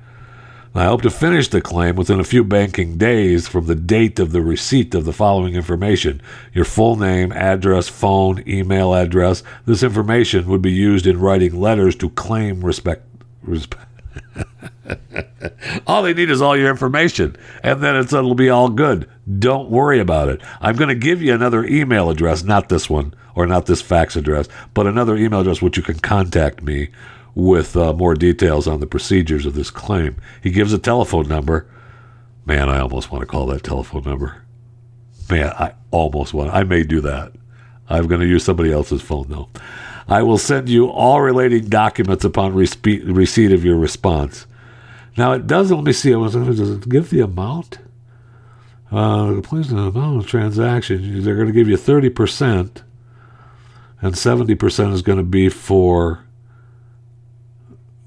I 0.73 0.85
hope 0.85 1.03
to 1.03 1.11
finish 1.11 1.49
the 1.49 1.61
claim 1.61 1.97
within 1.97 2.21
a 2.21 2.25
few 2.25 2.45
banking 2.45 2.97
days 2.97 3.49
from 3.49 3.67
the 3.67 3.75
date 3.75 4.21
of 4.21 4.31
the 4.31 4.41
receipt 4.41 4.95
of 4.95 5.05
the 5.05 5.13
following 5.13 5.57
information 5.57 6.23
your 6.55 6.65
full 6.65 6.95
name, 6.95 7.33
address, 7.33 7.89
phone, 7.89 8.45
email 8.47 8.95
address. 8.95 9.43
This 9.67 9.83
information 9.83 10.47
would 10.47 10.63
be 10.63 10.71
used 10.71 11.09
in 11.09 11.19
writing 11.19 11.61
letters 11.61 11.97
to 11.97 12.11
claim 12.11 12.65
respect. 12.65 13.05
respect. 13.43 13.90
all 15.87 16.03
they 16.03 16.15
need 16.15 16.31
is 16.31 16.43
all 16.43 16.57
your 16.57 16.71
information, 16.71 17.37
and 17.63 17.83
then 17.83 17.97
it'll 17.97 18.35
be 18.35 18.51
all 18.51 18.69
good. 18.69 19.09
Don't 19.39 19.71
worry 19.71 20.01
about 20.01 20.29
it. 20.29 20.41
I'm 20.61 20.77
going 20.77 20.89
to 20.89 20.95
give 20.95 21.23
you 21.23 21.35
another 21.35 21.65
email 21.65 22.11
address, 22.11 22.43
not 22.43 22.69
this 22.69 22.91
one 22.91 23.15
or 23.35 23.47
not 23.47 23.67
this 23.67 23.83
fax 23.83 24.17
address, 24.17 24.49
but 24.75 24.87
another 24.87 25.17
email 25.17 25.41
address 25.41 25.63
which 25.63 25.77
you 25.77 25.83
can 25.83 25.99
contact 25.99 26.63
me 26.63 26.89
with 27.35 27.77
uh, 27.77 27.93
more 27.93 28.15
details 28.15 28.67
on 28.67 28.81
the 28.81 28.87
procedures 28.87 29.47
of 29.47 29.55
this 29.55 29.71
claim. 29.71 30.17
He 30.43 30.51
gives 30.51 30.73
a 30.73 30.79
telephone 30.79 31.29
number. 31.29 31.67
Man, 32.45 32.69
I 32.69 32.81
almost 32.81 33.13
want 33.13 33.23
to 33.23 33.27
call 33.27 33.47
that 33.47 33.63
telephone 33.63 34.03
number. 34.03 34.43
Man, 35.31 35.53
I 35.59 35.75
almost 35.91 36.35
want. 36.35 36.51
I 36.53 36.65
may 36.65 36.83
do 36.83 37.01
that. 37.03 37.33
I'm 37.89 38.07
going 38.07 38.21
to 38.21 38.27
use 38.27 38.45
somebody 38.45 38.73
else's 38.73 39.03
phone 39.03 39.27
though. 39.29 39.49
I 40.09 40.23
will 40.23 40.39
send 40.39 40.69
you 40.69 40.89
all 40.89 41.21
relating 41.21 41.69
documents 41.69 42.25
upon 42.25 42.55
receipt 42.55 43.53
of 43.53 43.65
your 43.65 43.77
response. 43.77 44.47
Now 45.17 45.33
it 45.33 45.47
does. 45.47 45.71
Let 45.71 45.85
me 45.85 45.93
see. 45.93 46.11
Does 46.11 46.35
it 46.35 46.89
give 46.89 47.11
the 47.11 47.21
amount? 47.21 47.79
Uh, 48.91 49.41
the 49.41 49.77
amount 49.77 50.19
of 50.19 50.27
transaction. 50.27 51.23
They're 51.23 51.37
going 51.37 51.47
to 51.47 51.53
give 51.53 51.69
you 51.69 51.77
thirty 51.77 52.11
percent, 52.11 52.83
and 54.01 54.17
seventy 54.19 54.55
percent 54.55 54.93
is 54.95 55.03
going 55.03 55.19
to 55.19 55.25
be 55.25 55.49
for 55.49 56.25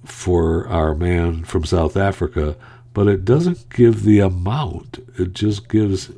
for 0.04 0.68
our 0.68 0.94
man 0.94 1.44
from 1.46 1.64
South 1.64 1.96
Africa, 1.96 2.58
but 2.94 3.08
it 3.08 3.24
doesn't 3.24 3.70
give 3.70 4.04
the 4.04 4.20
amount. 4.20 5.00
It 5.18 5.34
just 5.34 5.70
gives. 5.70 6.12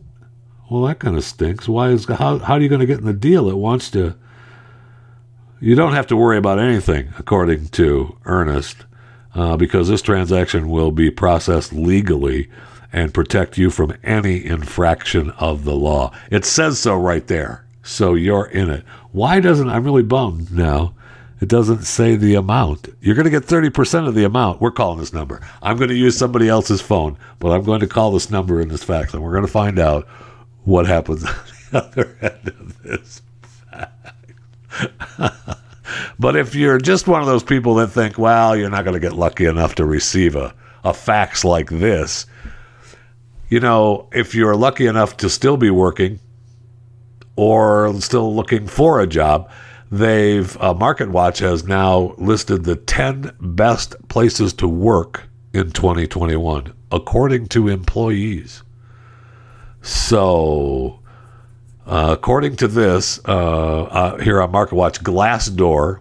Well, 0.69 0.83
that 0.83 0.99
kind 0.99 1.15
of 1.15 1.23
stinks. 1.23 1.67
Why 1.67 1.89
is 1.89 2.05
how 2.05 2.39
how 2.39 2.55
are 2.55 2.61
you 2.61 2.69
going 2.69 2.81
to 2.81 2.87
get 2.87 2.99
in 2.99 3.05
the 3.05 3.13
deal? 3.13 3.49
It 3.49 3.57
wants 3.57 3.91
to. 3.91 4.15
You 5.59 5.75
don't 5.75 5.93
have 5.93 6.07
to 6.07 6.17
worry 6.17 6.37
about 6.37 6.59
anything, 6.59 7.13
according 7.17 7.69
to 7.69 8.17
Ernest, 8.25 8.84
uh, 9.35 9.55
because 9.57 9.87
this 9.87 10.01
transaction 10.01 10.69
will 10.69 10.91
be 10.91 11.11
processed 11.11 11.73
legally 11.73 12.49
and 12.91 13.13
protect 13.13 13.57
you 13.57 13.69
from 13.69 13.95
any 14.03 14.43
infraction 14.43 15.29
of 15.31 15.63
the 15.63 15.75
law. 15.75 16.11
It 16.31 16.45
says 16.45 16.79
so 16.79 16.95
right 16.95 17.27
there. 17.27 17.65
So 17.83 18.15
you're 18.15 18.47
in 18.47 18.69
it. 18.69 18.83
Why 19.11 19.39
doesn't 19.39 19.69
I'm 19.69 19.83
really 19.83 20.03
bummed 20.03 20.51
now 20.51 20.95
it 21.41 21.49
doesn't 21.49 21.83
say 21.83 22.15
the 22.15 22.35
amount. 22.35 22.87
You're 23.01 23.15
going 23.15 23.25
to 23.25 23.29
get 23.29 23.43
30% 23.43 24.07
of 24.07 24.15
the 24.15 24.23
amount. 24.23 24.61
We're 24.61 24.71
calling 24.71 24.99
this 24.99 25.13
number. 25.13 25.45
I'm 25.61 25.77
going 25.77 25.89
to 25.89 25.95
use 25.95 26.17
somebody 26.17 26.47
else's 26.47 26.81
phone, 26.81 27.17
but 27.39 27.51
I'm 27.51 27.63
going 27.63 27.81
to 27.81 27.87
call 27.87 28.11
this 28.11 28.31
number 28.31 28.61
in 28.61 28.69
this 28.69 28.83
fax, 28.83 29.13
and 29.13 29.21
we're 29.21 29.31
going 29.31 29.45
to 29.45 29.51
find 29.51 29.77
out 29.77 30.07
what 30.63 30.87
happens 30.87 31.25
on 31.25 31.33
the 31.71 31.83
other 31.83 32.17
end 32.21 32.47
of 32.47 32.81
this 32.83 33.21
but 36.19 36.35
if 36.35 36.55
you're 36.55 36.77
just 36.77 37.07
one 37.07 37.21
of 37.21 37.27
those 37.27 37.43
people 37.43 37.75
that 37.75 37.87
think, 37.87 38.17
well, 38.17 38.55
you're 38.55 38.69
not 38.69 38.83
going 38.83 38.93
to 38.93 38.99
get 38.99 39.13
lucky 39.13 39.45
enough 39.45 39.75
to 39.75 39.85
receive 39.85 40.35
a, 40.35 40.53
a 40.83 40.93
fax 40.93 41.43
like 41.43 41.69
this, 41.69 42.25
you 43.49 43.59
know, 43.59 44.07
if 44.11 44.33
you're 44.33 44.55
lucky 44.55 44.87
enough 44.87 45.17
to 45.17 45.29
still 45.29 45.57
be 45.57 45.69
working 45.69 46.19
or 47.35 47.93
still 48.01 48.35
looking 48.35 48.67
for 48.67 48.99
a 48.99 49.07
job, 49.07 49.49
they've 49.91 50.59
uh, 50.61 50.73
Market 50.73 51.09
Watch 51.09 51.39
has 51.39 51.65
now 51.65 52.15
listed 52.17 52.63
the 52.63 52.75
10 52.75 53.35
best 53.39 53.95
places 54.07 54.53
to 54.53 54.67
work 54.67 55.23
in 55.53 55.71
2021 55.71 56.73
according 56.91 57.47
to 57.47 57.67
employees. 57.67 58.63
So, 59.81 60.99
uh, 61.85 62.09
according 62.11 62.55
to 62.57 62.67
this, 62.67 63.19
uh, 63.27 63.83
uh 63.83 64.17
here 64.17 64.41
on 64.41 64.51
Market 64.51 64.75
Watch, 64.75 65.01
Glassdoor 65.01 65.99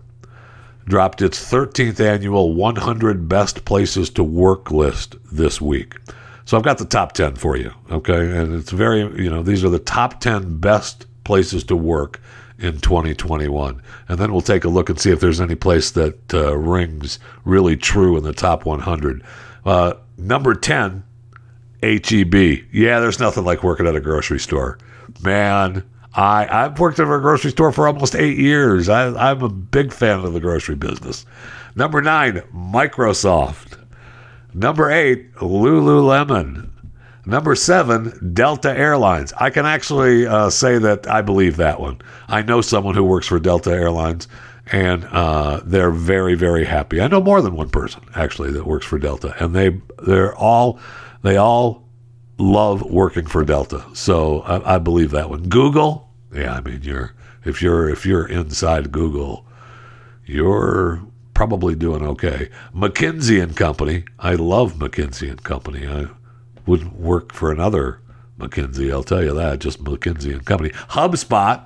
dropped 0.87 1.23
its 1.23 1.39
13th 1.51 2.01
annual 2.01 2.55
100 2.55 3.29
best 3.29 3.65
places 3.65 4.11
to 4.11 4.23
work 4.23 4.71
list 4.71 5.17
this 5.33 5.61
week. 5.61 5.97
So 6.45 6.57
I've 6.57 6.63
got 6.63 6.79
the 6.79 6.85
top 6.85 7.13
10 7.13 7.37
for 7.37 7.57
you, 7.57 7.73
okay? 7.91 8.37
And 8.37 8.55
it's 8.55 8.71
very, 8.71 9.01
you 9.23 9.31
know, 9.31 9.43
these 9.43 9.65
are 9.65 9.71
the 9.71 9.79
top 9.79 10.21
10 10.21 10.59
best 10.59 11.07
places 11.25 11.65
to 11.65 11.77
work 11.77 12.21
in 12.59 12.79
2021. 12.81 13.83
And 14.09 14.19
then 14.19 14.31
we'll 14.31 14.43
take 14.43 14.65
a 14.65 14.69
look 14.69 14.91
and 14.91 15.01
see 15.01 15.11
if 15.11 15.21
there's 15.21 15.41
any 15.41 15.55
place 15.55 15.91
that 15.93 16.35
uh, 16.35 16.55
rings 16.57 17.19
really 17.45 17.77
true 17.77 18.17
in 18.17 18.25
the 18.25 18.35
top 18.35 18.67
100. 18.67 19.23
Uh, 19.65 19.95
number 20.19 20.55
10, 20.55 21.03
HEB. 21.83 22.35
Yeah, 22.73 23.01
there's 23.01 23.19
nothing 23.19 23.45
like 23.45 23.63
working 23.63 23.87
at 23.87 23.97
a 23.97 24.01
grocery 24.01 24.39
store. 24.39 24.79
Man, 25.23 25.85
I, 26.15 26.47
I've 26.51 26.79
worked 26.79 26.99
at 27.01 27.05
a 27.05 27.19
grocery 27.21 27.51
store 27.51 27.73
for 27.73 27.87
almost 27.87 28.15
eight 28.15 28.39
years. 28.39 28.89
I, 28.89 29.31
I'm 29.31 29.43
a 29.43 29.49
big 29.49 29.93
fan 29.93 30.21
of 30.21 30.33
the 30.33 30.41
grocery 30.41 30.77
business. 30.77 31.27
Number 31.75 32.01
nine, 32.01 32.43
Microsoft. 32.55 33.79
Number 34.53 34.91
eight, 34.91 35.35
Lululemon. 35.37 36.71
Number 37.27 37.55
seven, 37.55 38.33
Delta 38.35 38.71
Airlines. 38.71 39.33
I 39.41 39.51
can 39.51 39.65
actually 39.65 40.27
uh, 40.27 40.51
say 40.51 40.79
that 40.79 41.09
I 41.09 41.23
believe 41.23 41.57
that 41.57 41.81
one. 41.81 42.01
I 42.29 42.43
know 42.43 42.61
someone 42.61 42.95
who 42.95 43.03
works 43.03 43.27
for 43.27 43.41
Delta 43.41 43.71
Airlines, 43.71 44.29
and 44.71 45.05
uh, 45.07 45.61
they're 45.65 45.91
very, 45.91 46.35
very 46.35 46.65
happy. 46.65 47.01
I 47.01 47.09
know 47.09 47.23
more 47.23 47.41
than 47.41 47.57
one 47.57 47.71
person 47.71 48.03
actually 48.15 48.53
that 48.53 48.67
works 48.67 48.87
for 48.87 48.99
Delta, 48.99 49.35
and 49.43 49.55
they 49.55 49.81
they're 50.07 50.37
all 50.37 50.79
they 51.23 51.37
all 51.37 51.84
love 52.39 52.83
working 52.83 53.27
for 53.27 53.45
Delta. 53.45 53.85
So 53.95 54.41
I, 54.41 54.77
I 54.77 54.79
believe 54.79 55.11
that 55.13 55.31
one. 55.31 55.49
Google, 55.49 56.11
yeah, 56.33 56.55
I 56.55 56.61
mean 56.61 56.81
you're 56.83 57.15
if 57.45 57.63
you're 57.63 57.89
if 57.89 58.05
you're 58.07 58.27
inside 58.27 58.93
Google, 58.93 59.47
you're 60.25 61.03
probably 61.35 61.75
doing 61.75 62.03
okay. 62.03 62.49
McKinsey 62.75 63.43
and 63.43 63.57
Company. 63.57 64.05
I 64.19 64.35
love 64.35 64.75
McKinsey 64.75 65.29
and 65.29 65.43
Company. 65.43 65.87
I 65.87 66.07
wouldn't 66.67 66.97
work 66.97 67.33
for 67.33 67.53
another 67.53 68.01
McKinsey. 68.39 68.91
I'll 68.91 69.03
tell 69.03 69.23
you 69.23 69.35
that. 69.35 69.59
Just 69.59 69.83
McKinsey 69.83 70.33
and 70.33 70.45
Company. 70.45 70.71
HubSpot. 70.71 71.63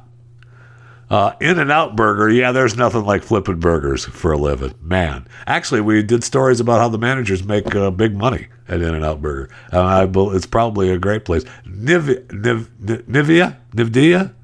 Uh, 1.11 1.32
In 1.40 1.59
and 1.59 1.72
Out 1.72 1.96
Burger, 1.96 2.28
yeah, 2.28 2.52
there's 2.52 2.76
nothing 2.76 3.04
like 3.04 3.22
flipping 3.22 3.59
burgers 3.61 4.04
for 4.04 4.32
a 4.32 4.36
living. 4.36 4.74
Man, 4.82 5.26
actually, 5.46 5.80
we 5.80 6.02
did 6.02 6.22
stories 6.22 6.61
about 6.61 6.80
how 6.80 6.88
the 6.88 6.98
managers 6.98 7.44
make 7.44 7.74
uh, 7.74 7.90
big 7.90 8.14
money 8.14 8.48
at 8.68 8.82
In 8.82 8.94
and 8.94 9.04
Out 9.04 9.22
Burger. 9.22 9.48
Uh, 9.72 10.06
it's 10.32 10.46
probably 10.46 10.90
a 10.90 10.98
great 10.98 11.24
place. 11.24 11.44
Nivea, 11.66 12.26
Niv, 12.26 12.66
Nivea, 13.06 13.56
Nivea, 13.74 14.34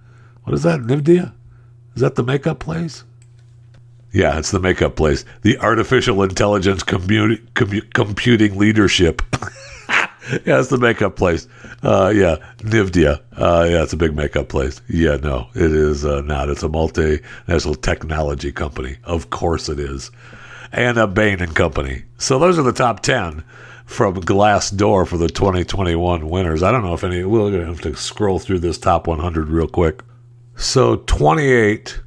what 0.45 0.55
is 0.55 0.63
that? 0.63 0.81
Nivea, 0.81 1.33
is 1.95 2.01
that 2.01 2.15
the 2.15 2.23
makeup 2.23 2.61
place? 2.61 3.05
Yeah, 4.13 4.39
it's 4.39 4.51
the 4.53 4.61
makeup 4.61 4.97
place. 4.97 5.25
The 5.43 5.59
artificial 5.59 6.23
intelligence 6.23 6.83
commu- 6.83 7.43
commu- 7.55 7.93
computing 7.93 8.57
leadership. 8.57 9.21
yeah, 10.47 10.59
it's 10.59 10.69
the 10.69 10.79
makeup 10.79 11.17
place. 11.17 11.47
Uh, 11.83 12.13
yeah, 12.15 12.37
Nivea. 12.59 13.21
Uh, 13.37 13.67
yeah, 13.69 13.83
it's 13.83 13.93
a 13.93 13.97
big 13.97 14.15
makeup 14.15 14.49
place. 14.49 14.81
Yeah, 14.89 15.17
no, 15.17 15.49
it 15.55 15.73
is 15.73 16.05
uh, 16.05 16.23
not. 16.23 16.49
It's 16.49 16.63
a 16.63 16.69
multinational 16.69 17.81
technology 17.81 18.53
company. 18.53 18.97
Of 19.05 19.31
course 19.31 19.69
it 19.69 19.79
is. 19.79 20.11
And 20.73 20.99
a 20.99 21.07
Bain 21.07 21.41
and 21.41 21.55
Company. 21.55 22.05
So 22.19 22.39
those 22.39 22.59
are 22.59 22.63
the 22.63 22.73
top 22.73 23.01
10 23.01 23.45
from 23.85 24.17
Glassdoor 24.17 25.07
for 25.07 25.19
the 25.19 25.29
2021 25.29 26.29
winners. 26.29 26.63
I 26.63 26.73
don't 26.73 26.83
know 26.83 26.95
if 26.95 27.05
any, 27.05 27.23
we're 27.23 27.51
going 27.51 27.61
to 27.61 27.67
have 27.67 27.81
to 27.83 27.95
scroll 27.95 28.39
through 28.39 28.61
this 28.61 28.79
top 28.79 29.07
100 29.07 29.49
real 29.49 29.69
quick. 29.69 30.03
So 30.57 30.97
28 30.97 32.01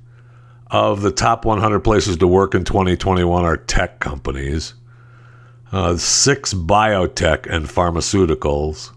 of 0.72 1.02
the 1.02 1.12
top 1.12 1.46
100 1.46 1.82
places 1.82 2.18
to 2.18 2.28
work 2.28 2.56
in 2.56 2.64
2021 2.64 3.46
are 3.46 3.58
tech 3.58 4.00
companies 4.00 4.74
uh, 5.72 5.98
six 5.98 6.54
biotech 6.54 7.46
and 7.52 7.66
pharmaceuticals. 7.66 8.92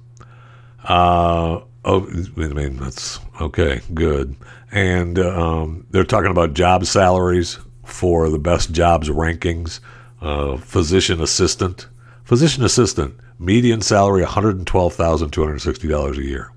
Uh, 0.84 1.60
oh, 1.84 2.06
I 2.36 2.48
mean, 2.48 2.76
that's 2.76 3.20
okay, 3.40 3.80
good. 3.92 4.36
And 4.72 5.18
um, 5.18 5.86
they're 5.90 6.04
talking 6.04 6.30
about 6.30 6.54
job 6.54 6.86
salaries 6.86 7.58
for 7.84 8.28
the 8.28 8.38
best 8.38 8.72
jobs 8.72 9.08
rankings. 9.08 9.80
Uh, 10.20 10.58
physician 10.58 11.20
assistant. 11.20 11.88
Physician 12.24 12.62
assistant 12.64 13.14
median 13.40 13.80
salary 13.80 14.22
$112,260 14.22 16.18
a 16.18 16.22
year. 16.22 16.52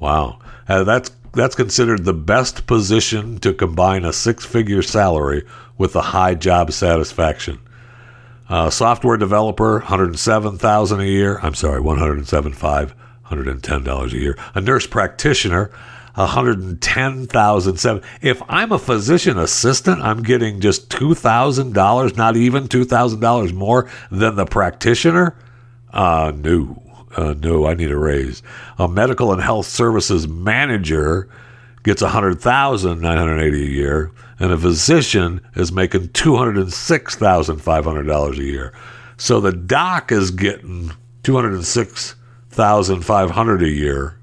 Wow. 0.00 0.40
Uh, 0.68 0.82
that's 0.82 1.12
that's 1.32 1.54
considered 1.54 2.04
the 2.04 2.14
best 2.14 2.66
position 2.66 3.38
to 3.40 3.52
combine 3.52 4.06
a 4.06 4.12
six-figure 4.12 4.80
salary 4.80 5.44
with 5.76 5.94
a 5.94 6.00
high 6.00 6.34
job 6.34 6.72
satisfaction. 6.72 7.58
Uh, 8.48 8.70
software 8.70 9.16
developer, 9.16 9.80
107,000 9.80 11.00
a 11.00 11.04
year. 11.04 11.40
I'm 11.42 11.54
sorry, 11.54 11.80
107.5, 11.80 12.92
$110 13.26 14.12
a 14.12 14.18
year. 14.18 14.38
A 14.54 14.60
nurse 14.60 14.86
practitioner, 14.86 15.72
110,007. 16.14 18.02
If 18.22 18.42
I'm 18.48 18.70
a 18.70 18.78
physician 18.78 19.36
assistant, 19.36 20.00
I'm 20.00 20.22
getting 20.22 20.60
just 20.60 20.88
$2,000, 20.90 22.16
not 22.16 22.36
even 22.36 22.68
$2,000 22.68 23.52
more 23.52 23.90
than 24.12 24.36
the 24.36 24.46
practitioner. 24.46 25.36
Uh, 25.92 26.32
no, 26.36 26.82
uh, 27.16 27.34
no, 27.34 27.66
I 27.66 27.74
need 27.74 27.90
a 27.90 27.98
raise. 27.98 28.42
A 28.78 28.86
medical 28.86 29.32
and 29.32 29.42
health 29.42 29.66
services 29.66 30.28
manager 30.28 31.28
gets 31.86 32.02
100,980 32.02 33.62
a 33.62 33.66
year, 33.66 34.10
and 34.40 34.52
a 34.52 34.58
physician 34.58 35.40
is 35.54 35.70
making 35.70 36.08
$206,500 36.08 38.38
a 38.38 38.42
year. 38.42 38.74
So 39.16 39.40
the 39.40 39.52
doc 39.52 40.10
is 40.10 40.32
getting 40.32 40.90
206,500 41.22 43.62
a 43.62 43.68
year, 43.68 44.18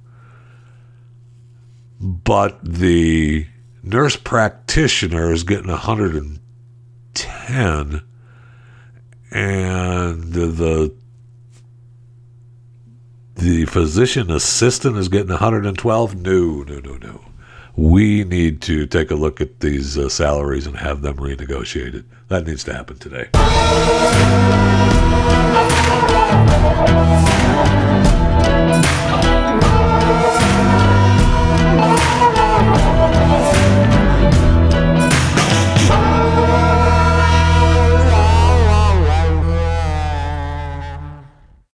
but 1.99 2.59
the 2.64 3.47
nurse 3.82 4.18
practitioner 4.18 5.32
is 5.32 5.43
getting 5.43 5.72
110 5.72 8.01
and 9.32 10.34
the 10.34 10.93
the 13.36 13.66
physician 13.66 14.30
assistant 14.30 14.95
is 14.95 15.09
getting 15.09 15.30
112 15.30 16.16
no 16.16 16.61
no 16.64 16.80
no 16.80 16.97
no 16.97 17.32
we 17.76 18.24
need 18.24 18.61
to 18.61 18.86
take 18.86 19.11
a 19.11 19.15
look 19.15 19.41
at 19.41 19.59
these 19.59 19.97
uh, 19.97 20.09
salaries 20.09 20.67
and 20.67 20.78
have 20.78 21.01
them 21.01 21.17
renegotiated. 21.17 22.03
That 22.28 22.45
needs 22.45 22.63
to 22.65 22.74
happen 22.74 22.97
today. 22.97 23.30